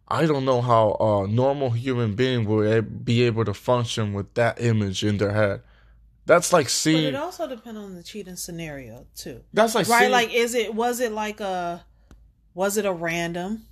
i 0.08 0.24
don't 0.24 0.46
know 0.46 0.62
how 0.62 0.96
a 0.98 1.28
normal 1.28 1.68
human 1.68 2.14
being 2.14 2.46
will 2.46 2.80
be 2.80 3.22
able 3.22 3.44
to 3.44 3.52
function 3.52 4.14
with 4.14 4.32
that 4.32 4.58
image 4.62 5.04
in 5.04 5.18
their 5.18 5.32
head 5.32 5.60
that's 6.26 6.52
like 6.52 6.68
seeing. 6.68 7.12
But 7.12 7.18
it 7.18 7.22
also 7.22 7.46
depends 7.46 7.80
on 7.80 7.94
the 7.94 8.02
cheating 8.02 8.36
scenario 8.36 9.06
too. 9.16 9.42
That's 9.52 9.74
like 9.74 9.88
right. 9.88 10.00
Seeing... 10.00 10.12
Like, 10.12 10.34
is 10.34 10.54
it 10.54 10.74
was 10.74 11.00
it 11.00 11.12
like 11.12 11.40
a 11.40 11.84
was 12.54 12.76
it 12.76 12.86
a 12.86 12.92
random? 12.92 13.66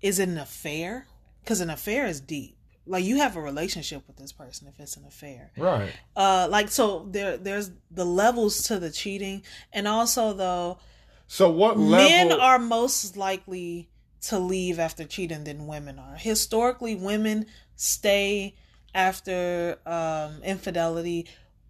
Is 0.00 0.18
it 0.18 0.28
an 0.28 0.38
affair? 0.38 1.06
Because 1.42 1.60
an 1.60 1.70
affair 1.70 2.06
is 2.06 2.20
deep. 2.20 2.56
Like 2.86 3.04
you 3.04 3.16
have 3.18 3.36
a 3.36 3.40
relationship 3.40 4.02
with 4.06 4.16
this 4.16 4.32
person 4.32 4.68
if 4.68 4.78
it's 4.78 4.96
an 4.96 5.04
affair, 5.06 5.50
right? 5.56 5.92
Uh, 6.14 6.46
like 6.50 6.68
so 6.68 7.08
there 7.10 7.36
there's 7.36 7.70
the 7.90 8.04
levels 8.04 8.62
to 8.64 8.78
the 8.78 8.90
cheating, 8.90 9.42
and 9.72 9.88
also 9.88 10.32
though. 10.32 10.78
So 11.26 11.50
what 11.50 11.76
level... 11.76 12.08
men 12.08 12.32
are 12.32 12.58
most 12.58 13.16
likely 13.16 13.88
to 14.22 14.38
leave 14.38 14.78
after 14.78 15.04
cheating 15.04 15.44
than 15.44 15.66
women 15.66 15.98
are. 15.98 16.14
Historically, 16.14 16.94
women 16.94 17.46
stay 17.74 18.54
after 18.94 19.78
um, 19.84 20.42
infidelity 20.42 21.26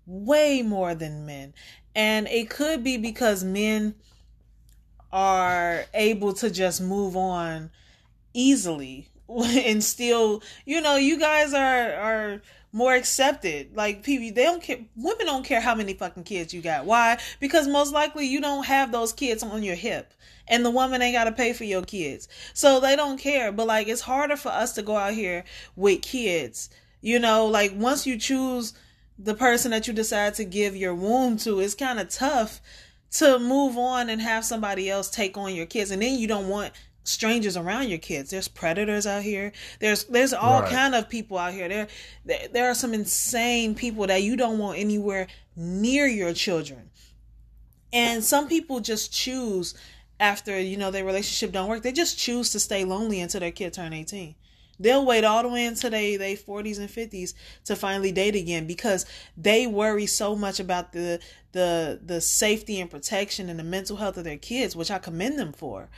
way 0.07 0.63
more 0.63 0.95
than 0.95 1.27
men. 1.27 1.53
And 1.95 2.29
it 2.29 2.51
could 2.51 2.85
be 2.85 2.97
because 2.97 3.43
men 3.43 3.95
are 5.13 5.85
able 5.95 6.33
to 6.35 6.51
just 6.51 6.81
move 6.81 7.17
on 7.17 7.71
easily 8.35 9.09
and 9.29 9.83
still, 9.83 10.43
you 10.65 10.81
know, 10.81 10.97
you 10.97 11.19
guys 11.19 11.53
are 11.53 11.93
are 11.95 12.43
more 12.73 12.95
accepted. 12.95 13.75
Like 13.75 14.03
people, 14.03 14.35
they 14.35 14.45
don't 14.45 14.63
care. 14.63 14.79
Women 14.95 15.27
don't 15.27 15.45
care 15.45 15.61
how 15.61 15.75
many 15.75 15.95
fucking 15.95 16.25
kids 16.25 16.55
you 16.55 16.61
got. 16.61 16.85
Why? 16.85 17.19
Because 17.41 17.67
most 17.67 17.93
likely 17.93 18.27
you 18.27 18.41
don't 18.41 18.67
have 18.67 18.93
those 18.93 19.13
kids 19.13 19.43
on 19.43 19.63
your 19.63 19.75
hip, 19.75 20.13
and 20.47 20.65
the 20.65 20.71
woman 20.71 21.03
ain't 21.03 21.15
got 21.17 21.25
to 21.25 21.33
pay 21.33 21.53
for 21.53 21.65
your 21.65 21.83
kids, 21.83 22.29
so 22.55 22.79
they 22.79 22.95
don't 22.95 23.19
care. 23.19 23.51
But 23.51 23.67
like, 23.67 23.89
it's 23.89 24.03
harder 24.03 24.37
for 24.37 24.51
us 24.51 24.75
to 24.75 24.83
go 24.83 24.97
out 24.97 25.15
here 25.15 25.45
with 25.75 26.03
kids. 26.03 26.71
You 27.01 27.19
know, 27.19 27.47
like 27.47 27.73
once 27.75 28.07
you 28.07 28.19
choose 28.19 28.75
the 29.19 29.35
person 29.35 29.71
that 29.71 29.87
you 29.87 29.93
decide 29.93 30.35
to 30.35 30.45
give 30.45 30.77
your 30.77 30.95
womb 30.95 31.37
to, 31.39 31.61
it's 31.61 31.75
kind 31.75 31.99
of 31.99 32.09
tough 32.09 32.61
to 33.13 33.39
move 33.39 33.79
on 33.79 34.11
and 34.11 34.21
have 34.21 34.45
somebody 34.45 34.91
else 34.91 35.09
take 35.09 35.37
on 35.37 35.55
your 35.55 35.67
kids. 35.67 35.91
And 35.91 36.03
then 36.03 36.19
you 36.19 36.27
don't 36.27 36.49
want 36.49 36.73
strangers 37.05 37.57
around 37.57 37.89
your 37.89 37.99
kids. 37.99 38.31
There's 38.31 38.49
predators 38.49 39.07
out 39.07 39.23
here. 39.23 39.53
There's 39.81 40.05
there's 40.05 40.33
all 40.33 40.63
right. 40.63 40.71
kind 40.71 40.95
of 40.95 41.09
people 41.09 41.39
out 41.39 41.53
here. 41.53 41.69
There, 41.69 41.87
there 42.25 42.49
there 42.53 42.71
are 42.71 42.75
some 42.75 42.93
insane 42.93 43.75
people 43.75 44.07
that 44.09 44.23
you 44.23 44.37
don't 44.37 44.59
want 44.59 44.79
anywhere 44.79 45.29
near 45.55 46.07
your 46.07 46.33
children. 46.35 46.91
And 47.93 48.23
some 48.23 48.49
people 48.49 48.81
just 48.81 49.13
choose 49.13 49.75
after, 50.19 50.59
you 50.61 50.77
know, 50.77 50.91
their 50.91 51.05
relationship 51.05 51.53
don't 51.53 51.69
work. 51.69 51.83
They 51.83 51.93
just 51.93 52.19
choose 52.19 52.51
to 52.53 52.61
stay 52.61 52.85
lonely 52.85 53.21
until 53.21 53.41
their 53.41 53.53
kid 53.53 53.73
turn 53.73 53.93
18. 53.93 54.35
They'll 54.79 55.07
wait 55.07 55.25
all 55.25 55.43
the 55.43 55.49
way 55.49 55.65
into 55.65 55.89
they 55.89 56.17
they 56.17 56.37
40s 56.37 56.79
and 56.79 56.89
50s 56.89 57.35
to 57.65 57.77
finally 57.77 58.13
date 58.13 58.37
again 58.37 58.67
because 58.67 59.07
they 59.37 59.67
worry 59.67 60.07
so 60.07 60.37
much 60.37 60.61
about 60.61 60.93
the 60.93 61.21
the 61.53 62.01
the 62.05 62.21
safety 62.21 62.81
and 62.81 62.91
protection 62.91 63.49
and 63.49 63.59
the 63.59 63.65
mental 63.65 63.97
health 63.97 64.17
of 64.17 64.25
their 64.25 64.37
kids, 64.37 64.77
which 64.77 64.91
I 64.91 64.99
commend 64.99 65.39
them 65.39 65.53
for. 65.53 65.89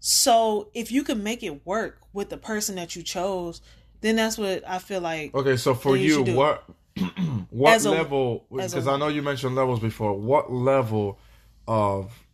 So 0.00 0.68
if 0.74 0.92
you 0.92 1.02
can 1.02 1.22
make 1.22 1.42
it 1.42 1.64
work 1.66 2.00
with 2.12 2.28
the 2.28 2.36
person 2.36 2.76
that 2.76 2.94
you 2.94 3.02
chose, 3.02 3.62
then 4.02 4.16
that's 4.16 4.36
what 4.36 4.62
I 4.68 4.78
feel 4.78 5.00
like. 5.00 5.34
Okay, 5.34 5.56
so 5.56 5.74
for 5.74 5.96
you, 5.96 6.24
you 6.26 6.34
what 6.34 6.64
what 7.50 7.72
as 7.72 7.86
level? 7.86 8.44
Because 8.50 8.86
I 8.86 8.98
know 8.98 9.08
you 9.08 9.22
mentioned 9.22 9.54
levels 9.54 9.80
before. 9.80 10.12
What 10.12 10.52
level 10.52 11.18
of 11.66 12.26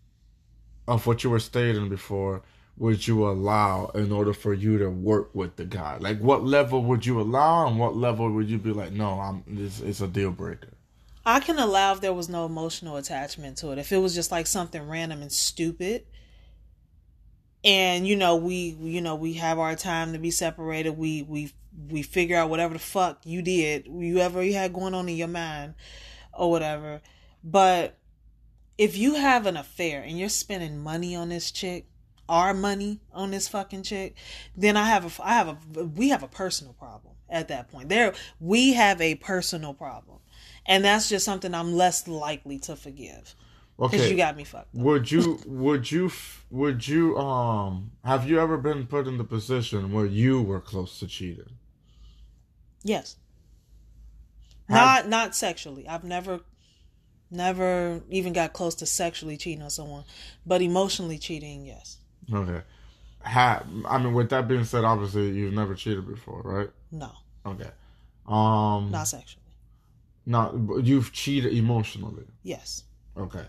of 0.89 1.07
what 1.07 1.23
you 1.23 1.31
were 1.31 1.39
stating 1.39 1.89
before? 1.89 2.43
Would 2.81 3.07
you 3.07 3.29
allow 3.29 3.91
in 3.95 4.11
order 4.11 4.33
for 4.33 4.55
you 4.55 4.79
to 4.79 4.89
work 4.89 5.35
with 5.35 5.57
the 5.57 5.67
guy? 5.67 5.99
Like, 6.01 6.19
what 6.19 6.45
level 6.45 6.83
would 6.85 7.05
you 7.05 7.21
allow, 7.21 7.69
and 7.69 7.79
what 7.79 7.95
level 7.95 8.31
would 8.33 8.49
you 8.49 8.57
be 8.57 8.73
like, 8.73 8.91
no, 8.91 9.21
I'm 9.21 9.45
this 9.47 9.81
it's 9.81 10.01
a 10.01 10.09
deal 10.09 10.31
breaker? 10.31 10.71
I 11.27 11.41
can 11.41 11.59
allow 11.59 11.93
if 11.93 12.01
there 12.01 12.15
was 12.15 12.31
no 12.31 12.47
emotional 12.47 12.97
attachment 12.97 13.59
to 13.59 13.71
it. 13.73 13.79
If 13.79 13.93
it 13.93 13.99
was 13.99 14.15
just 14.15 14.31
like 14.31 14.47
something 14.47 14.89
random 14.89 15.21
and 15.21 15.31
stupid, 15.31 16.07
and 17.63 18.09
you 18.09 18.17
know 18.17 18.37
we 18.37 18.79
you 18.81 19.03
know 19.03 19.15
we 19.15 19.35
have 19.35 19.59
our 19.59 19.77
time 19.77 20.15
to 20.15 20.19
be 20.19 20.31
separated. 20.31 20.97
We 20.97 21.23
we 21.23 21.53
we 21.91 22.01
figure 22.01 22.39
out 22.39 22.49
whatever 22.49 22.73
the 22.73 22.81
fuck 22.81 23.21
you 23.27 23.43
did, 23.43 23.89
whatever 23.89 24.43
you 24.43 24.55
had 24.55 24.73
going 24.73 24.95
on 24.95 25.07
in 25.07 25.17
your 25.17 25.29
mind, 25.29 25.75
or 26.33 26.51
whatever. 26.51 27.03
But 27.45 27.99
if 28.79 28.97
you 28.97 29.17
have 29.17 29.45
an 29.45 29.59
affair 29.59 30.01
and 30.01 30.19
you're 30.19 30.31
spending 30.31 30.79
money 30.79 31.15
on 31.15 31.29
this 31.29 31.51
chick 31.51 31.85
our 32.31 32.55
money 32.55 33.01
on 33.13 33.33
this 33.33 33.49
fucking 33.49 33.83
chick, 33.83 34.15
then 34.57 34.77
I 34.77 34.85
have 34.85 35.05
a 35.19 35.23
I 35.23 35.35
have 35.35 35.49
a 35.77 35.85
we 35.85 36.09
have 36.11 36.23
a 36.23 36.29
personal 36.29 36.73
problem 36.73 37.15
at 37.29 37.49
that 37.49 37.71
point. 37.71 37.89
There 37.89 38.15
we 38.39 38.73
have 38.75 39.01
a 39.01 39.17
personal 39.17 39.75
problem. 39.75 40.19
And 40.65 40.85
that's 40.85 41.09
just 41.09 41.25
something 41.25 41.55
I'm 41.55 41.73
less 41.73 42.07
likely 42.07 42.59
to 42.61 42.77
forgive. 42.77 43.35
Okay. 43.79 44.11
you 44.11 44.17
got 44.17 44.37
me 44.37 44.45
fucked. 44.45 44.75
Up. 44.75 44.83
Would 44.83 45.11
you 45.11 45.41
would 45.47 45.91
you 45.91 46.11
would 46.51 46.87
you 46.87 47.19
um 47.19 47.91
have 48.05 48.29
you 48.29 48.39
ever 48.39 48.57
been 48.57 48.87
put 48.87 49.09
in 49.09 49.19
the 49.19 49.25
position 49.25 49.93
where 49.93 50.07
you 50.07 50.41
were 50.41 50.61
close 50.61 50.99
to 51.01 51.07
cheating? 51.07 51.57
Yes. 52.85 53.17
Have, 54.69 54.77
not 54.77 55.09
not 55.09 55.35
sexually. 55.35 55.89
I've 55.89 56.05
never 56.05 56.41
never 57.31 58.03
even 58.11 58.33
got 58.33 58.53
close 58.53 58.75
to 58.77 58.87
sexually 58.87 59.37
cheating 59.37 59.63
on 59.63 59.71
someone, 59.71 60.05
but 60.45 60.61
emotionally 60.61 61.19
cheating, 61.19 61.65
yes. 61.65 62.00
Okay. 62.33 62.63
Ha, 63.23 63.63
I 63.87 63.99
mean, 63.99 64.15
with 64.15 64.31
that 64.31 64.49
being 64.49 64.65
said, 64.65 64.85
obviously 64.85 65.31
you've 65.31 65.53
never 65.53 65.75
cheated 65.75 66.07
before, 66.07 66.41
right? 66.43 66.71
No. 66.91 67.11
Okay. 67.45 67.71
Um. 68.27 68.91
Not 68.91 69.09
sexually. 69.09 69.43
Not 70.27 70.55
you've 70.85 71.13
cheated 71.13 71.53
emotionally. 71.53 72.25
Yes. 72.43 72.85
Okay. 73.17 73.45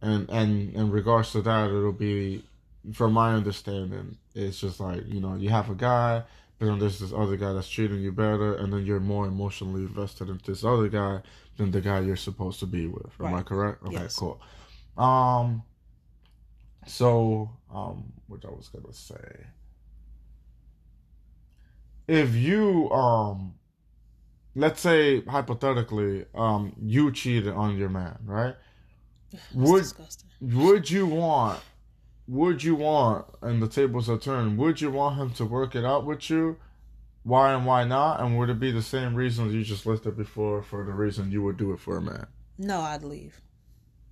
And 0.00 0.28
and 0.30 0.72
in 0.74 0.90
regards 0.90 1.32
to 1.32 1.42
that, 1.42 1.68
it'll 1.68 1.92
be 1.92 2.44
from 2.92 3.12
my 3.14 3.32
understanding, 3.34 4.16
it's 4.34 4.60
just 4.60 4.78
like 4.80 5.02
you 5.06 5.20
know 5.20 5.34
you 5.34 5.48
have 5.48 5.70
a 5.70 5.74
guy, 5.74 6.22
but 6.58 6.66
then 6.66 6.78
there's 6.78 6.98
this 7.00 7.12
other 7.12 7.36
guy 7.36 7.52
that's 7.54 7.68
treating 7.68 8.00
you 8.00 8.12
better, 8.12 8.54
and 8.56 8.72
then 8.72 8.84
you're 8.86 9.00
more 9.00 9.26
emotionally 9.26 9.82
invested 9.82 10.28
in 10.28 10.38
this 10.46 10.64
other 10.64 10.88
guy 10.88 11.20
than 11.56 11.70
the 11.70 11.80
guy 11.80 12.00
you're 12.00 12.16
supposed 12.16 12.60
to 12.60 12.66
be 12.66 12.86
with. 12.86 13.10
Am 13.20 13.26
I 13.26 13.32
Right. 13.32 13.44
correct? 13.46 13.82
Okay, 13.84 13.94
Yes. 13.94 14.16
cool. 14.16 14.40
Um, 14.98 15.62
so 16.86 17.50
um, 17.72 18.12
what 18.26 18.44
I 18.44 18.48
was 18.50 18.68
gonna 18.68 18.92
say, 18.92 19.46
if 22.06 22.34
you 22.34 22.90
um, 22.90 23.54
let's 24.54 24.80
say 24.80 25.22
hypothetically, 25.22 26.26
um, 26.34 26.74
you 26.80 27.10
cheated 27.12 27.52
on 27.52 27.76
your 27.76 27.88
man, 27.88 28.18
right? 28.24 28.54
It's 29.32 29.42
Would 29.52 29.82
disgusting. 29.82 30.30
would 30.40 30.90
you 30.90 31.06
want 31.06 31.60
would 32.28 32.62
you 32.62 32.74
want 32.76 33.26
and 33.42 33.60
the 33.62 33.68
tables 33.68 34.08
are 34.08 34.16
turned 34.18 34.56
would 34.58 34.80
you 34.80 34.90
want 34.90 35.16
him 35.18 35.30
to 35.30 35.44
work 35.44 35.74
it 35.74 35.84
out 35.84 36.06
with 36.06 36.30
you 36.30 36.56
why 37.24 37.52
and 37.52 37.66
why 37.66 37.84
not 37.84 38.20
and 38.20 38.38
would 38.38 38.48
it 38.48 38.60
be 38.60 38.70
the 38.70 38.80
same 38.82 39.14
reasons 39.14 39.52
you 39.52 39.62
just 39.62 39.86
listed 39.86 40.16
before 40.16 40.62
for 40.62 40.84
the 40.84 40.92
reason 40.92 41.30
you 41.32 41.42
would 41.42 41.56
do 41.56 41.72
it 41.72 41.80
for 41.80 41.96
a 41.96 42.00
man 42.02 42.26
No, 42.58 42.80
I'd 42.80 43.02
leave. 43.02 43.40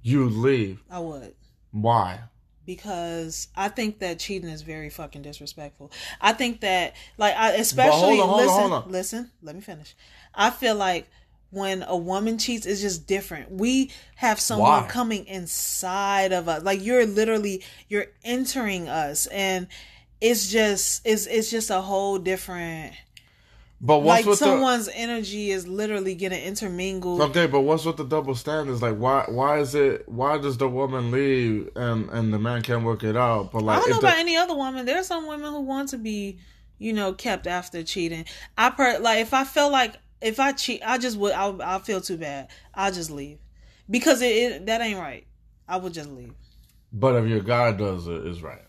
You'd 0.03 0.33
leave 0.33 0.83
I 0.91 0.99
would. 0.99 1.35
why 1.71 2.21
because 2.67 3.49
I 3.57 3.69
think 3.69 3.99
that 4.01 4.19
cheating 4.19 4.49
is 4.49 4.63
very 4.63 4.91
fucking 4.91 5.23
disrespectful. 5.23 5.93
I 6.21 6.33
think 6.33 6.61
that 6.61 6.95
like 7.19 7.35
I 7.37 7.53
especially 7.53 8.19
hold 8.19 8.21
on, 8.21 8.29
hold 8.29 8.41
on, 8.41 8.47
listen 8.47 8.61
hold 8.61 8.73
on. 8.73 8.93
listen, 8.93 9.31
let 9.43 9.55
me 9.55 9.61
finish. 9.61 9.95
I 10.35 10.51
feel 10.51 10.75
like 10.75 11.09
when 11.51 11.83
a 11.83 11.97
woman 11.97 12.39
cheats 12.39 12.65
it's 12.67 12.81
just 12.81 13.07
different. 13.07 13.51
We 13.51 13.91
have 14.17 14.41
someone 14.41 14.83
Why? 14.83 14.89
coming 14.89 15.27
inside 15.27 16.33
of 16.33 16.49
us. 16.49 16.63
Like 16.63 16.83
you're 16.83 17.07
literally 17.07 17.63
you're 17.89 18.07
entering 18.25 18.89
us 18.89 19.27
and 19.27 19.67
it's 20.21 20.51
just 20.51 21.03
it's 21.05 21.27
it's 21.27 21.51
just 21.51 21.71
a 21.71 21.81
whole 21.81 22.19
different 22.19 22.95
but 23.85 23.99
what's 23.99 24.25
like 24.25 24.37
someone's 24.37 24.89
energy 24.95 25.51
is 25.51 25.67
literally 25.67 26.15
getting 26.15 26.43
intermingled. 26.43 27.19
the 27.21 27.25
okay 27.25 27.47
but 27.47 27.63
what's 27.63 27.85
with 27.85 27.97
the 27.97 28.05
double 28.05 28.35
standards 28.35 28.81
like 28.81 28.97
why 28.97 29.25
why 29.29 29.59
is 29.59 29.75
it 29.75 30.09
why 30.09 30.39
does 30.39 30.57
the 30.57 30.69
woman 30.69 31.11
leave 31.11 31.69
and 31.75 32.09
and 32.11 32.33
the 32.33 32.39
man 32.39 32.63
can't 32.63 32.85
work 32.85 33.03
it 33.03 33.17
out 33.17 33.51
but 33.53 33.63
like, 33.63 33.79
I 33.79 33.81
don't 33.81 33.91
know 33.91 34.01
the- 34.01 34.07
about 34.07 34.19
any 34.19 34.37
other 34.37 34.55
woman. 34.55 34.87
There 34.87 34.99
are 34.99 35.03
some 35.05 35.27
women 35.27 35.51
who 35.53 35.61
want 35.61 35.89
to 35.91 35.99
be, 35.99 36.39
you 36.79 36.93
know, 36.93 37.13
kept 37.13 37.47
after 37.47 37.83
cheating. 37.83 38.25
I 38.57 38.71
per 38.71 38.99
like 39.01 39.19
if 39.21 39.35
I 39.35 39.45
felt 39.45 39.73
like 39.73 39.97
if 40.21 40.39
I 40.39 40.53
cheat, 40.53 40.81
I 40.87 40.99
just 40.99 41.17
would. 41.17 41.33
I'll, 41.33 41.61
I'll 41.61 41.81
feel 41.81 42.01
too 42.01 42.17
bad. 42.17 42.47
I'll 42.75 42.93
just 42.93 43.11
leave 43.11 43.39
because 43.91 44.23
it, 44.23 44.27
it 44.29 44.67
that 44.67 44.81
ain't 44.81 45.01
right. 45.01 45.27
I 45.69 45.77
would 45.79 45.93
just 45.93 46.09
leave. 46.11 46.35
but 46.93 47.17
if 47.17 47.29
your 47.29 47.41
guy 47.41 47.73
does 47.73 48.07
it, 48.07 48.13
it 48.15 48.27
is 48.27 48.43
right 48.43 48.63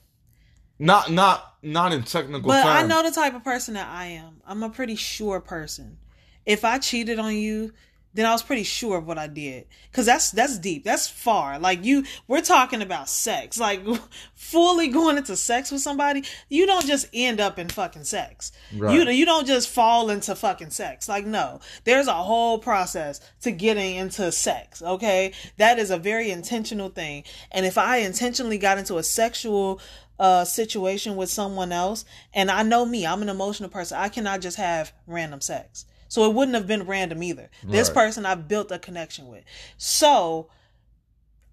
not 0.83 1.11
not 1.11 1.55
not 1.61 1.93
in 1.93 2.03
technical 2.03 2.49
But 2.49 2.65
I 2.65 2.85
know 2.85 3.03
the 3.03 3.11
type 3.11 3.33
of 3.33 3.43
person 3.43 3.75
that 3.75 3.87
I 3.87 4.05
am. 4.05 4.41
I'm 4.45 4.63
a 4.63 4.69
pretty 4.69 4.95
sure 4.95 5.39
person. 5.39 5.97
If 6.45 6.65
I 6.65 6.77
cheated 6.77 7.19
on 7.19 7.35
you, 7.35 7.71
then 8.13 8.25
I 8.27 8.31
was 8.31 8.43
pretty 8.43 8.63
sure 8.63 8.97
of 8.97 9.07
what 9.07 9.17
I 9.17 9.27
did. 9.27 9.65
Cause 9.91 10.05
that's 10.05 10.31
that's 10.31 10.59
deep. 10.59 10.83
That's 10.83 11.07
far. 11.07 11.57
Like 11.57 11.83
you, 11.83 12.03
we're 12.27 12.41
talking 12.41 12.81
about 12.81 13.09
sex. 13.09 13.59
Like 13.59 13.81
fully 14.35 14.89
going 14.89 15.17
into 15.17 15.35
sex 15.35 15.71
with 15.71 15.81
somebody. 15.81 16.23
You 16.49 16.65
don't 16.65 16.85
just 16.85 17.07
end 17.13 17.39
up 17.39 17.57
in 17.57 17.69
fucking 17.69 18.03
sex. 18.03 18.51
Right. 18.75 18.93
You 18.93 19.09
you 19.09 19.25
don't 19.25 19.47
just 19.47 19.69
fall 19.69 20.09
into 20.09 20.35
fucking 20.35 20.69
sex. 20.69 21.09
Like 21.09 21.25
no, 21.25 21.59
there's 21.85 22.07
a 22.07 22.13
whole 22.13 22.59
process 22.59 23.19
to 23.41 23.51
getting 23.51 23.95
into 23.95 24.31
sex. 24.31 24.81
Okay, 24.81 25.33
that 25.57 25.79
is 25.79 25.89
a 25.89 25.97
very 25.97 26.29
intentional 26.29 26.89
thing. 26.89 27.23
And 27.51 27.65
if 27.65 27.77
I 27.77 27.97
intentionally 27.97 28.59
got 28.59 28.77
into 28.77 28.97
a 28.97 29.03
sexual 29.03 29.81
uh 30.19 30.45
situation 30.45 31.15
with 31.15 31.29
someone 31.29 31.71
else. 31.71 32.05
And 32.33 32.49
I 32.51 32.63
know 32.63 32.85
me 32.85 33.05
I'm 33.05 33.21
an 33.21 33.29
emotional 33.29 33.69
person. 33.69 33.97
I 33.97 34.09
cannot 34.09 34.41
just 34.41 34.57
have 34.57 34.93
random 35.07 35.41
sex. 35.41 35.85
So 36.07 36.29
it 36.29 36.35
wouldn't 36.35 36.55
have 36.55 36.67
been 36.67 36.83
random 36.83 37.23
either. 37.23 37.49
This 37.63 37.89
person 37.89 38.25
I 38.25 38.35
built 38.35 38.71
a 38.71 38.79
connection 38.79 39.27
with. 39.27 39.43
So 39.77 40.49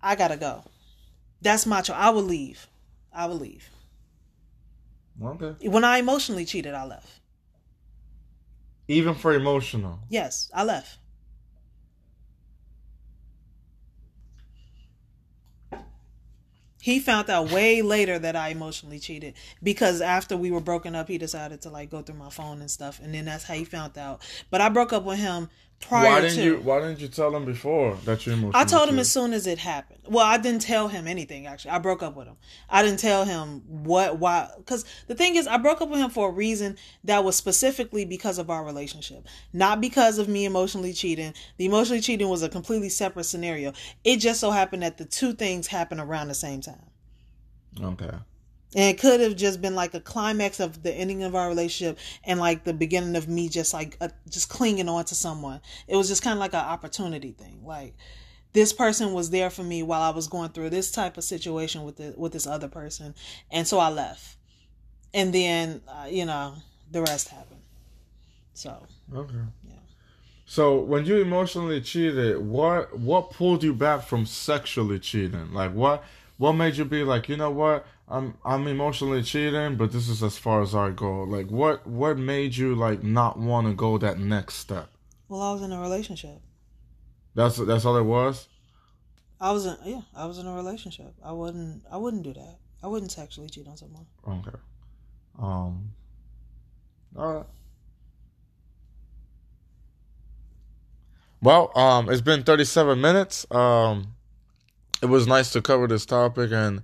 I 0.02 0.16
gotta 0.16 0.36
go. 0.36 0.64
That's 1.40 1.66
my 1.66 1.80
choice 1.80 1.96
I 1.98 2.10
will 2.10 2.22
leave. 2.22 2.66
I 3.12 3.26
will 3.26 3.38
leave. 3.38 3.68
Okay. 5.22 5.68
When 5.68 5.84
I 5.84 5.98
emotionally 5.98 6.44
cheated 6.44 6.74
I 6.74 6.84
left. 6.84 7.08
Even 8.88 9.14
for 9.14 9.32
emotional? 9.32 10.00
Yes 10.08 10.50
I 10.54 10.64
left 10.64 10.99
He 16.80 16.98
found 16.98 17.28
out 17.28 17.50
way 17.50 17.82
later 17.82 18.18
that 18.18 18.36
I 18.36 18.48
emotionally 18.48 18.98
cheated 18.98 19.34
because 19.62 20.00
after 20.00 20.36
we 20.36 20.50
were 20.50 20.60
broken 20.60 20.94
up, 20.94 21.08
he 21.08 21.18
decided 21.18 21.60
to 21.62 21.70
like 21.70 21.90
go 21.90 22.00
through 22.00 22.16
my 22.16 22.30
phone 22.30 22.60
and 22.60 22.70
stuff, 22.70 23.00
and 23.02 23.14
then 23.14 23.26
that's 23.26 23.44
how 23.44 23.54
he 23.54 23.64
found 23.64 23.98
out. 23.98 24.22
But 24.50 24.60
I 24.60 24.70
broke 24.70 24.92
up 24.92 25.04
with 25.04 25.18
him 25.18 25.50
prior 25.80 26.04
why 26.04 26.20
didn't 26.20 26.36
to. 26.36 26.44
you 26.44 26.56
why 26.58 26.78
didn't 26.80 27.00
you 27.00 27.08
tell 27.08 27.34
him 27.34 27.44
before 27.44 27.96
that 28.04 28.26
you 28.26 28.32
emotional 28.32 28.52
I 28.54 28.64
told 28.64 28.88
him 28.88 28.94
cheated? 28.94 29.00
as 29.00 29.10
soon 29.10 29.32
as 29.32 29.46
it 29.46 29.58
happened. 29.58 30.00
Well, 30.06 30.24
I 30.24 30.36
didn't 30.36 30.62
tell 30.62 30.88
him 30.88 31.06
anything 31.06 31.46
actually. 31.46 31.72
I 31.72 31.78
broke 31.78 32.02
up 32.02 32.16
with 32.16 32.26
him. 32.26 32.36
I 32.68 32.82
didn't 32.82 33.00
tell 33.00 33.24
him 33.24 33.62
what 33.66 34.18
why 34.18 34.50
cuz 34.66 34.84
the 35.06 35.14
thing 35.14 35.36
is 35.36 35.46
I 35.46 35.56
broke 35.56 35.80
up 35.80 35.88
with 35.88 36.00
him 36.00 36.10
for 36.10 36.28
a 36.28 36.32
reason 36.32 36.76
that 37.04 37.24
was 37.24 37.36
specifically 37.36 38.04
because 38.04 38.38
of 38.38 38.50
our 38.50 38.64
relationship. 38.64 39.26
Not 39.52 39.80
because 39.80 40.18
of 40.18 40.28
me 40.28 40.44
emotionally 40.44 40.92
cheating. 40.92 41.34
The 41.56 41.64
emotionally 41.66 42.00
cheating 42.02 42.28
was 42.28 42.42
a 42.42 42.48
completely 42.48 42.88
separate 42.90 43.24
scenario. 43.24 43.72
It 44.04 44.18
just 44.18 44.40
so 44.40 44.50
happened 44.50 44.82
that 44.82 44.98
the 44.98 45.04
two 45.04 45.32
things 45.32 45.66
happened 45.68 46.00
around 46.00 46.28
the 46.28 46.34
same 46.34 46.60
time. 46.60 46.86
okay 47.82 48.10
And 48.74 48.84
it 48.94 49.00
could 49.00 49.20
have 49.20 49.34
just 49.34 49.60
been 49.60 49.74
like 49.74 49.94
a 49.94 50.00
climax 50.00 50.60
of 50.60 50.82
the 50.82 50.92
ending 50.92 51.24
of 51.24 51.34
our 51.34 51.48
relationship 51.48 51.98
and 52.24 52.38
like 52.38 52.62
the 52.62 52.72
beginning 52.72 53.16
of 53.16 53.28
me 53.28 53.48
just 53.48 53.74
like 53.74 53.96
uh, 54.00 54.08
just 54.28 54.48
clinging 54.48 54.88
on 54.88 55.04
to 55.06 55.14
someone. 55.14 55.60
It 55.88 55.96
was 55.96 56.08
just 56.08 56.22
kind 56.22 56.34
of 56.34 56.38
like 56.38 56.54
an 56.54 56.60
opportunity 56.60 57.32
thing. 57.32 57.62
Like 57.64 57.94
this 58.52 58.72
person 58.72 59.12
was 59.12 59.30
there 59.30 59.50
for 59.50 59.64
me 59.64 59.82
while 59.82 60.02
I 60.02 60.10
was 60.10 60.28
going 60.28 60.50
through 60.50 60.70
this 60.70 60.92
type 60.92 61.16
of 61.16 61.24
situation 61.24 61.82
with 61.82 61.96
the, 61.96 62.14
with 62.16 62.32
this 62.32 62.46
other 62.46 62.68
person, 62.68 63.14
and 63.50 63.66
so 63.66 63.78
I 63.78 63.90
left. 63.90 64.36
And 65.12 65.34
then 65.34 65.82
uh, 65.88 66.06
you 66.08 66.24
know 66.24 66.54
the 66.92 67.02
rest 67.02 67.28
happened. 67.28 67.62
So 68.54 68.86
Okay. 69.14 69.34
Yeah. 69.66 69.74
So 70.46 70.80
when 70.80 71.04
you 71.04 71.20
emotionally 71.20 71.80
cheated, 71.80 72.38
what 72.38 72.98
what 72.98 73.30
pulled 73.30 73.62
you 73.62 73.74
back 73.74 74.02
from 74.02 74.26
sexually 74.26 74.98
cheating? 74.98 75.52
Like 75.52 75.72
what 75.72 76.04
what 76.40 76.54
made 76.54 76.76
you 76.76 76.86
be 76.86 77.04
like, 77.04 77.28
you 77.28 77.36
know 77.36 77.50
what? 77.50 77.86
I'm 78.08 78.38
I'm 78.46 78.66
emotionally 78.66 79.22
cheating, 79.22 79.76
but 79.76 79.92
this 79.92 80.08
is 80.08 80.22
as 80.22 80.38
far 80.38 80.62
as 80.62 80.74
I 80.74 80.88
go. 80.88 81.22
Like 81.24 81.50
what 81.50 81.86
what 81.86 82.16
made 82.16 82.56
you 82.56 82.74
like 82.74 83.02
not 83.02 83.38
want 83.38 83.66
to 83.66 83.74
go 83.74 83.98
that 83.98 84.18
next 84.18 84.54
step? 84.54 84.88
well, 85.28 85.42
I 85.42 85.52
was 85.52 85.60
in 85.60 85.70
a 85.70 85.78
relationship. 85.78 86.40
That's 87.34 87.58
that's 87.58 87.84
all 87.84 87.94
it 87.98 88.04
was. 88.04 88.48
I 89.38 89.52
was 89.52 89.66
in 89.66 89.76
yeah, 89.84 90.00
I 90.16 90.24
was 90.24 90.38
in 90.38 90.46
a 90.46 90.54
relationship. 90.54 91.12
I 91.22 91.32
wouldn't 91.32 91.82
I 91.92 91.98
wouldn't 91.98 92.22
do 92.22 92.32
that. 92.32 92.56
I 92.82 92.86
wouldn't 92.86 93.12
sexually 93.12 93.50
cheat 93.50 93.68
on 93.68 93.76
someone. 93.76 94.06
Okay. 94.26 94.56
Um. 95.38 95.90
All 97.14 97.34
right. 97.34 97.46
Well, 101.42 101.70
um, 101.78 102.08
it's 102.08 102.22
been 102.22 102.44
37 102.44 102.98
minutes. 102.98 103.46
Um, 103.50 104.14
it 105.02 105.06
was 105.06 105.26
nice 105.26 105.50
to 105.52 105.62
cover 105.62 105.86
this 105.86 106.06
topic 106.06 106.50
and 106.52 106.82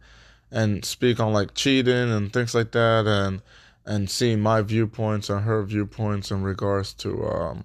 and 0.51 0.85
speak 0.85 1.19
on 1.19 1.33
like 1.33 1.55
cheating 1.55 2.11
and 2.13 2.33
things 2.33 2.55
like 2.55 2.73
that, 2.73 3.07
and 3.07 3.43
and 3.85 4.11
see 4.11 4.37
my 4.37 4.63
viewpoints 4.63 5.31
and 5.31 5.43
her 5.43 5.63
viewpoints 5.63 6.31
in 6.31 6.43
regards 6.43 6.93
to 6.95 7.25
um, 7.27 7.65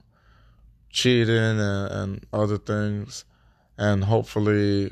cheating 0.90 1.36
and, 1.36 1.60
and 1.92 2.26
other 2.34 2.58
things, 2.58 3.26
and 3.78 4.04
hopefully 4.04 4.92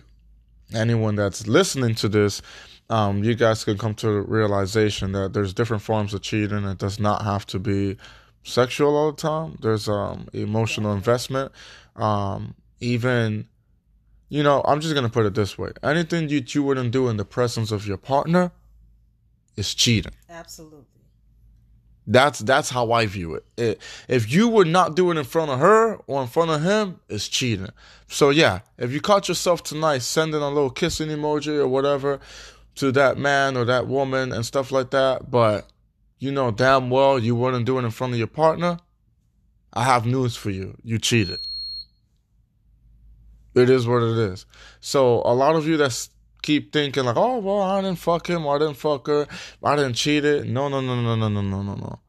anyone 0.74 1.16
that's 1.16 1.47
listening 1.47 1.95
to 1.95 2.07
this 2.07 2.41
um, 2.89 3.24
you 3.24 3.36
guys 3.36 3.64
can 3.64 3.78
come 3.78 3.93
to 3.95 4.07
the 4.07 4.22
realization 4.22 5.12
that 5.12 5.34
there's 5.34 5.53
different 5.53 5.84
forms 5.84 6.14
of 6.14 6.22
cheating. 6.22 6.64
It 6.66 6.80
does 6.80 6.99
not 6.99 7.22
have 7.24 7.45
to 7.47 7.60
be 7.60 7.97
sexual 8.43 8.95
all 8.95 9.12
the 9.12 9.22
time. 9.22 9.57
There's 9.62 9.88
um, 9.88 10.28
emotional 10.34 10.93
investment. 10.93 11.51
Um, 11.95 12.55
even, 12.80 13.47
you 14.30 14.43
know, 14.43 14.61
I'm 14.63 14.80
just 14.80 14.95
gonna 14.95 15.09
put 15.09 15.25
it 15.25 15.34
this 15.34 15.57
way: 15.57 15.71
anything 15.84 16.30
you 16.30 16.43
you 16.47 16.63
wouldn't 16.63 16.91
do 16.91 17.09
in 17.09 17.17
the 17.17 17.25
presence 17.25 17.71
of 17.71 17.86
your 17.86 17.97
partner 17.97 18.51
is 19.55 19.73
cheating. 19.73 20.13
Absolutely. 20.30 20.86
That's 22.07 22.39
that's 22.39 22.69
how 22.69 22.91
I 22.91 23.05
view 23.05 23.36
it. 23.36 23.45
it. 23.57 23.82
If 24.07 24.32
you 24.32 24.47
would 24.47 24.67
not 24.67 24.95
do 24.95 25.11
it 25.11 25.17
in 25.17 25.23
front 25.23 25.51
of 25.51 25.59
her 25.59 25.95
or 26.07 26.21
in 26.21 26.27
front 26.27 26.49
of 26.49 26.63
him, 26.63 26.99
it's 27.07 27.27
cheating. 27.27 27.69
So 28.07 28.32
yeah, 28.32 28.61
if 28.77 28.91
you 28.91 29.01
caught 29.01 29.27
yourself 29.27 29.63
tonight 29.63 29.99
sending 29.99 30.41
a 30.41 30.49
little 30.49 30.71
kissing 30.71 31.09
emoji 31.09 31.57
or 31.57 31.67
whatever 31.67 32.19
to 32.75 32.91
that 32.93 33.17
man 33.17 33.57
or 33.57 33.65
that 33.65 33.88
woman 33.88 34.32
and 34.32 34.45
stuff 34.45 34.71
like 34.71 34.91
that, 34.91 35.30
but 35.30 35.67
you 36.17 36.32
know 36.32 36.49
damn 36.51 36.89
well 36.89 37.19
you 37.19 37.36
wouldn't 37.36 37.65
do 37.65 37.77
it 37.77 37.84
in 37.84 37.91
front 37.91 38.13
of 38.13 38.17
your 38.17 38.27
partner, 38.27 38.80
I 39.73 39.84
have 39.84 40.05
news 40.07 40.36
for 40.36 40.49
you. 40.49 40.77
You 40.84 40.97
cheated. 40.97 41.39
It 43.55 43.69
is 43.69 43.87
what 43.87 44.03
it 44.03 44.17
is. 44.17 44.45
So 44.79 45.21
a 45.25 45.33
lot 45.33 45.55
of 45.55 45.67
you 45.67 45.77
that 45.77 46.07
keep 46.41 46.71
thinking 46.71 47.05
like, 47.05 47.17
oh 47.17 47.39
well, 47.39 47.61
I 47.61 47.81
didn't 47.81 47.99
fuck 47.99 48.29
him, 48.29 48.47
I 48.47 48.57
didn't 48.57 48.75
fuck 48.77 49.07
her, 49.07 49.27
I 49.63 49.75
didn't 49.75 49.95
cheat 49.95 50.25
it. 50.25 50.47
No, 50.47 50.69
no, 50.69 50.81
no, 50.81 51.01
no, 51.01 51.15
no, 51.15 51.29
no, 51.29 51.41
no, 51.41 51.61
no, 51.61 51.75
no. 51.75 51.99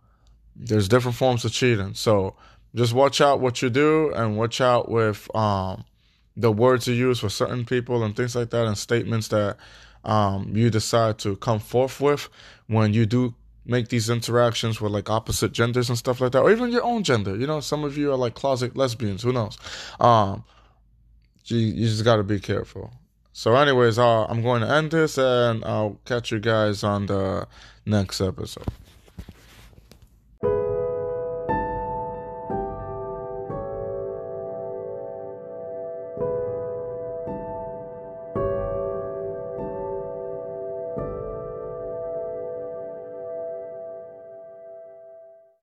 There's 0.54 0.88
different 0.88 1.16
forms 1.16 1.44
of 1.44 1.52
cheating. 1.52 1.94
So 1.94 2.36
just 2.74 2.92
watch 2.92 3.20
out 3.20 3.40
what 3.40 3.62
you 3.62 3.70
do 3.70 4.12
and 4.12 4.36
watch 4.36 4.60
out 4.60 4.90
with 4.90 5.34
um 5.34 5.84
the 6.36 6.52
words 6.52 6.86
you 6.86 6.94
use 6.94 7.18
for 7.18 7.28
certain 7.28 7.64
people 7.64 8.02
and 8.04 8.14
things 8.16 8.36
like 8.36 8.50
that 8.50 8.66
and 8.66 8.78
statements 8.78 9.28
that 9.28 9.56
um 10.04 10.52
you 10.54 10.70
decide 10.70 11.18
to 11.18 11.36
come 11.36 11.58
forth 11.58 12.00
with 12.00 12.28
when 12.68 12.94
you 12.94 13.04
do 13.06 13.34
make 13.66 13.88
these 13.88 14.08
interactions 14.10 14.80
with 14.80 14.92
like 14.92 15.10
opposite 15.10 15.52
genders 15.52 15.88
and 15.88 15.98
stuff 15.98 16.20
like 16.20 16.32
that, 16.32 16.40
or 16.42 16.50
even 16.50 16.70
your 16.70 16.84
own 16.84 17.02
gender. 17.02 17.36
You 17.36 17.46
know, 17.46 17.60
some 17.60 17.84
of 17.84 17.96
you 17.96 18.12
are 18.12 18.16
like 18.16 18.34
closet 18.34 18.76
lesbians. 18.76 19.22
Who 19.22 19.32
knows? 19.32 19.58
Um, 19.98 20.44
you, 21.50 21.58
you 21.58 21.86
just 21.88 22.04
got 22.04 22.16
to 22.16 22.22
be 22.22 22.40
careful. 22.40 22.92
So, 23.32 23.54
anyways, 23.54 23.98
uh, 23.98 24.24
I'm 24.26 24.42
going 24.42 24.62
to 24.62 24.68
end 24.68 24.90
this, 24.90 25.16
and 25.16 25.64
I'll 25.64 25.98
catch 26.04 26.32
you 26.32 26.40
guys 26.40 26.82
on 26.82 27.06
the 27.06 27.46
next 27.86 28.20
episode. 28.20 28.66